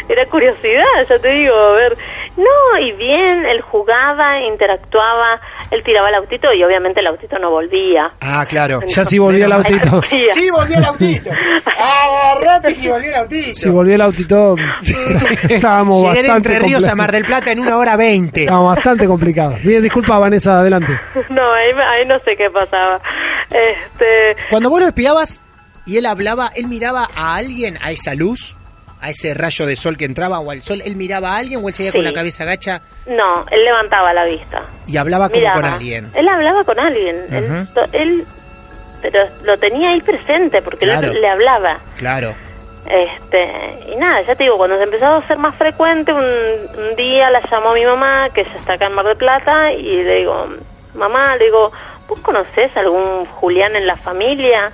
era 0.09 0.27
curiosidad, 0.27 0.83
ya 1.09 1.19
te 1.19 1.29
digo, 1.29 1.55
a 1.55 1.73
ver. 1.75 1.97
No, 2.39 2.79
y 2.81 2.93
bien, 2.93 3.45
él 3.47 3.61
jugaba, 3.63 4.41
interactuaba, 4.43 5.41
él 5.73 5.83
tiraba 5.83 6.09
el 6.09 6.15
autito 6.15 6.53
y 6.53 6.63
obviamente 6.63 7.01
el 7.01 7.09
autito 7.09 7.37
no 7.39 7.51
volvía. 7.51 8.13
Ah, 8.21 8.47
claro. 8.49 8.79
Ya 8.87 9.05
sí 9.05 9.19
volvió 9.27 9.45
el 9.45 9.53
autito. 9.53 10.01
Sí, 10.03 10.49
volvió 10.51 10.79
el 10.79 10.85
autito. 10.85 11.31
Agarrate 11.77 12.75
si 12.77 12.89
volvió 12.89 13.09
el 13.11 13.17
autito. 13.17 13.55
Si 13.55 13.69
volvió 13.69 13.95
el 13.97 14.01
autito, 14.03 14.55
estábamos 15.49 16.03
Llegué 16.03 16.23
de 16.23 16.29
bastante 16.29 16.49
Entre 16.51 16.67
Ríos 16.67 16.87
a 16.87 16.95
Mar 16.95 17.11
del 17.11 17.25
Plata 17.25 17.51
en 17.51 17.59
una 17.59 17.77
hora 17.77 17.97
veinte. 17.97 18.45
Estábamos 18.45 18.77
bastante 18.77 19.07
complicados. 19.07 19.61
Bien, 19.63 19.83
disculpa, 19.83 20.19
Vanessa, 20.19 20.61
adelante. 20.61 20.99
No, 21.31 21.53
ahí, 21.53 21.71
ahí 21.71 22.07
no 22.07 22.17
sé 22.21 22.37
qué 22.37 22.51
pasaba. 22.51 23.01
Este, 23.51 24.37
Cuando 24.51 24.71
vos 24.71 24.81
lo 24.81 24.87
espiabas 24.87 25.43
y 25.87 25.97
él 25.97 26.07
hablaba, 26.07 26.51
él 26.55 26.69
miraba 26.69 27.07
a 27.15 27.35
alguien, 27.37 27.79
a 27.83 27.91
esa 27.91 28.15
luz, 28.15 28.57
a 29.01 29.11
ese 29.11 29.35
rayo 29.35 29.67
de 29.67 29.77
sol 29.77 29.97
que 29.97 30.05
entraba 30.05 30.41
o 30.41 30.51
al 30.51 30.63
sol, 30.63 30.83
él 30.85 30.97
miraba 30.97 31.35
a 31.35 31.39
alguien 31.39 31.61
o 31.65 31.69
él 31.69 31.75
seguía 31.75 31.93
con 31.93 32.05
la 32.05 32.13
cabeza 32.13 32.45
agacha 32.45 32.81
no, 33.07 33.47
él 33.51 33.65
levantaba 33.65 34.13
la 34.13 34.25
vista. 34.25 34.63
y 34.87 34.97
hablaba 34.97 35.29
como 35.29 35.41
Miraba. 35.41 35.61
con 35.61 35.65
alguien. 35.65 36.11
Él 36.15 36.29
hablaba 36.29 36.65
con 36.65 36.79
alguien. 36.79 37.67
Él, 37.93 38.27
pero 39.01 39.27
lo 39.45 39.57
tenía 39.59 39.91
ahí 39.91 40.01
presente 40.01 40.61
porque 40.63 40.85
él 40.85 41.21
le 41.21 41.29
hablaba. 41.29 41.79
Claro. 41.97 42.35
Este, 42.87 43.93
y 43.93 43.97
nada, 43.97 44.23
ya 44.23 44.35
te 44.35 44.45
digo, 44.45 44.57
cuando 44.57 44.77
se 44.77 44.85
empezó 44.85 45.07
a 45.07 45.17
hacer 45.19 45.37
más 45.39 45.55
frecuente, 45.57 46.13
un, 46.13 46.25
un 46.25 46.97
día 46.97 47.31
la 47.31 47.41
llamó 47.51 47.75
mi 47.75 47.85
mamá, 47.85 48.29
que 48.35 48.43
ella 48.43 48.55
está 48.55 48.75
acá 48.75 48.87
en 48.87 48.95
Mar 48.95 49.05
del 49.05 49.17
Plata, 49.17 49.73
y 49.73 50.03
le 50.03 50.17
digo, 50.17 50.47
mamá, 50.95 51.37
le 51.37 51.47
digo, 51.47 51.71
¿vos 52.09 52.19
conocés 52.21 52.75
algún 52.77 53.27
Julián 53.27 53.77
en 53.77 53.87
la 53.87 53.97
familia? 53.97 54.71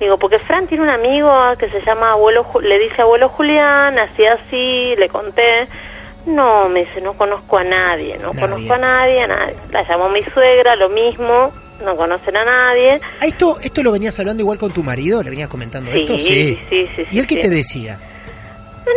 Digo, 0.00 0.16
porque 0.18 0.38
Fran 0.38 0.66
tiene 0.66 0.82
un 0.82 0.88
amigo 0.90 1.30
que 1.58 1.68
se 1.70 1.80
llama 1.82 2.12
abuelo, 2.12 2.46
le 2.62 2.78
dice 2.78 3.02
abuelo 3.02 3.28
Julián, 3.28 3.98
así 3.98 4.24
así, 4.26 4.94
le 4.96 5.08
conté. 5.08 5.68
No, 6.26 6.68
me 6.68 6.80
dice, 6.80 7.00
no 7.00 7.12
conozco 7.14 7.58
a 7.58 7.64
nadie, 7.64 8.16
no 8.18 8.32
Nadie. 8.32 8.40
conozco 8.40 8.72
a 8.74 8.78
nadie, 8.78 9.22
a 9.22 9.26
nadie. 9.26 9.56
La 9.70 9.86
llamó 9.86 10.08
mi 10.08 10.22
suegra, 10.22 10.74
lo 10.76 10.88
mismo, 10.88 11.52
no 11.84 11.96
conocen 11.96 12.36
a 12.36 12.44
nadie. 12.44 13.00
Ah, 13.20 13.26
¿Esto, 13.26 13.58
¿Esto 13.62 13.82
lo 13.82 13.92
venías 13.92 14.18
hablando 14.18 14.42
igual 14.42 14.58
con 14.58 14.70
tu 14.72 14.82
marido? 14.82 15.22
¿Le 15.22 15.30
venías 15.30 15.48
comentando 15.48 15.90
Sí, 15.92 16.00
esto? 16.00 16.18
sí, 16.18 16.58
sí, 16.68 16.88
sí, 16.96 17.06
¿Y 17.10 17.18
él 17.18 17.26
qué 17.26 17.34
sí. 17.36 17.40
te 17.42 17.48
decía? 17.50 17.98
Lo 18.86 18.92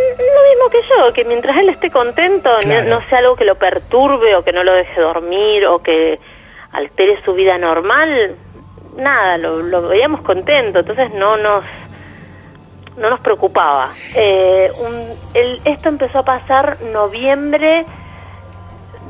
mismo 0.50 0.70
que 0.72 0.80
yo, 0.90 1.14
que 1.14 1.24
mientras 1.26 1.56
él 1.58 1.70
esté 1.70 1.92
contento, 1.92 2.50
no, 2.88 3.02
sea 3.10 3.20
algo 3.20 3.36
que 3.36 3.46
lo 3.46 3.56
perturbe 3.56 4.36
o 4.36 4.44
que 4.44 4.52
no 4.52 4.64
lo 4.64 4.74
deje 4.74 5.00
dormir 5.00 5.66
o 5.68 5.80
que 5.84 6.20
altere 6.72 7.22
su 7.24 7.34
vida 7.34 7.58
normal, 7.58 8.36
nada, 8.98 9.38
lo, 9.38 9.62
lo 9.62 9.88
veíamos 9.88 10.22
contento, 10.22 10.80
entonces 10.80 11.12
no 11.14 11.38
nos 11.38 11.64
no 12.98 13.10
nos 13.10 13.20
preocupaba. 13.22 13.90
Eh, 14.16 14.70
un- 14.80 15.06
el- 15.34 15.62
esto 15.66 15.90
empezó 15.90 16.20
a 16.20 16.24
pasar 16.24 16.78
noviembre 16.94 17.86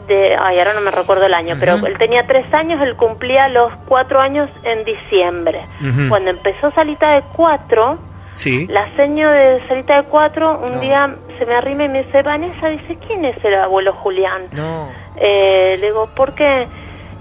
de, 0.07 0.35
ay, 0.35 0.57
ahora 0.59 0.73
no 0.73 0.81
me 0.81 0.91
recuerdo 0.91 1.25
el 1.25 1.33
año, 1.33 1.55
pero 1.59 1.75
él 1.85 1.97
tenía 1.97 2.25
tres 2.25 2.45
años, 2.53 2.81
él 2.81 2.95
cumplía 2.95 3.47
los 3.49 3.73
cuatro 3.87 4.19
años 4.21 4.49
en 4.63 4.83
diciembre. 4.85 5.65
Cuando 6.09 6.29
empezó 6.29 6.71
Salita 6.71 7.11
de 7.15 7.23
cuatro, 7.35 7.97
Sí. 8.35 8.67
la 8.67 8.89
seño 8.95 9.29
de 9.29 9.61
Salita 9.67 10.01
de 10.01 10.07
Cuatro 10.07 10.59
un 10.65 10.73
No. 10.73 10.79
día 10.79 11.15
se 11.37 11.45
me 11.45 11.53
arrima 11.55 11.83
y 11.83 11.89
me 11.89 12.03
dice, 12.03 12.21
Vanessa, 12.23 12.67
dice, 12.67 12.97
¿quién 13.05 13.23
es 13.25 13.35
el 13.45 13.53
abuelo 13.55 13.93
Julián? 13.93 14.43
No. 14.53 14.89
Eh, 15.17 15.75
le 15.79 15.85
digo, 15.87 16.07
¿por 16.15 16.33
qué? 16.33 16.67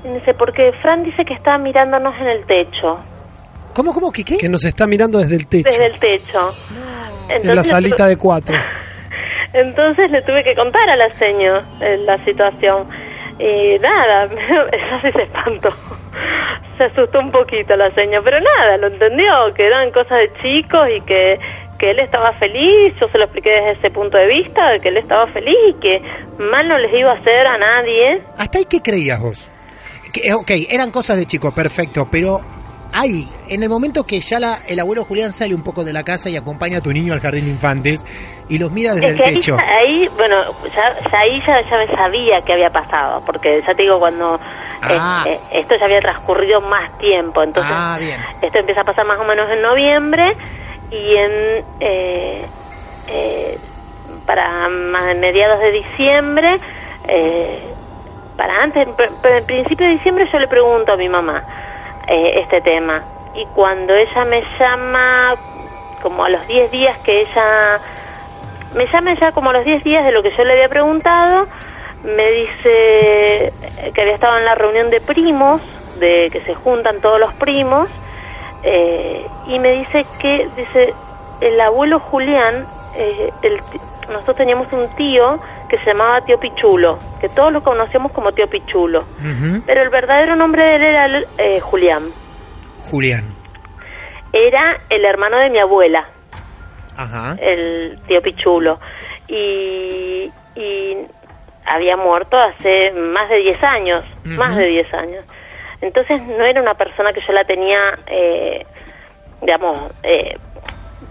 Dice, 0.05 0.35
porque 0.35 0.73
Fran 0.83 1.05
dice 1.05 1.25
que 1.25 1.35
está 1.35 1.59
mirándonos 1.59 2.15
en 2.21 2.29
el 2.29 2.45
techo, 2.47 2.99
¿Cómo, 3.75 3.95
cómo, 3.95 4.13
qué, 4.13 4.23
qué? 4.23 4.37
Que 4.37 4.51
nos 4.51 4.65
está 4.65 4.87
mirando 4.87 5.19
desde 5.19 5.37
el 5.37 5.47
techo, 5.47 5.71
desde 5.71 5.87
el 5.87 5.99
techo. 5.99 6.51
en 7.29 7.55
la 7.55 7.65
salita 7.65 8.07
de 8.07 8.19
cuatro. 8.19 8.55
Entonces 9.55 10.11
le 10.11 10.23
tuve 10.23 10.45
que 10.45 10.55
contar 10.55 10.89
a 10.91 10.97
la 10.97 11.11
seño 11.15 11.57
eh, 11.81 11.97
la 12.05 12.23
situación. 12.25 12.87
Y 13.39 13.79
nada, 13.79 14.25
eso 14.73 15.01
sí 15.03 15.13
se 15.13 15.23
espantó. 15.23 15.71
Se 16.77 16.85
asustó 16.85 17.21
un 17.21 17.31
poquito 17.31 17.75
la 17.77 17.91
seño, 17.95 18.21
pero 18.23 18.41
nada, 18.41 18.77
lo 18.77 18.89
entendió, 18.89 19.55
que 19.55 19.67
eran 19.67 19.91
cosas 19.91 20.19
de 20.19 20.33
chicos 20.43 20.89
y 20.95 21.01
que, 21.03 21.39
que 21.79 21.91
él 21.93 21.99
estaba 21.99 22.33
feliz, 22.35 22.95
yo 23.01 23.09
se 23.09 23.19
lo 23.19 23.25
expliqué 23.25 23.51
desde 23.51 23.71
ese 23.73 23.91
punto 23.91 24.19
de 24.19 24.27
vista, 24.27 24.71
de 24.71 24.81
que 24.81 24.89
él 24.89 24.99
estaba 24.99 25.27
feliz 25.29 25.57
y 25.69 25.75
que 25.81 26.03
mal 26.39 26.69
no 26.69 26.77
les 26.79 26.93
iba 26.93 27.11
a 27.11 27.15
hacer 27.15 27.47
a 27.47 27.57
nadie. 27.57 28.23
¿Hasta 28.37 28.59
ahí 28.59 28.65
qué 28.69 28.81
creías 28.81 29.21
vos? 29.21 29.52
Que, 30.13 30.29
eh, 30.29 30.35
ok, 30.35 30.51
eran 30.69 30.91
cosas 30.91 31.17
de 31.17 31.27
chico, 31.27 31.53
perfecto, 31.53 32.07
pero 32.11 32.41
hay, 32.93 33.31
en 33.49 33.63
el 33.63 33.69
momento 33.71 34.05
que 34.05 34.21
ya 34.21 34.39
la- 34.39 34.59
el 34.69 34.79
abuelo 34.79 35.05
Julián 35.05 35.33
sale 35.33 35.55
un 35.55 35.63
poco 35.63 35.83
de 35.85 35.93
la 35.95 36.03
casa 36.05 36.29
y 36.29 36.37
acompaña 36.37 36.79
a 36.79 36.81
tu 36.83 36.93
niño 36.93 37.15
al 37.15 37.21
jardín 37.21 37.47
de 37.47 37.51
infantes 37.53 38.05
y 38.49 38.59
los 38.59 38.71
mira 38.71 38.95
desde 38.95 39.07
Es 39.07 39.13
el 39.13 39.23
que 39.25 39.33
techo. 39.35 39.57
ahí, 39.59 40.09
bueno, 40.17 40.37
ya, 40.75 40.99
ya 41.11 41.19
ahí 41.19 41.41
ya, 41.47 41.63
ya 41.71 41.77
me 41.79 41.87
sabía 41.97 42.43
que 42.43 42.53
había 42.53 42.69
pasado, 42.71 43.23
porque 43.25 43.63
ya 43.67 43.75
te 43.75 43.83
digo, 43.83 43.99
cuando 43.99 44.35
eh, 44.35 44.39
Ah. 44.99 45.25
eh, 45.29 45.41
esto 45.53 45.77
ya 45.77 45.85
había 45.87 46.01
transcurrido 46.01 46.61
más 46.61 46.99
tiempo, 46.99 47.43
entonces 47.43 47.73
Ah, 47.75 47.97
bien. 48.01 48.21
esto 48.43 48.59
empieza 48.59 48.81
a 48.81 48.85
pasar 48.85 49.07
más 49.07 49.19
o 49.21 49.25
menos 49.25 49.49
en 49.51 49.63
noviembre 49.63 50.37
y 50.91 51.15
en 51.17 51.65
eh, 51.81 52.47
eh, 53.07 53.59
para 54.27 54.69
mediados 54.69 55.61
de 55.61 55.71
diciembre, 55.73 56.59
eh, 57.09 57.72
para 58.43 58.61
antes, 58.61 58.89
en 58.89 59.47
principio 59.47 59.87
de 59.87 59.93
diciembre 59.93 60.29
yo 60.33 60.37
le 60.41 60.49
pregunto 60.49 60.91
a 60.91 60.97
mi 60.97 61.09
mamá 61.09 61.45
eh, 62.09 62.41
este 62.41 62.61
tema. 62.61 63.05
Y 63.37 63.47
cuando 63.55 63.95
ella 63.95 64.25
me 64.25 64.43
llama, 64.59 65.37
como 66.03 66.25
a 66.25 66.29
los 66.29 66.45
10 66.49 66.73
días 66.73 66.99
que 67.05 67.21
ella, 67.21 67.79
me 68.75 68.89
llama 68.89 69.15
ya 69.15 69.31
como 69.31 69.51
a 69.51 69.53
los 69.53 69.65
10 69.65 69.85
días 69.85 70.05
de 70.05 70.11
lo 70.11 70.25
que 70.25 70.37
yo 70.37 70.43
le 70.43 70.55
había 70.55 70.69
preguntado, 70.69 71.47
me 72.03 72.33
dice 72.33 73.53
que 73.95 74.01
había 74.01 74.15
estado 74.15 74.37
en 74.39 74.45
la 74.45 74.57
reunión 74.57 74.91
de 74.91 75.01
primos, 75.01 75.63
de 76.01 76.29
que 76.33 76.41
se 76.41 76.55
juntan 76.55 77.01
todos 77.01 77.21
los 77.21 77.33
primos, 77.35 77.89
eh, 78.65 79.25
y 79.47 79.61
me 79.61 79.71
dice 79.71 80.05
que, 80.19 80.49
dice, 80.57 80.95
el 81.41 81.61
abuelo 81.61 82.01
Julián, 82.01 82.67
eh, 82.97 83.31
nosotros 84.09 84.37
teníamos 84.37 84.67
un 84.73 84.89
tío 84.97 85.39
que 85.73 85.79
se 85.79 85.87
llamaba 85.87 86.21
Tío 86.27 86.39
Pichulo, 86.39 86.99
que 87.19 87.31
todos 87.31 87.51
lo 87.51 87.63
conocíamos 87.63 88.13
como 88.13 88.33
Tío 88.33 88.47
Pichulo, 88.47 89.07
pero 89.65 89.81
el 89.81 89.89
verdadero 89.89 90.37
nombre 90.37 90.63
de 90.63 90.77
él 90.77 90.83
era 90.83 91.23
eh, 91.39 91.61
Julián. 91.61 92.11
Julián. 92.91 93.35
Era 94.35 94.77
el 94.91 95.03
hermano 95.03 95.39
de 95.39 95.49
mi 95.49 95.59
abuela, 95.59 96.07
Ajá. 96.95 97.37
el 97.41 97.99
Tío 98.07 98.21
Pichulo, 98.21 98.81
y, 99.29 100.31
y 100.57 100.97
había 101.65 101.97
muerto 101.97 102.37
hace 102.37 102.93
más 102.93 103.31
de 103.31 103.37
10 103.39 103.65
años, 103.65 104.05
más 104.25 104.55
de 104.59 104.67
10 104.67 104.93
años. 104.93 105.25
Entonces 105.81 106.21
no 106.21 106.45
era 106.45 106.61
una 106.61 106.75
persona 106.75 107.15
que 107.15 107.23
yo 107.27 107.33
la 107.33 107.45
tenía, 107.45 107.99
eh, 108.09 108.67
digamos, 109.41 109.75
eh, 110.03 110.37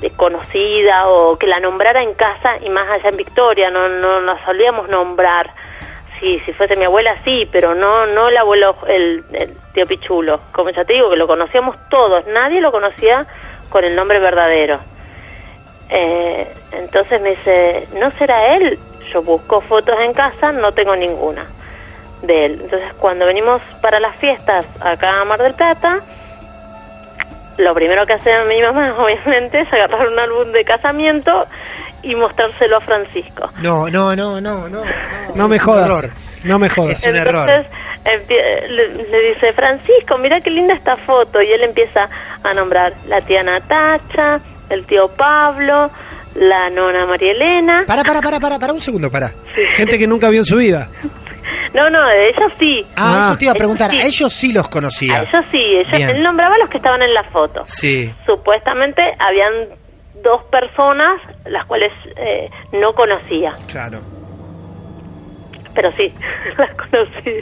conocida 0.09 1.07
o 1.07 1.37
que 1.37 1.47
la 1.47 1.59
nombrara 1.59 2.01
en 2.01 2.13
casa 2.15 2.57
y 2.61 2.69
más 2.69 2.89
allá 2.89 3.09
en 3.09 3.17
Victoria, 3.17 3.69
no, 3.69 3.87
no 3.87 4.19
la 4.21 4.43
solíamos 4.45 4.89
nombrar. 4.89 5.53
Si, 6.19 6.39
si 6.39 6.53
fuese 6.53 6.75
mi 6.75 6.85
abuela, 6.85 7.15
sí, 7.23 7.47
pero 7.51 7.73
no 7.73 8.05
no 8.05 8.29
el 8.29 8.37
abuelo, 8.37 8.75
el, 8.87 9.23
tío 9.73 9.85
Pichulo. 9.85 10.39
Como 10.51 10.69
ya 10.71 10.85
te 10.85 10.93
digo, 10.93 11.09
que 11.09 11.15
lo 11.15 11.27
conocíamos 11.27 11.75
todos, 11.89 12.25
nadie 12.27 12.61
lo 12.61 12.71
conocía 12.71 13.25
con 13.69 13.83
el 13.83 13.95
nombre 13.95 14.19
verdadero. 14.19 14.79
Eh, 15.89 16.47
entonces 16.71 17.21
me 17.21 17.31
dice, 17.31 17.87
¿no 17.99 18.11
será 18.11 18.55
él? 18.55 18.79
Yo 19.11 19.21
busco 19.21 19.61
fotos 19.61 19.99
en 19.99 20.13
casa, 20.13 20.51
no 20.51 20.71
tengo 20.71 20.95
ninguna 20.95 21.45
de 22.21 22.45
él. 22.45 22.59
Entonces, 22.63 22.93
cuando 22.99 23.25
venimos 23.25 23.61
para 23.81 23.99
las 23.99 24.15
fiestas 24.17 24.65
acá 24.79 25.21
a 25.21 25.25
Mar 25.25 25.41
del 25.41 25.53
Plata, 25.53 26.01
lo 27.57 27.73
primero 27.73 28.05
que 28.05 28.13
hace 28.13 28.31
mi 28.47 28.61
mamá, 28.61 28.95
obviamente, 28.99 29.61
es 29.61 29.73
agarrar 29.73 30.07
un 30.07 30.19
álbum 30.19 30.51
de 30.51 30.63
casamiento 30.63 31.47
y 32.03 32.15
mostrárselo 32.15 32.77
a 32.77 32.81
Francisco. 32.81 33.49
No, 33.61 33.89
no, 33.89 34.15
no, 34.15 34.41
no, 34.41 34.67
no. 34.67 34.83
No, 35.35 35.47
me 35.47 35.59
jodas. 35.59 36.09
No 36.43 36.57
me 36.57 36.69
jodas. 36.69 37.03
Es 37.03 37.07
un 37.07 37.15
Entonces, 37.15 37.67
Le, 38.05 38.87
le, 39.09 39.33
dice, 39.33 39.53
Francisco, 39.53 40.17
mira 40.17 40.39
qué 40.39 40.49
linda 40.49 40.73
esta 40.73 40.97
foto. 40.97 41.41
Y 41.41 41.51
él 41.51 41.63
empieza 41.63 42.07
a 42.43 42.53
nombrar 42.53 42.93
la 43.07 43.21
tía 43.21 43.43
Natacha, 43.43 44.39
el 44.69 44.85
tío 44.87 45.07
Pablo, 45.15 45.91
la 46.35 46.69
nona 46.69 47.05
María 47.05 47.31
Elena. 47.31 47.83
Para, 47.85 48.03
para, 48.03 48.21
para, 48.21 48.39
para, 48.39 48.57
para 48.57 48.73
un 48.73 48.81
segundo, 48.81 49.11
para. 49.11 49.31
Gente 49.75 49.99
que 49.99 50.07
nunca 50.07 50.29
vio 50.29 50.39
en 50.39 50.45
su 50.45 50.57
vida. 50.57 50.89
No, 51.73 51.89
no, 51.89 52.05
de 52.05 52.29
ellos 52.29 52.51
sí. 52.59 52.85
Ah, 52.95 53.27
eso 53.27 53.37
te 53.37 53.45
iba 53.45 53.53
a 53.53 53.55
preguntar. 53.55 53.91
A 53.91 54.03
ellos 54.03 54.33
sí 54.33 54.51
los 54.51 54.67
conocía. 54.67 55.19
A 55.19 55.23
ellos 55.23 55.45
sí. 55.51 55.77
Ellos, 55.77 56.09
él 56.09 56.21
nombraba 56.21 56.55
a 56.55 56.57
los 56.57 56.69
que 56.69 56.77
estaban 56.77 57.01
en 57.01 57.13
la 57.13 57.23
foto. 57.25 57.63
Sí. 57.65 58.13
Supuestamente 58.25 59.01
habían 59.19 59.69
dos 60.21 60.43
personas 60.45 61.21
las 61.45 61.65
cuales 61.65 61.91
eh, 62.17 62.49
no 62.73 62.93
conocía. 62.93 63.53
Claro. 63.67 63.99
Pero 65.73 65.91
sí, 65.93 66.13
las 66.57 66.73
conocí. 66.75 67.33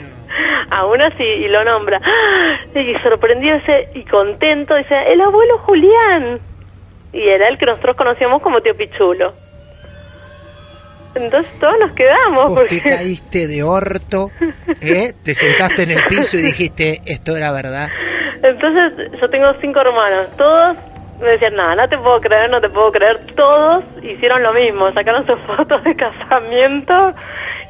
A 0.70 0.86
una 0.86 1.10
sí, 1.16 1.24
y 1.24 1.48
lo 1.48 1.64
nombra. 1.64 2.00
Y 2.74 2.94
sorprendido 3.02 3.56
ese, 3.56 3.88
y 3.94 4.04
contento, 4.04 4.76
dice, 4.76 4.94
el 5.12 5.20
abuelo 5.20 5.58
Julián. 5.58 6.38
Y 7.12 7.22
era 7.26 7.48
el 7.48 7.58
que 7.58 7.66
nosotros 7.66 7.96
conocíamos 7.96 8.40
como 8.40 8.60
tío 8.60 8.76
Pichulo. 8.76 9.32
Entonces 11.14 11.50
todos 11.58 11.74
nos 11.80 11.92
quedamos. 11.92 12.50
Vos 12.50 12.58
porque... 12.60 12.80
te 12.80 12.90
caíste 12.90 13.46
de 13.46 13.62
orto, 13.62 14.30
¿eh? 14.80 15.14
te 15.22 15.34
sentaste 15.34 15.82
en 15.82 15.92
el 15.92 16.04
piso 16.08 16.36
y 16.36 16.42
dijiste, 16.42 17.00
esto 17.06 17.36
era 17.36 17.52
verdad. 17.52 17.88
Entonces 18.42 19.20
yo 19.20 19.28
tengo 19.28 19.52
cinco 19.60 19.80
hermanos, 19.80 20.28
todos 20.36 20.76
me 21.20 21.28
decían, 21.28 21.54
nada, 21.54 21.74
no 21.74 21.88
te 21.88 21.98
puedo 21.98 22.18
creer, 22.20 22.50
no 22.50 22.60
te 22.60 22.70
puedo 22.70 22.90
creer, 22.90 23.20
todos 23.36 23.84
hicieron 24.02 24.42
lo 24.42 24.54
mismo, 24.54 24.90
sacaron 24.92 25.26
sus 25.26 25.38
fotos 25.46 25.84
de 25.84 25.94
casamiento 25.94 27.14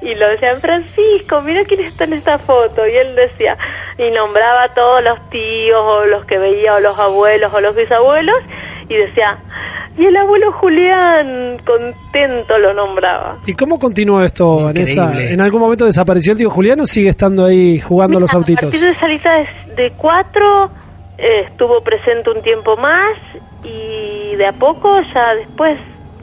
y 0.03 0.15
lo 0.15 0.29
decían, 0.29 0.57
Francisco, 0.57 1.41
mira 1.43 1.65
quién 1.65 1.81
está 1.81 2.05
en 2.05 2.15
esta 2.15 2.39
foto, 2.39 2.87
y 2.87 2.93
él 2.93 3.15
decía, 3.17 3.57
y 3.99 4.11
nombraba 4.13 4.65
a 4.65 4.75
todos 4.75 5.03
los 5.03 5.31
tíos 5.31 5.81
o 5.83 6.07
los 6.07 6.25
que 6.27 6.39
veía 6.39 6.75
o 6.75 6.81
los 6.81 6.99
abuelos 6.99 7.53
o 7.53 7.61
los 7.61 7.75
bisabuelos 7.75 8.39
y 8.89 8.97
decía, 8.97 9.39
y 9.97 10.07
el 10.07 10.17
abuelo 10.17 10.53
Julián, 10.53 11.59
contento 11.67 12.59
lo 12.59 12.73
nombraba. 12.73 13.39
¿Y 13.47 13.55
cómo 13.55 13.79
continuó 13.79 14.23
esto, 14.23 14.65
Vanessa? 14.65 15.13
¿En 15.21 15.41
algún 15.41 15.61
momento 15.61 15.85
desapareció 15.85 16.33
el 16.33 16.39
tío 16.39 16.51
Julián 16.51 16.81
o 16.81 16.87
sigue 16.87 17.09
estando 17.09 17.45
ahí 17.45 17.81
jugando 17.81 18.19
a 18.19 18.21
los 18.21 18.33
autitos? 18.33 18.69
A 18.69 18.71
partir 18.71 18.87
de 18.87 18.95
salita 18.95 19.31
de 19.77 19.93
cuatro 19.97 20.71
eh, 21.19 21.47
estuvo 21.51 21.83
presente 21.83 22.31
un 22.31 22.43
tiempo 22.43 22.77
más 22.77 23.17
y 23.65 24.37
de 24.37 24.47
a 24.47 24.53
poco 24.53 24.89
ya 25.13 25.35
después 25.35 25.79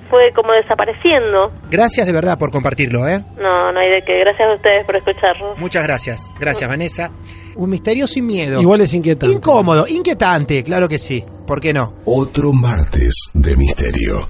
fue 0.09 0.31
como 0.33 0.53
desapareciendo. 0.53 1.51
Gracias 1.69 2.07
de 2.07 2.13
verdad 2.13 2.37
por 2.39 2.51
compartirlo, 2.51 3.07
¿eh? 3.07 3.23
No, 3.37 3.71
no 3.71 3.79
hay 3.79 3.89
de 3.89 4.01
qué. 4.03 4.19
Gracias 4.19 4.49
a 4.49 4.53
ustedes 4.55 4.85
por 4.85 4.95
escucharnos. 4.95 5.57
Muchas 5.59 5.83
gracias. 5.83 6.33
Gracias, 6.39 6.69
Vanessa. 6.69 7.11
Un 7.57 7.71
misterio 7.71 8.05
sin 8.05 8.27
miedo. 8.27 8.61
Igual 8.61 8.81
es 8.81 8.93
inquietante. 8.93 9.35
Incómodo, 9.35 9.87
inquietante, 9.87 10.63
claro 10.63 10.87
que 10.87 10.99
sí. 10.99 11.23
¿Por 11.47 11.59
qué 11.59 11.73
no? 11.73 11.95
Otro 12.05 12.53
martes 12.53 13.15
de 13.33 13.55
misterio. 13.55 14.29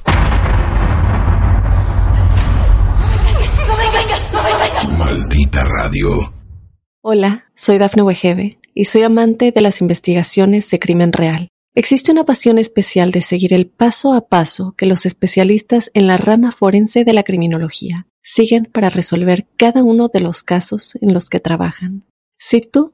Maldita 4.98 5.62
radio. 5.62 6.34
Hola, 7.02 7.50
soy 7.54 7.78
Dafne 7.78 8.04
Wegebe 8.04 8.60
y 8.74 8.86
soy 8.86 9.04
amante 9.04 9.52
de 9.52 9.60
las 9.62 9.82
investigaciones 9.82 10.70
de 10.70 10.80
crimen 10.80 11.12
real. 11.12 11.50
Existe 11.76 12.14
una 12.14 12.24
pasión 12.24 12.58
especial 12.58 13.12
de 13.12 13.22
seguir 13.22 13.54
el 13.54 13.68
paso 13.68 14.14
a 14.14 14.30
paso 14.30 14.74
que 14.78 14.86
los 14.86 15.06
especialistas 15.06 15.92
en 15.94 16.08
la 16.08 16.16
rama 16.16 16.52
forense 16.52 17.04
de 17.04 17.14
la 17.14 17.24
criminología 17.24 18.08
siguen 18.24 18.70
para 18.72 18.90
resolver 18.90 19.48
cada 19.58 19.84
uno 19.84 20.08
de 20.08 20.22
los 20.22 20.44
casos 20.44 20.98
en 21.02 21.14
los 21.14 21.30
que 21.30 21.42
trabajan. 21.42 22.06
Si 22.40 22.62
tú, 22.62 22.94